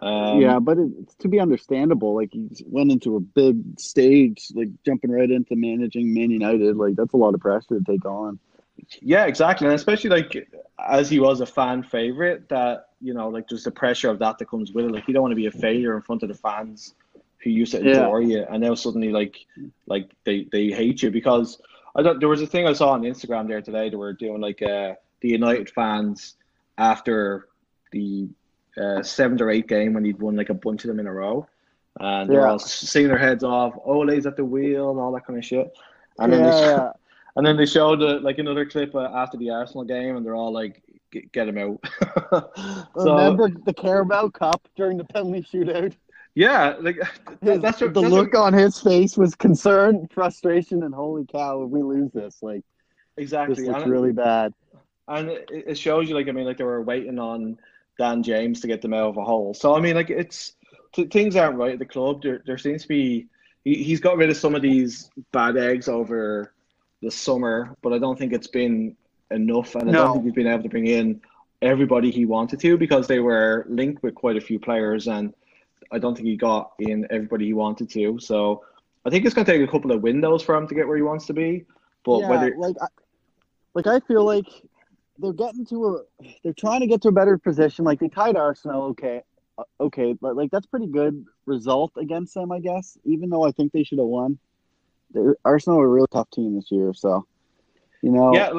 Um, 0.00 0.40
yeah, 0.40 0.60
but 0.60 0.78
it, 0.78 0.88
it's 1.00 1.14
to 1.16 1.28
be 1.28 1.40
understandable. 1.40 2.14
Like 2.14 2.30
he 2.32 2.48
went 2.66 2.92
into 2.92 3.16
a 3.16 3.20
big 3.20 3.78
stage, 3.80 4.46
like 4.54 4.68
jumping 4.86 5.10
right 5.10 5.28
into 5.30 5.56
managing 5.56 6.14
Man 6.14 6.30
United. 6.30 6.76
Like 6.76 6.94
that's 6.94 7.12
a 7.12 7.16
lot 7.16 7.34
of 7.34 7.40
pressure 7.40 7.78
to 7.78 7.80
take 7.84 8.04
on. 8.04 8.38
Yeah, 9.00 9.26
exactly, 9.26 9.66
and 9.66 9.74
especially 9.74 10.10
like 10.10 10.48
as 10.78 11.10
he 11.10 11.18
was 11.18 11.40
a 11.40 11.46
fan 11.46 11.82
favorite, 11.82 12.48
that 12.50 12.86
you 13.00 13.14
know, 13.14 13.28
like 13.28 13.48
there's 13.48 13.64
the 13.64 13.70
pressure 13.72 14.08
of 14.10 14.20
that 14.20 14.38
that 14.38 14.48
comes 14.48 14.72
with 14.72 14.84
it. 14.86 14.92
Like 14.92 15.08
you 15.08 15.12
don't 15.14 15.22
want 15.22 15.32
to 15.32 15.36
be 15.36 15.46
a 15.46 15.50
failure 15.50 15.96
in 15.96 16.02
front 16.02 16.22
of 16.22 16.28
the 16.28 16.36
fans 16.36 16.94
who 17.42 17.50
used 17.50 17.72
to 17.72 17.82
Yeah. 17.84 18.02
adore 18.02 18.22
you, 18.22 18.46
and 18.48 18.62
now 18.62 18.74
suddenly 18.76 19.10
like 19.10 19.44
like 19.86 20.08
they 20.24 20.46
they 20.52 20.68
hate 20.68 21.02
you 21.02 21.10
because 21.10 21.60
I 21.96 22.02
don't. 22.02 22.20
There 22.20 22.28
was 22.28 22.42
a 22.42 22.46
thing 22.46 22.66
I 22.66 22.72
saw 22.72 22.90
on 22.90 23.02
Instagram 23.02 23.48
there 23.48 23.60
today. 23.62 23.88
They 23.90 23.96
were 23.96 24.12
doing 24.12 24.40
like 24.40 24.62
uh 24.62 24.94
the 25.20 25.28
United 25.28 25.70
fans 25.70 26.36
after 26.78 27.48
the 27.92 28.28
uh, 28.80 29.02
seventh 29.02 29.40
or 29.40 29.50
eighth 29.50 29.66
game 29.66 29.94
when 29.94 30.04
he'd 30.04 30.20
won 30.20 30.36
like 30.36 30.48
a 30.50 30.54
bunch 30.54 30.84
of 30.84 30.88
them 30.88 31.00
in 31.00 31.06
a 31.06 31.12
row, 31.12 31.46
and 31.98 32.30
they're 32.30 32.40
Yeah. 32.40 32.50
all 32.52 32.58
singing 32.58 33.08
their 33.08 33.18
heads 33.18 33.42
off. 33.44 33.74
Ole's 33.84 34.26
at 34.26 34.36
the 34.36 34.44
wheel 34.44 34.90
and 34.90 35.00
all 35.00 35.12
that 35.12 35.26
kind 35.26 35.38
of 35.38 35.44
shit. 35.44 35.76
And 36.18 36.32
then 36.32 36.42
they 36.44 36.48
Yeah. 36.48 36.92
and 37.36 37.44
then 37.44 37.56
they 37.56 37.66
showed 37.66 38.02
uh, 38.02 38.20
like 38.22 38.38
another 38.38 38.64
clip 38.64 38.94
uh, 38.94 39.10
after 39.14 39.36
the 39.36 39.50
Arsenal 39.50 39.84
game, 39.84 40.16
and 40.16 40.24
they're 40.24 40.36
all 40.36 40.52
like, 40.52 40.82
"Get, 41.10 41.30
get 41.32 41.48
him 41.48 41.58
out." 41.58 41.80
so 42.96 43.16
Remember 43.16 43.50
the 43.64 43.74
Carabao 43.74 44.28
Cup 44.30 44.66
during 44.76 44.96
the 44.96 45.04
penalty 45.04 45.42
shootout? 45.42 45.94
Yeah, 46.34 46.76
like 46.80 46.96
His- 47.42 47.60
that's 47.60 47.80
what, 47.80 47.94
the 47.94 48.00
that's 48.02 48.12
look 48.12 48.32
what, 48.34 48.40
on 48.42 48.52
his 48.52 48.80
face 48.80 49.16
was 49.16 49.34
concern, 49.34 50.08
frustration, 50.12 50.82
and 50.82 50.94
holy 50.94 51.26
cow, 51.26 51.62
if 51.62 51.70
we 51.70 51.82
lose 51.82 52.10
this, 52.12 52.42
like 52.42 52.62
exactly. 53.16 53.54
this 53.56 53.66
looks 53.66 53.82
and, 53.82 53.90
really 53.90 54.12
bad. 54.12 54.52
and 55.08 55.28
it, 55.30 55.76
shows 55.78 56.08
you 56.08 56.14
like 56.14 56.28
I 56.28 56.32
mean 56.32 56.44
like 56.44 56.58
they 56.58 56.64
were 56.64 56.82
waiting 56.82 57.18
on 57.18 57.58
Dan 57.98 58.22
James 58.22 58.60
to 58.60 58.66
get 58.66 58.80
them 58.82 58.94
out 58.94 59.08
of 59.08 59.16
a 59.16 59.24
hole. 59.24 59.54
So 59.54 59.74
I 59.74 59.80
mean 59.80 59.94
like 59.96 60.10
it's 60.10 60.54
t- 60.92 61.06
things 61.06 61.36
aren't 61.36 61.56
right 61.58 61.72
at 61.72 61.78
the 61.78 61.86
club. 61.86 62.22
There 62.22 62.42
there 62.46 62.58
seems 62.58 62.82
to 62.82 62.88
be 62.88 63.26
he, 63.64 63.82
he's 63.82 64.00
got 64.00 64.16
rid 64.16 64.30
of 64.30 64.36
some 64.36 64.54
of 64.54 64.62
these 64.62 65.10
bad 65.32 65.56
eggs 65.56 65.88
over 65.88 66.52
the 67.02 67.10
summer, 67.10 67.76
but 67.82 67.92
I 67.92 67.98
don't 67.98 68.18
think 68.18 68.32
it's 68.32 68.46
been 68.46 68.96
enough, 69.30 69.74
and 69.74 69.88
I 69.88 69.92
No. 69.92 70.04
don't 70.04 70.12
think 70.14 70.24
he's 70.26 70.34
been 70.34 70.46
able 70.46 70.62
to 70.64 70.68
bring 70.68 70.86
in 70.86 71.20
everybody 71.62 72.10
he 72.10 72.24
wanted 72.26 72.60
to 72.60 72.76
because 72.78 73.06
they 73.06 73.20
were 73.20 73.66
linked 73.68 74.02
with 74.02 74.14
quite 74.14 74.36
a 74.36 74.40
few 74.40 74.58
players, 74.58 75.06
and 75.08 75.32
I 75.92 75.98
don't 75.98 76.14
think 76.14 76.28
he 76.28 76.36
got 76.36 76.72
in 76.78 77.06
everybody 77.10 77.46
he 77.46 77.52
wanted 77.52 77.90
to. 77.90 78.18
So 78.20 78.64
I 79.04 79.10
think 79.10 79.24
it's 79.24 79.34
going 79.34 79.44
to 79.44 79.52
take 79.52 79.66
a 79.66 79.70
couple 79.70 79.92
of 79.92 80.02
windows 80.02 80.42
for 80.42 80.54
him 80.54 80.66
to 80.68 80.74
get 80.74 80.86
where 80.86 80.96
he 80.96 81.02
wants 81.02 81.26
to 81.26 81.32
be. 81.32 81.64
But 82.04 82.20
yeah, 82.20 82.28
whether 82.28 82.54
like, 82.56 82.76
I, 82.80 82.86
like 83.74 83.86
I 83.86 84.00
feel 84.00 84.24
like 84.24 84.46
they're 85.18 85.32
getting 85.32 85.66
to 85.66 85.86
a, 85.86 86.24
they're 86.42 86.52
trying 86.52 86.80
to 86.80 86.86
get 86.86 87.02
to 87.02 87.08
a 87.08 87.12
better 87.12 87.38
position. 87.38 87.84
Like 87.84 88.00
they 88.00 88.08
tied 88.08 88.36
Arsenal, 88.36 88.82
okay, 88.84 89.22
uh, 89.58 89.64
okay, 89.80 90.14
but 90.14 90.36
like 90.36 90.50
that's 90.50 90.66
pretty 90.66 90.86
good 90.86 91.24
result 91.46 91.92
against 91.96 92.34
them, 92.34 92.52
I 92.52 92.60
guess. 92.60 92.96
Even 93.04 93.28
though 93.28 93.44
I 93.44 93.52
think 93.52 93.72
they 93.72 93.84
should 93.84 93.98
have 93.98 94.06
won. 94.06 94.38
They're, 95.12 95.36
Arsenal 95.44 95.80
are 95.80 95.86
a 95.86 95.88
real 95.88 96.06
tough 96.06 96.30
team 96.30 96.54
this 96.54 96.70
year, 96.70 96.94
so 96.94 97.26
you 98.02 98.12
know. 98.12 98.34
Yeah, 98.34 98.50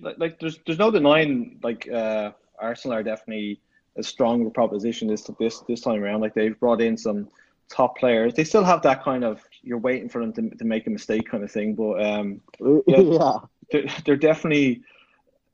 like, 0.00 0.18
like 0.18 0.40
there's 0.40 0.58
there's 0.66 0.78
no 0.78 0.90
denying 0.90 1.60
like 1.62 1.88
uh, 1.88 2.32
Arsenal 2.58 2.98
are 2.98 3.02
definitely 3.02 3.60
a 3.96 4.02
stronger 4.02 4.50
proposition 4.50 5.08
this 5.08 5.28
this 5.38 5.60
this 5.68 5.80
time 5.80 6.02
around. 6.02 6.20
Like 6.20 6.34
they've 6.34 6.58
brought 6.58 6.80
in 6.80 6.96
some 6.96 7.28
top 7.68 7.98
players. 7.98 8.34
They 8.34 8.44
still 8.44 8.64
have 8.64 8.82
that 8.82 9.02
kind 9.02 9.24
of 9.24 9.42
you're 9.62 9.78
waiting 9.78 10.08
for 10.08 10.20
them 10.20 10.32
to, 10.34 10.56
to 10.56 10.64
make 10.64 10.86
a 10.86 10.90
mistake 10.90 11.28
kind 11.28 11.44
of 11.44 11.50
thing, 11.50 11.74
but 11.74 12.04
um, 12.04 12.40
yeah. 12.86 12.98
Yeah. 12.98 13.38
they're, 13.70 13.86
they're 14.04 14.16
definitely 14.16 14.82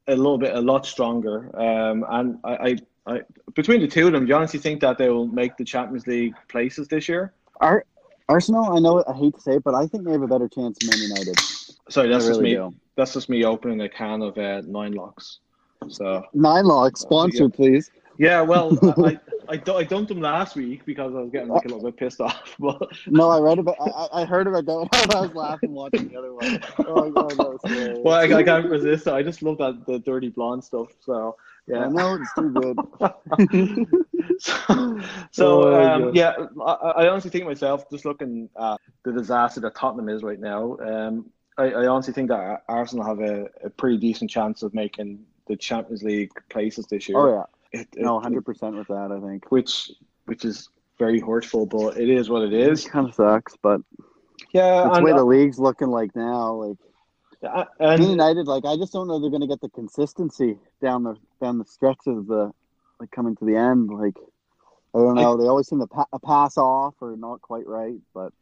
a 0.08 0.16
little 0.16 0.38
bit 0.38 0.54
a 0.54 0.60
lot 0.60 0.86
stronger. 0.86 1.50
Um, 1.58 2.04
and 2.08 2.38
I, 2.44 2.76
I, 3.06 3.14
I 3.14 3.20
between 3.54 3.80
the 3.80 3.88
two 3.88 4.06
of 4.06 4.12
them, 4.12 4.24
do 4.24 4.30
you 4.30 4.34
honestly 4.34 4.60
think 4.60 4.80
that 4.80 4.98
they 4.98 5.08
will 5.08 5.26
make 5.26 5.56
the 5.56 5.64
Champions 5.64 6.06
League 6.06 6.34
places 6.48 6.88
this 6.88 7.08
year? 7.08 7.34
Ar- 7.60 7.84
Arsenal, 8.28 8.76
I 8.76 8.78
know 8.80 9.04
I 9.06 9.14
hate 9.14 9.34
to 9.34 9.40
say 9.40 9.54
it, 9.56 9.64
but 9.64 9.74
I 9.74 9.86
think 9.86 10.04
they 10.04 10.12
have 10.12 10.22
a 10.22 10.28
better 10.28 10.48
chance 10.48 10.78
than 10.78 10.90
Man 10.90 11.08
United. 11.08 11.38
Sorry, 11.88 12.08
that's 12.08 12.24
I 12.24 12.28
just 12.28 12.40
really 12.40 12.42
me. 12.42 12.54
do. 12.54 12.74
That's 12.96 13.14
just 13.14 13.28
me 13.28 13.44
opening 13.44 13.80
a 13.82 13.88
can 13.88 14.22
of 14.22 14.36
uh, 14.36 14.62
nine 14.66 14.92
locks. 14.92 15.38
So. 15.88 16.24
Nine 16.34 16.64
Lock, 16.64 16.96
sponsored, 16.96 17.54
please. 17.54 17.90
Yeah, 18.18 18.40
well, 18.40 18.76
I, 18.98 19.18
I, 19.48 19.54
I, 19.54 19.72
I 19.76 19.84
dumped 19.84 20.08
them 20.08 20.20
last 20.20 20.56
week 20.56 20.84
because 20.84 21.14
I 21.14 21.20
was 21.20 21.30
getting 21.30 21.48
like, 21.48 21.64
a 21.64 21.68
little 21.68 21.84
bit 21.84 21.96
pissed 21.96 22.20
off. 22.20 22.56
But 22.58 22.82
No, 23.06 23.30
I 23.30 23.38
read 23.38 23.60
about. 23.60 23.76
I, 23.80 24.22
I- 24.22 24.24
heard 24.24 24.48
about 24.48 24.66
that 24.66 24.74
one. 25.06 25.16
I 25.16 25.20
was 25.20 25.34
laughing 25.34 25.72
watching 25.72 26.08
the 26.08 26.16
other 26.16 26.34
one. 26.34 26.60
Oh 26.80 27.10
god, 27.10 27.30
that 27.30 28.00
well, 28.04 28.14
I, 28.14 28.24
I 28.24 28.42
can't 28.42 28.68
resist 28.68 29.06
it. 29.06 29.12
I 29.12 29.22
just 29.22 29.42
love 29.42 29.58
that 29.58 29.86
the 29.86 30.00
dirty 30.00 30.28
blonde 30.28 30.64
stuff. 30.64 30.88
So 31.00 31.36
yeah, 31.68 31.84
I 31.84 31.88
know 31.88 32.18
it's 32.20 32.34
too 32.34 32.50
good. 32.50 32.78
so 35.32 35.68
Oh, 35.68 35.80
um, 35.80 36.14
yeah, 36.14 36.34
I, 36.60 36.72
I 36.72 37.08
honestly 37.08 37.30
think 37.30 37.44
myself, 37.44 37.88
just 37.90 38.04
looking 38.04 38.50
at 38.60 38.78
the 39.04 39.12
disaster 39.12 39.60
that 39.60 39.76
Tottenham 39.76 40.08
is 40.08 40.22
right 40.22 40.40
now, 40.40 40.76
um, 40.78 41.30
I, 41.56 41.64
I 41.70 41.86
honestly 41.86 42.12
think 42.12 42.28
that 42.28 42.62
Arsenal 42.68 43.04
have 43.04 43.20
a, 43.20 43.48
a 43.62 43.70
pretty 43.70 43.98
decent 43.98 44.30
chance 44.30 44.62
of 44.62 44.74
making 44.74 45.24
the 45.46 45.56
Champions 45.56 46.02
League 46.02 46.32
places 46.48 46.86
this 46.86 47.08
year. 47.08 47.18
Oh 47.18 47.34
yeah, 47.34 47.44
It- 47.72 47.88
no, 47.96 48.18
hundred 48.20 48.44
percent 48.44 48.76
with 48.76 48.88
that. 48.88 49.12
I 49.12 49.20
think 49.20 49.50
which 49.50 49.90
which 50.26 50.44
is 50.44 50.68
very 50.98 51.20
hurtful, 51.20 51.66
but 51.66 51.96
it 51.98 52.08
is 52.10 52.28
what 52.28 52.42
it 52.42 52.52
is. 52.52 52.86
it 52.86 52.90
kind 52.90 53.08
of 53.08 53.14
sucks, 53.14 53.56
but 53.62 53.80
Yeah, 54.52 54.84
the 54.94 55.02
way 55.04 55.12
the 55.12 55.24
league's 55.24 55.58
looking 55.58 55.88
like 55.88 56.14
now. 56.16 56.52
Like 56.54 56.76
uh, 57.42 57.64
and 57.78 58.02
United, 58.02 58.46
like 58.46 58.64
I 58.64 58.76
just 58.76 58.92
don't 58.92 59.06
know 59.06 59.20
they're 59.20 59.30
going 59.30 59.42
to 59.42 59.46
get 59.46 59.60
the 59.60 59.68
consistency 59.70 60.58
down 60.82 61.04
the 61.04 61.16
down 61.40 61.58
the 61.58 61.64
stretch 61.64 62.00
of 62.06 62.26
the 62.26 62.52
like 62.98 63.10
coming 63.10 63.36
to 63.36 63.44
the 63.44 63.56
end. 63.56 63.90
Like 63.90 64.16
I 64.94 64.98
don't 64.98 65.14
know, 65.14 65.36
they 65.36 65.46
always 65.46 65.68
seem 65.68 65.78
to 65.80 65.86
pa- 65.86 66.06
pass 66.24 66.56
off 66.56 66.94
or 67.00 67.16
not 67.16 67.40
quite 67.42 67.66
right, 67.66 67.98
but 68.14 68.32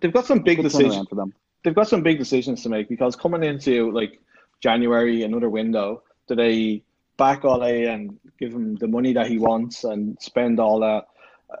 they've 0.00 0.12
got 0.12 0.24
some 0.26 0.38
big 0.38 0.62
decisions. 0.62 1.08
for 1.08 1.16
them. 1.16 1.34
they've 1.64 1.74
got 1.74 1.88
some 1.88 2.02
big 2.02 2.18
decisions 2.18 2.62
to 2.62 2.68
make 2.68 2.88
because 2.88 3.16
coming 3.16 3.42
into 3.42 3.90
like 3.90 4.20
January, 4.60 5.22
another 5.24 5.50
window, 5.50 6.02
do 6.28 6.34
they 6.36 6.82
back 7.16 7.44
Ole 7.44 7.62
and 7.88 8.18
give 8.38 8.52
him 8.52 8.76
the 8.76 8.88
money 8.88 9.12
that 9.12 9.26
he 9.26 9.38
wants 9.38 9.84
and 9.84 10.20
spend 10.20 10.60
all 10.60 10.80
that 10.80 11.06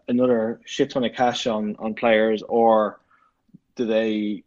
another 0.08 0.60
shit 0.64 0.90
ton 0.90 1.04
of 1.04 1.12
cash 1.12 1.46
on 1.46 1.76
on 1.78 1.94
players, 1.94 2.42
or 2.42 3.00
do 3.76 3.86
they 3.86 4.42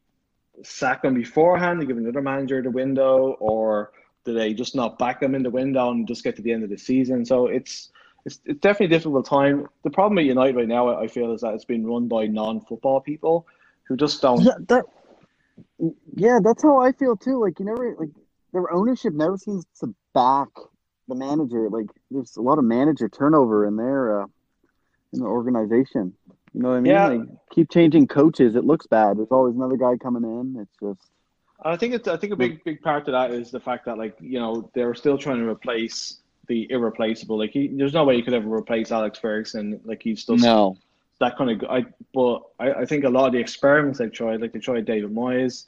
sack 0.63 1.03
him 1.03 1.13
beforehand 1.13 1.79
and 1.79 1.87
give 1.87 1.97
another 1.97 2.21
manager 2.21 2.61
the 2.61 2.71
window, 2.71 3.37
or 3.39 3.91
do 4.25 4.33
they 4.33 4.53
just 4.53 4.75
not 4.75 4.99
back 4.99 5.21
him 5.21 5.35
in 5.35 5.43
the 5.43 5.49
window 5.49 5.91
and 5.91 6.07
just 6.07 6.23
get 6.23 6.35
to 6.35 6.41
the 6.41 6.51
end 6.51 6.63
of 6.63 6.69
the 6.69 6.77
season? 6.77 7.25
So 7.25 7.47
it's 7.47 7.91
it's, 8.25 8.41
it's 8.45 8.59
definitely 8.59 8.87
a 8.87 8.99
difficult 8.99 9.25
time. 9.25 9.67
The 9.83 9.89
problem 9.89 10.17
with 10.17 10.25
United 10.25 10.57
right 10.57 10.67
now, 10.67 10.99
I 10.99 11.07
feel, 11.07 11.31
is 11.31 11.41
that 11.41 11.53
it's 11.53 11.63
been 11.63 11.85
run 11.87 12.09
by 12.09 12.27
non-football 12.27 12.99
people 12.99 13.47
who 13.83 13.95
just 13.95 14.21
don't. 14.21 14.41
Yeah, 14.41 14.55
that. 14.67 14.85
Yeah, 16.15 16.39
that's 16.43 16.61
how 16.61 16.81
I 16.81 16.91
feel 16.91 17.15
too. 17.15 17.41
Like 17.41 17.59
you 17.59 17.65
never 17.65 17.95
like 17.97 18.09
their 18.51 18.71
ownership 18.73 19.13
never 19.13 19.37
seems 19.37 19.65
to 19.79 19.93
back 20.13 20.49
the 21.07 21.15
manager. 21.15 21.69
Like 21.69 21.87
there's 22.11 22.37
a 22.37 22.41
lot 22.41 22.57
of 22.57 22.65
manager 22.65 23.09
turnover 23.09 23.65
in 23.65 23.75
their 23.75 24.21
uh, 24.21 24.25
in 25.13 25.19
the 25.19 25.25
organization. 25.25 26.13
You 26.53 26.61
know 26.61 26.69
what 26.69 26.77
I 26.77 26.81
mean? 26.81 26.91
Yeah. 26.91 27.07
Like 27.07 27.27
keep 27.51 27.69
changing 27.69 28.07
coaches. 28.07 28.55
It 28.55 28.65
looks 28.65 28.87
bad. 28.87 29.17
There's 29.17 29.31
always 29.31 29.55
another 29.55 29.77
guy 29.77 29.97
coming 29.97 30.23
in. 30.23 30.61
It's 30.61 30.77
just 30.79 31.09
I 31.63 31.75
think 31.75 31.93
it's. 31.93 32.07
I 32.07 32.17
think 32.17 32.33
a 32.33 32.35
big, 32.35 32.63
big 32.63 32.81
part 32.81 33.07
of 33.07 33.13
that 33.13 33.31
is 33.31 33.49
the 33.49 33.59
fact 33.59 33.85
that, 33.85 33.97
like, 33.97 34.15
you 34.21 34.39
know, 34.39 34.69
they're 34.75 34.93
still 34.93 35.17
trying 35.17 35.39
to 35.39 35.49
replace 35.49 36.17
the 36.47 36.69
irreplaceable. 36.69 37.37
Like, 37.37 37.51
he, 37.51 37.67
there's 37.67 37.93
no 37.93 38.03
way 38.03 38.15
you 38.15 38.23
could 38.23 38.33
ever 38.33 38.47
replace 38.47 38.91
Alex 38.91 39.17
Ferguson. 39.17 39.79
Like, 39.83 40.01
he's 40.03 40.21
still 40.21 40.37
no. 40.37 40.77
that 41.19 41.35
kind 41.35 41.49
of. 41.49 41.69
I, 41.69 41.85
but 42.13 42.43
I, 42.59 42.73
I 42.73 42.85
think 42.85 43.05
a 43.05 43.09
lot 43.09 43.25
of 43.25 43.33
the 43.33 43.39
experiments 43.39 43.97
they've 43.97 44.11
tried, 44.11 44.39
like 44.39 44.53
they 44.53 44.59
tried 44.59 44.85
David 44.85 45.13
Moyes, 45.13 45.65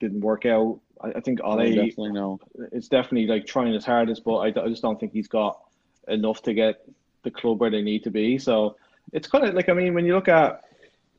didn't 0.00 0.20
work 0.20 0.46
out. 0.46 0.80
I, 1.02 1.08
I 1.16 1.20
think 1.20 1.40
Ole, 1.42 1.58
definitely 1.74 2.12
no. 2.12 2.38
it's 2.72 2.88
definitely 2.88 3.26
like 3.26 3.46
trying 3.46 3.72
his 3.72 3.84
hardest, 3.84 4.24
but 4.24 4.36
I, 4.36 4.46
I 4.48 4.68
just 4.68 4.82
don't 4.82 4.98
think 4.98 5.12
he's 5.12 5.28
got 5.28 5.60
enough 6.08 6.42
to 6.42 6.54
get 6.54 6.86
the 7.22 7.30
club 7.30 7.60
where 7.60 7.70
they 7.70 7.82
need 7.82 8.04
to 8.04 8.10
be. 8.10 8.38
So 8.38 8.76
it's 9.12 9.28
kind 9.28 9.44
of 9.44 9.54
like 9.54 9.68
I 9.68 9.72
mean, 9.72 9.94
when 9.94 10.04
you 10.04 10.14
look 10.14 10.28
at 10.28 10.64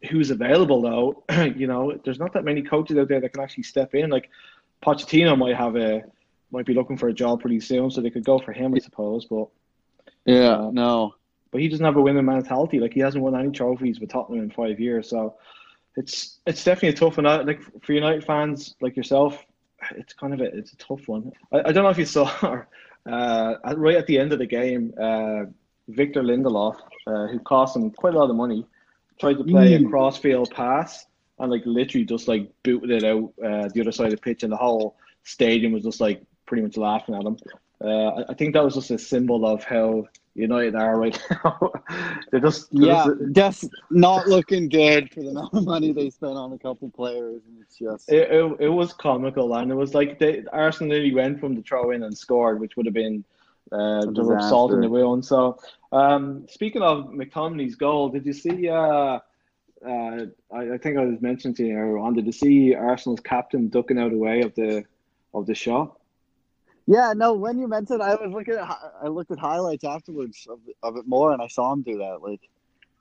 who's 0.09 0.31
available 0.31 0.81
though, 0.81 1.23
you 1.55 1.67
know, 1.67 1.99
there's 2.03 2.19
not 2.19 2.33
that 2.33 2.43
many 2.43 2.61
coaches 2.61 2.97
out 2.97 3.07
there 3.07 3.19
that 3.21 3.33
can 3.33 3.43
actually 3.43 3.63
step 3.63 3.93
in. 3.95 4.09
Like 4.09 4.29
Pochettino 4.83 5.37
might 5.37 5.55
have 5.55 5.75
a 5.75 6.03
might 6.51 6.65
be 6.65 6.73
looking 6.73 6.97
for 6.97 7.07
a 7.07 7.13
job 7.13 7.41
pretty 7.41 7.59
soon, 7.59 7.89
so 7.91 8.01
they 8.01 8.09
could 8.09 8.25
go 8.25 8.39
for 8.39 8.51
him, 8.51 8.73
I 8.75 8.79
suppose. 8.79 9.25
But 9.25 9.47
Yeah, 10.25 10.57
uh, 10.57 10.71
no. 10.71 11.15
but 11.51 11.61
he 11.61 11.67
doesn't 11.69 11.85
have 11.85 11.95
a 11.97 12.01
winning 12.01 12.25
mentality. 12.25 12.79
Like 12.79 12.93
he 12.93 12.99
hasn't 12.99 13.23
won 13.23 13.35
any 13.35 13.51
trophies 13.51 13.99
with 13.99 14.09
Tottenham 14.09 14.43
in 14.43 14.51
five 14.51 14.79
years, 14.79 15.09
so 15.09 15.35
it's 15.95 16.39
it's 16.45 16.63
definitely 16.63 16.89
a 16.89 16.93
tough 16.93 17.17
one. 17.17 17.25
Like 17.45 17.61
for 17.83 17.93
United 17.93 18.23
fans 18.23 18.75
like 18.81 18.95
yourself, 18.97 19.45
it's 19.95 20.13
kind 20.13 20.33
of 20.33 20.41
a 20.41 20.45
it's 20.45 20.73
a 20.73 20.77
tough 20.77 21.07
one. 21.07 21.31
I, 21.51 21.59
I 21.59 21.71
don't 21.71 21.83
know 21.83 21.89
if 21.89 21.97
you 21.97 22.05
saw 22.05 22.25
uh, 23.09 23.55
right 23.75 23.95
at 23.95 24.07
the 24.07 24.17
end 24.19 24.31
of 24.33 24.39
the 24.39 24.45
game, 24.45 24.93
uh, 24.99 25.45
Victor 25.87 26.21
Lindelof, 26.23 26.75
uh, 27.07 27.27
who 27.27 27.39
cost 27.39 27.75
him 27.75 27.89
quite 27.91 28.13
a 28.13 28.19
lot 28.19 28.29
of 28.29 28.35
money, 28.35 28.65
tried 29.19 29.37
to 29.37 29.43
play 29.43 29.71
Mm. 29.73 29.85
a 29.85 29.89
crossfield 29.89 30.51
pass 30.51 31.05
and 31.39 31.51
like 31.51 31.63
literally 31.65 32.05
just 32.05 32.27
like 32.27 32.49
booted 32.63 32.91
it 32.91 33.03
out 33.03 33.33
uh, 33.43 33.67
the 33.73 33.81
other 33.81 33.91
side 33.91 34.07
of 34.07 34.11
the 34.11 34.17
pitch, 34.17 34.43
and 34.43 34.51
the 34.51 34.57
whole 34.57 34.95
stadium 35.23 35.71
was 35.73 35.83
just 35.83 35.99
like 36.01 36.23
pretty 36.45 36.63
much 36.63 36.77
laughing 36.77 37.15
at 37.15 37.23
him. 37.23 37.37
Uh, 37.83 38.23
I, 38.29 38.33
think 38.35 38.53
that 38.53 38.63
was 38.63 38.75
just 38.75 38.91
a 38.91 38.97
symbol 38.99 39.45
of 39.45 39.63
how 39.63 40.07
United 40.35 40.75
are 40.75 40.99
right 40.99 41.19
now. 41.43 41.71
they're 42.29 42.39
just 42.39 42.69
they're 42.71 42.87
Yeah, 42.89 43.07
just- 43.31 43.69
not 43.89 44.27
looking 44.27 44.69
good 44.69 45.11
for 45.11 45.21
the 45.21 45.29
amount 45.29 45.53
of 45.53 45.65
money 45.65 45.91
they 45.91 46.09
spent 46.11 46.33
on 46.33 46.53
a 46.53 46.59
couple 46.59 46.89
players, 46.91 47.41
and 47.47 47.57
it's 47.61 47.77
just 47.77 48.11
It, 48.11 48.29
it, 48.31 48.55
it 48.59 48.69
was 48.69 48.93
comical, 48.93 49.55
and 49.55 49.71
it 49.71 49.75
was 49.75 49.93
like 49.95 50.19
they, 50.19 50.43
Arsenal 50.53 50.89
nearly 50.93 51.13
went 51.13 51.39
from 51.39 51.55
the 51.55 51.61
throw 51.63 51.91
in 51.91 52.03
and 52.03 52.15
scored, 52.15 52.59
which 52.59 52.75
would 52.77 52.85
have 52.85 52.93
been 52.93 53.23
uh, 53.71 54.05
the 54.05 54.23
rub 54.23 54.41
salt 54.41 54.73
in 54.73 54.81
the 54.81 54.89
wound. 54.89 55.25
So, 55.25 55.57
um, 55.91 56.45
speaking 56.49 56.81
of 56.81 57.05
McTominay's 57.05 57.75
goal, 57.75 58.09
did 58.09 58.25
you 58.25 58.33
see? 58.33 58.69
Uh, 58.69 59.19
uh, 59.83 60.25
I, 60.53 60.73
I 60.73 60.77
think 60.77 60.97
I 60.97 61.05
was 61.05 61.19
mentioning 61.21 61.55
to 61.55 61.65
you 61.65 61.75
earlier 61.75 61.97
on. 61.97 62.13
Did 62.13 62.25
you 62.25 62.31
see 62.31 62.75
Arsenal's 62.75 63.21
captain 63.21 63.69
ducking 63.69 63.97
out 63.97 64.07
of 64.07 64.11
the 64.11 64.17
way 64.17 64.41
of 64.41 64.53
the 64.55 64.83
of 65.33 65.45
the 65.47 65.55
shot? 65.55 65.97
Yeah, 66.87 67.13
no. 67.15 67.33
When 67.33 67.59
you 67.59 67.67
mentioned, 67.67 68.01
I 68.01 68.15
was 68.15 68.31
looking 68.31 68.55
at 68.55 68.79
I 69.03 69.07
looked 69.07 69.31
at 69.31 69.39
highlights 69.39 69.83
afterwards 69.83 70.47
of, 70.49 70.59
of 70.83 70.97
it 70.97 71.07
more, 71.07 71.31
and 71.31 71.41
I 71.41 71.47
saw 71.47 71.71
him 71.71 71.81
do 71.81 71.97
that. 71.99 72.21
Like, 72.21 72.41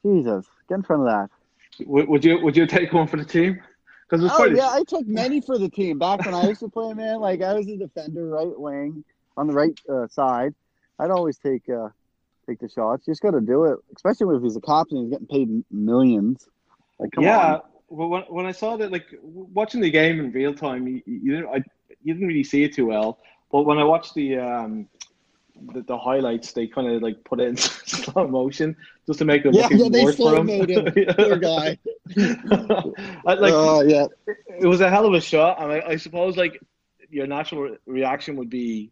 Jesus, 0.05 0.47
get 0.69 0.77
in 0.77 0.83
front 0.83 1.03
of 1.03 1.09
that. 1.09 1.31
Would, 1.87 2.09
would 2.09 2.25
you 2.25 2.39
would 2.41 2.57
you 2.57 2.67
take 2.67 2.93
one 2.93 3.07
for 3.07 3.17
the 3.17 3.25
team? 3.25 3.61
Because 4.09 4.25
Oh 4.31 4.37
quite 4.37 4.57
yeah, 4.57 4.71
I 4.71 4.83
took 4.87 5.07
many 5.07 5.41
for 5.41 5.57
the 5.59 5.69
team 5.69 5.99
back 5.99 6.25
when 6.25 6.35
I 6.35 6.49
used 6.49 6.61
to 6.61 6.69
play. 6.69 6.93
Man, 6.95 7.21
like 7.21 7.43
I 7.43 7.55
was 7.55 7.69
a 7.69 7.77
defender, 7.77 8.27
right 8.27 8.59
wing 8.59 9.05
on 9.37 9.47
the 9.47 9.55
right 9.55 9.79
uh, 9.89 10.09
side. 10.09 10.55
I'd 10.99 11.11
always 11.11 11.39
take 11.39 11.69
uh, 11.69 11.89
take 12.47 12.59
the 12.59 12.69
shots. 12.69 13.07
You 13.07 13.13
just 13.13 13.23
got 13.23 13.31
to 13.33 13.41
do 13.41 13.65
it, 13.65 13.79
especially 13.97 14.37
if 14.37 14.43
he's 14.43 14.57
a 14.57 14.61
captain. 14.61 14.99
And 14.99 15.07
he's 15.07 15.13
getting 15.13 15.27
paid 15.27 15.65
millions. 15.71 16.49
Like, 16.99 17.13
come 17.13 17.25
yeah. 17.25 17.55
on. 17.55 17.61
Well, 17.89 18.09
when, 18.09 18.23
when 18.23 18.47
I 18.47 18.53
saw 18.53 18.77
that, 18.77 18.93
like 18.93 19.07
watching 19.23 19.81
the 19.81 19.91
game 19.91 20.21
in 20.21 20.31
real 20.33 20.55
time, 20.55 20.87
you, 20.87 21.03
you 21.07 21.37
didn't 21.37 21.49
I, 21.49 21.63
you 22.03 22.15
didn't 22.15 22.29
really 22.29 22.45
see 22.45 22.65
it 22.65 22.75
too 22.75 22.87
well. 22.87 23.19
But 23.53 23.63
when 23.63 23.79
I 23.79 23.85
watched 23.85 24.15
the 24.15 24.39
um 24.39 24.87
the, 25.73 25.83
the 25.83 25.99
highlights, 25.99 26.53
they 26.53 26.67
kind 26.67 26.89
of 26.89 27.03
like 27.03 27.23
put 27.25 27.41
it 27.41 27.49
in 27.49 27.57
slow 27.57 28.27
motion 28.29 28.77
just 29.07 29.19
to 29.19 29.25
make 29.25 29.45
it 29.45 29.53
Yeah, 29.53 29.63
look 29.63 29.71
yeah, 29.71 29.79
even 29.79 29.93
they 29.93 30.03
worse 30.03 30.17
for 30.17 30.33
slow 30.33 30.37
him. 30.37 30.47
mode 30.47 30.71
him. 30.71 30.87
Poor 31.19 31.37
guy. 31.37 31.79
I, 33.27 33.35
like, 33.35 33.55
Oh 33.55 33.83
yeah. 33.83 34.07
it 34.61 34.67
was 34.67 34.81
a 34.81 34.91
hell 34.91 35.07
of 35.07 35.15
a 35.15 35.21
shot, 35.21 35.61
and 35.63 35.73
I, 35.73 35.83
I 35.91 35.97
suppose 35.97 36.37
like 36.37 36.61
your 37.11 37.27
natural 37.27 37.63
re- 37.63 37.77
reaction 37.87 38.37
would 38.37 38.51
be, 38.51 38.91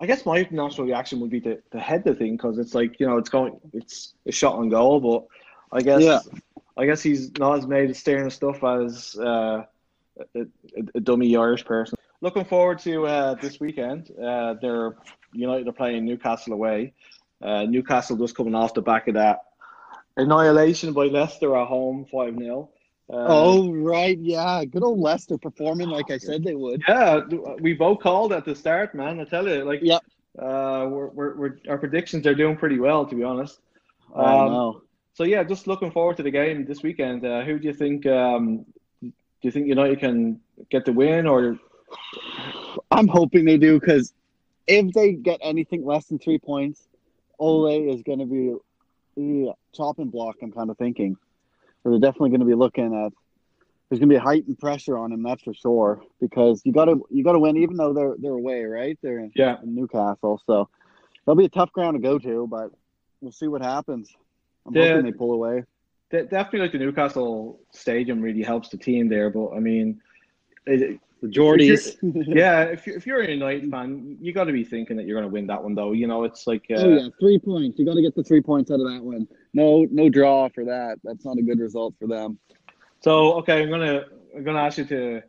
I 0.00 0.06
guess 0.06 0.26
my 0.26 0.46
natural 0.50 0.86
reaction 0.86 1.20
would 1.20 1.30
be 1.30 1.40
to, 1.42 1.58
to 1.72 1.80
head 1.80 2.04
the 2.04 2.14
thing 2.14 2.36
because 2.36 2.58
it's 2.58 2.74
like 2.74 2.98
you 3.00 3.06
know 3.06 3.18
it's 3.18 3.30
going 3.30 3.58
it's 3.72 4.14
a 4.26 4.32
shot 4.32 4.54
on 4.56 4.68
goal, 4.68 5.00
but 5.00 5.76
I 5.76 5.82
guess 5.82 6.02
Yeah. 6.02 6.20
I 6.76 6.86
guess 6.86 7.02
he's 7.02 7.30
not 7.38 7.58
as 7.58 7.66
made 7.66 7.90
of 7.90 7.96
staring 7.96 8.30
stuff 8.30 8.62
as 8.64 9.16
uh, 9.18 9.64
a, 10.34 10.40
a, 10.40 10.46
a 10.96 11.00
dummy 11.00 11.36
Irish 11.36 11.64
person. 11.64 11.96
Looking 12.22 12.44
forward 12.44 12.78
to 12.80 13.04
uh, 13.06 13.34
this 13.34 13.58
weekend. 13.60 14.10
Uh, 14.18 14.54
they're 14.62 14.94
United 15.32 15.66
are 15.66 15.72
playing 15.72 16.04
Newcastle 16.04 16.52
away. 16.52 16.94
Uh, 17.42 17.64
Newcastle 17.64 18.16
just 18.16 18.36
coming 18.36 18.54
off 18.54 18.74
the 18.74 18.80
back 18.80 19.08
of 19.08 19.14
that 19.14 19.40
annihilation 20.16 20.92
by 20.92 21.06
Leicester 21.06 21.56
at 21.56 21.66
home, 21.66 22.06
five 22.12 22.38
0 22.38 22.70
uh, 23.12 23.16
Oh 23.28 23.72
right, 23.72 24.16
yeah. 24.18 24.64
Good 24.64 24.84
old 24.84 25.00
Leicester 25.00 25.36
performing 25.36 25.88
like 25.88 26.10
I 26.12 26.18
said 26.18 26.44
they 26.44 26.54
would. 26.54 26.82
Yeah, 26.88 27.20
we 27.60 27.72
both 27.74 27.98
called 28.00 28.32
at 28.32 28.44
the 28.44 28.54
start, 28.54 28.94
man. 28.94 29.18
I 29.18 29.24
tell 29.24 29.48
you, 29.48 29.64
like, 29.64 29.80
Yep. 29.82 30.02
uh, 30.38 30.86
we're, 30.88 31.08
we're, 31.08 31.34
we're 31.36 31.58
our 31.68 31.78
predictions 31.78 32.24
are 32.28 32.34
doing 32.36 32.56
pretty 32.56 32.78
well, 32.78 33.04
to 33.04 33.14
be 33.16 33.24
honest. 33.24 33.58
I 34.14 34.38
Um, 34.38 34.46
know. 34.52 34.82
So 35.14 35.24
yeah, 35.24 35.42
just 35.42 35.66
looking 35.66 35.90
forward 35.90 36.16
to 36.18 36.22
the 36.22 36.30
game 36.30 36.64
this 36.64 36.82
weekend. 36.84 37.26
Uh, 37.26 37.42
who 37.42 37.58
do 37.58 37.66
you 37.66 37.74
think? 37.74 38.06
Um, 38.06 38.64
do 39.02 39.10
you 39.48 39.50
think 39.50 39.66
United 39.66 39.98
can 39.98 40.40
get 40.70 40.84
the 40.84 40.92
win, 40.92 41.26
or 41.26 41.58
I'm 42.90 43.08
hoping 43.08 43.44
they 43.44 43.58
do 43.58 43.78
because 43.80 44.12
if 44.66 44.92
they 44.92 45.12
get 45.12 45.40
anything 45.42 45.84
less 45.84 46.06
than 46.06 46.18
three 46.18 46.38
points, 46.38 46.88
Ole 47.38 47.92
is 47.92 48.02
going 48.02 48.18
to 48.20 48.26
be 48.26 48.54
yeah, 49.16 49.52
chopping 49.74 50.08
block. 50.08 50.36
I'm 50.42 50.52
kind 50.52 50.70
of 50.70 50.78
thinking, 50.78 51.16
or 51.84 51.90
they're 51.90 52.00
definitely 52.00 52.30
going 52.30 52.40
to 52.40 52.46
be 52.46 52.54
looking 52.54 52.94
at. 52.94 53.12
There's 53.88 53.98
going 53.98 54.08
to 54.08 54.14
be 54.14 54.16
a 54.16 54.20
heightened 54.20 54.58
pressure 54.58 54.96
on 54.96 55.12
him, 55.12 55.22
that's 55.22 55.42
for 55.42 55.52
sure. 55.52 56.02
Because 56.20 56.62
you 56.64 56.72
got 56.72 56.86
to 56.86 57.04
you 57.10 57.22
got 57.22 57.32
to 57.32 57.38
win, 57.38 57.58
even 57.58 57.76
though 57.76 57.92
they're 57.92 58.14
they're 58.18 58.32
away, 58.32 58.64
right? 58.64 58.98
They're 59.02 59.18
in, 59.18 59.32
Yeah. 59.34 59.56
in 59.62 59.74
Newcastle, 59.74 60.40
so 60.46 60.68
that'll 61.26 61.36
be 61.36 61.44
a 61.44 61.50
tough 61.50 61.72
ground 61.72 61.94
to 61.94 62.00
go 62.00 62.18
to. 62.18 62.46
But 62.46 62.70
we'll 63.20 63.32
see 63.32 63.48
what 63.48 63.62
happens. 63.62 64.10
I'm 64.66 64.74
Yeah. 64.74 64.92
hoping 64.94 65.04
they 65.04 65.12
pull 65.12 65.32
away. 65.32 65.64
Definitely 66.10 66.60
like 66.60 66.72
the 66.72 66.78
Newcastle 66.78 67.60
stadium 67.72 68.20
really 68.20 68.42
helps 68.42 68.68
the 68.68 68.76
team 68.76 69.08
there. 69.08 69.30
But 69.30 69.50
I 69.52 69.60
mean, 69.60 70.00
it, 70.66 71.00
The 71.22 71.28
Geordies. 71.28 71.96
yeah, 72.26 72.64
if 72.64 72.84
you're, 72.84 72.96
if 72.96 73.06
you're 73.06 73.20
a 73.20 73.30
United 73.30 73.70
fan, 73.70 74.18
you 74.20 74.32
got 74.32 74.44
to 74.44 74.52
be 74.52 74.64
thinking 74.64 74.96
that 74.96 75.06
you're 75.06 75.20
going 75.20 75.30
to 75.30 75.32
win 75.32 75.46
that 75.46 75.62
one, 75.62 75.76
though. 75.76 75.92
You 75.92 76.08
know, 76.08 76.24
it's 76.24 76.48
like 76.48 76.66
uh, 76.68 76.74
oh 76.78 76.88
yeah, 76.96 77.08
three 77.20 77.38
points. 77.38 77.78
You 77.78 77.86
got 77.86 77.94
to 77.94 78.02
get 78.02 78.16
the 78.16 78.24
three 78.24 78.40
points 78.40 78.72
out 78.72 78.80
of 78.80 78.88
that 78.92 79.00
one. 79.00 79.28
No, 79.54 79.86
no 79.92 80.08
draw 80.08 80.48
for 80.48 80.64
that. 80.64 80.98
That's 81.04 81.24
not 81.24 81.38
a 81.38 81.42
good 81.42 81.60
result 81.60 81.94
for 82.00 82.08
them. 82.08 82.40
So 83.02 83.34
okay, 83.34 83.62
I'm 83.62 83.70
gonna 83.70 84.06
I'm 84.36 84.42
gonna 84.42 84.58
ask 84.58 84.78
you 84.78 84.84
to 84.86 85.22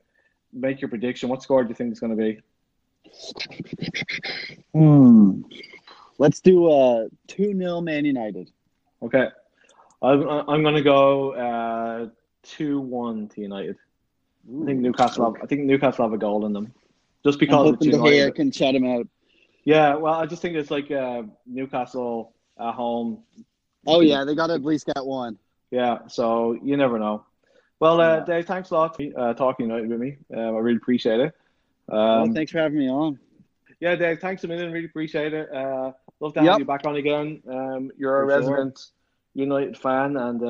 make 0.52 0.82
your 0.82 0.90
prediction. 0.90 1.30
What 1.30 1.44
score 1.44 1.64
do 1.64 1.70
you 1.70 1.76
think 1.76 1.92
it's 1.92 2.00
gonna 2.00 2.16
be? 2.16 2.42
Hmm. 4.74 5.42
Let's 6.18 6.42
do 6.42 6.72
a 6.72 7.10
two 7.28 7.56
0 7.56 7.82
Man 7.82 8.06
United. 8.06 8.50
Okay, 9.04 9.28
I'm 10.02 10.28
I'm 10.50 10.64
gonna 10.64 10.82
go 10.82 11.34
uh, 11.34 12.08
two 12.42 12.80
one 12.80 13.28
to 13.30 13.42
United. 13.42 13.78
I 14.48 14.66
think 14.66 14.80
Newcastle. 14.82 15.34
Have, 15.34 15.44
I 15.44 15.46
think 15.48 15.62
Newcastle 15.62 16.06
have 16.06 16.14
a 16.14 16.18
goal 16.18 16.46
in 16.46 16.54
them, 16.54 16.74
just 17.24 17.36
I'm 17.36 17.40
because 17.40 17.70
it's 17.82 17.86
hoping 17.96 18.02
Gea 18.02 18.36
can 18.36 18.52
shut 18.52 18.76
him 18.76 18.86
out. 18.86 19.08
Yeah, 19.66 19.96
well, 19.96 20.14
I 20.16 20.26
just 20.26 20.42
think 20.42 20.56
it's 20.56 20.70
like 20.72 20.92
uh, 20.92 21.24
Newcastle 21.46 22.34
at 22.60 22.74
home. 22.74 23.20
Oh 23.88 24.02
yeah, 24.02 24.24
they 24.26 24.36
got 24.36 24.48
to 24.48 24.54
at 24.54 24.64
least 24.64 24.86
get 24.86 25.06
one. 25.06 25.38
Yeah, 25.72 26.00
so 26.08 26.58
you 26.62 26.76
never 26.78 27.00
know. 27.00 27.26
Well, 27.80 28.00
uh, 28.00 28.18
Yeah. 28.18 28.26
Dave, 28.26 28.46
thanks 28.46 28.70
a 28.72 28.74
lot 28.76 28.96
for 28.96 29.04
uh, 29.18 29.34
talking 29.34 29.68
United 29.68 29.90
with 29.90 30.00
me. 30.00 30.18
Uh, 30.34 30.40
I 30.40 30.60
really 30.60 30.78
appreciate 30.78 31.20
it. 31.20 31.34
well, 31.88 32.24
Um, 32.24 32.34
thanks 32.34 32.52
for 32.52 32.60
having 32.60 32.78
me 32.78 32.90
on. 32.90 33.20
Yeah, 33.80 33.96
Dave, 33.96 34.20
thanks 34.20 34.44
a 34.44 34.48
million. 34.48 34.72
Really 34.72 34.86
appreciate 34.86 35.34
it. 35.34 35.52
Uh, 35.54 35.92
love 36.20 36.34
to 36.34 36.40
have 36.40 36.46
Yep. 36.46 36.60
you 36.60 36.66
back 36.66 36.86
on 36.86 36.96
again. 36.98 37.42
Um, 37.50 37.92
you're 37.98 38.24
a 38.24 38.26
For 38.26 38.32
sure. 38.32 38.40
resident 38.40 38.86
United 39.34 39.78
fan, 39.78 40.16
and 40.16 40.44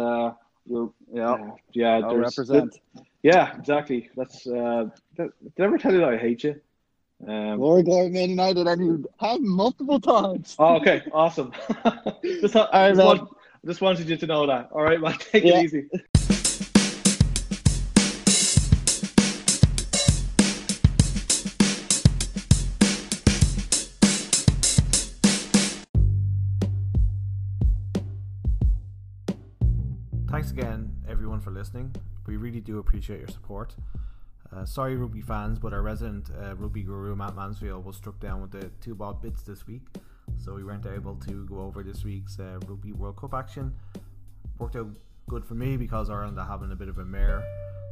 uh, 0.70 0.74
you're 0.74 0.94
Yeah, 1.12 1.32
uh, 1.32 1.52
yeah. 1.74 1.98
I'll 2.00 2.18
represent. 2.18 2.80
Yeah, 3.22 3.56
exactly. 3.58 4.10
That's. 4.18 4.46
Uh, 4.48 4.86
did 5.16 5.30
did 5.56 5.64
I 5.64 5.64
ever 5.64 5.78
tell 5.78 5.94
you 5.94 6.00
that 6.00 6.10
I 6.10 6.18
hate 6.18 6.44
you? 6.44 6.60
Um, 7.26 7.58
Glory, 7.58 7.84
glory, 7.84 8.10
Man 8.10 8.30
United, 8.30 8.68
and 8.68 8.82
you 8.86 9.10
have 9.20 9.40
multiple 9.40 10.00
times. 10.00 10.56
oh, 10.60 10.76
okay, 10.76 11.04
awesome. 11.14 11.54
just, 12.24 12.56
All 12.56 12.68
right, 12.74 12.90
just, 12.94 13.06
want- 13.06 13.30
just 13.66 13.82
wanted 13.82 14.10
you 14.10 14.18
to 14.18 14.28
know 14.28 14.46
that. 14.48 14.70
All 14.74 14.84
right, 14.84 15.00
man. 15.00 15.14
Take 15.20 15.46
Yeah. 15.46 15.60
it 15.60 15.64
easy. 15.64 15.90
Listening. 31.64 31.96
We 32.28 32.36
really 32.36 32.60
do 32.60 32.80
appreciate 32.80 33.20
your 33.20 33.30
support. 33.30 33.74
Uh, 34.54 34.66
sorry, 34.66 34.98
rugby 34.98 35.22
fans, 35.22 35.58
but 35.58 35.72
our 35.72 35.82
resident 35.82 36.30
uh, 36.38 36.58
rugby 36.58 36.84
guru 36.84 37.16
Matt 37.16 37.38
Mansfield 37.38 37.86
was 37.86 37.96
struck 37.96 38.20
down 38.20 38.42
with 38.42 38.52
the 38.52 38.70
two 38.82 38.94
bob 38.94 39.22
bits 39.22 39.44
this 39.44 39.66
week, 39.66 39.84
so 40.38 40.54
we 40.54 40.66
weren't 40.66 40.86
able 40.86 41.16
to 41.16 41.46
go 41.46 41.62
over 41.62 41.82
this 41.82 42.04
week's 42.04 42.38
uh, 42.38 42.60
Rugby 42.68 42.92
World 42.92 43.16
Cup 43.16 43.34
action. 43.34 43.74
Worked 44.60 44.76
out 44.76 44.90
good 45.30 45.46
for 45.46 45.54
me 45.54 45.78
because 45.78 46.10
Ireland 46.10 46.38
are 46.38 46.46
having 46.46 46.74
a 46.74 46.76
bit 46.76 46.90
of 46.90 46.98
a 46.98 47.06
mare 47.06 47.42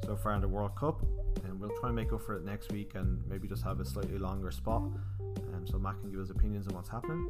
so 0.04 0.18
far 0.18 0.34
in 0.34 0.42
the 0.42 0.50
World 0.50 0.76
Cup, 0.76 1.02
and 1.46 1.58
we'll 1.58 1.72
try 1.80 1.88
and 1.88 1.96
make 1.96 2.12
up 2.12 2.22
for 2.24 2.36
it 2.36 2.44
next 2.44 2.74
week 2.74 2.96
and 2.96 3.26
maybe 3.30 3.48
just 3.48 3.64
have 3.64 3.80
a 3.80 3.86
slightly 3.86 4.18
longer 4.18 4.52
spot, 4.52 4.82
um, 5.54 5.64
so 5.64 5.80
Matt 5.80 5.98
can 6.02 6.12
give 6.12 6.20
us 6.20 6.30
opinions 6.30 6.68
on 6.68 6.76
what's 6.76 6.90
happening. 6.90 7.30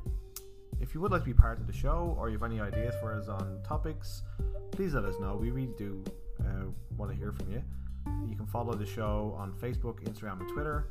If 0.80 0.96
you 0.96 1.02
would 1.02 1.12
like 1.12 1.22
to 1.22 1.28
be 1.28 1.36
part 1.36 1.60
of 1.60 1.68
the 1.68 1.74
show 1.74 2.16
or 2.18 2.30
you 2.30 2.40
have 2.40 2.52
any 2.52 2.60
ideas 2.60 2.96
for 3.00 3.14
us 3.14 3.28
on 3.28 3.60
topics, 3.64 4.24
please 4.72 4.96
let 4.96 5.06
us 5.06 5.20
know. 5.20 5.38
We 5.40 5.52
really 5.52 5.74
do 5.78 6.04
want 6.98 7.12
to 7.12 7.18
hear 7.18 7.32
from 7.32 7.52
you. 7.52 7.64
You 8.28 8.36
can 8.36 8.46
follow 8.46 8.74
the 8.74 8.86
show 8.86 9.36
on 9.38 9.52
Facebook, 9.54 10.04
Instagram, 10.04 10.40
and 10.42 10.50
Twitter. 10.50 10.88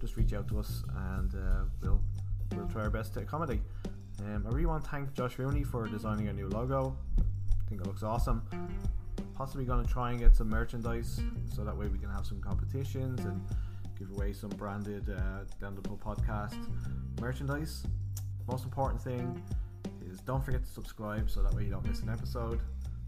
Just 0.00 0.16
reach 0.16 0.32
out 0.32 0.48
to 0.48 0.58
us, 0.58 0.82
and 1.12 1.34
uh, 1.34 1.64
we'll 1.82 2.00
we'll 2.54 2.68
try 2.68 2.82
our 2.82 2.90
best 2.90 3.14
to 3.14 3.20
accommodate. 3.20 3.60
Um, 4.20 4.44
I 4.46 4.50
really 4.50 4.66
want 4.66 4.84
to 4.84 4.90
thank 4.90 5.12
Josh 5.14 5.38
Rooney 5.38 5.64
for 5.64 5.86
designing 5.86 6.28
a 6.28 6.32
new 6.32 6.48
logo. 6.48 6.96
I 7.18 7.68
think 7.68 7.80
it 7.80 7.86
looks 7.86 8.02
awesome. 8.02 8.42
Possibly 9.34 9.64
going 9.64 9.84
to 9.84 9.92
try 9.92 10.10
and 10.10 10.18
get 10.18 10.34
some 10.34 10.48
merchandise 10.48 11.20
so 11.54 11.64
that 11.64 11.76
way 11.76 11.88
we 11.88 11.98
can 11.98 12.08
have 12.08 12.24
some 12.24 12.40
competitions 12.40 13.20
and 13.24 13.44
give 13.98 14.10
away 14.10 14.32
some 14.32 14.50
branded 14.50 15.10
uh, 15.10 15.44
Down 15.60 15.74
the 15.74 15.82
podcast 15.82 16.56
merchandise. 17.20 17.82
Most 18.46 18.64
important 18.64 19.02
thing 19.02 19.42
is 20.10 20.20
don't 20.20 20.44
forget 20.44 20.62
to 20.62 20.70
subscribe 20.70 21.28
so 21.28 21.42
that 21.42 21.52
way 21.54 21.64
you 21.64 21.70
don't 21.70 21.86
miss 21.86 22.00
an 22.00 22.08
episode. 22.08 22.60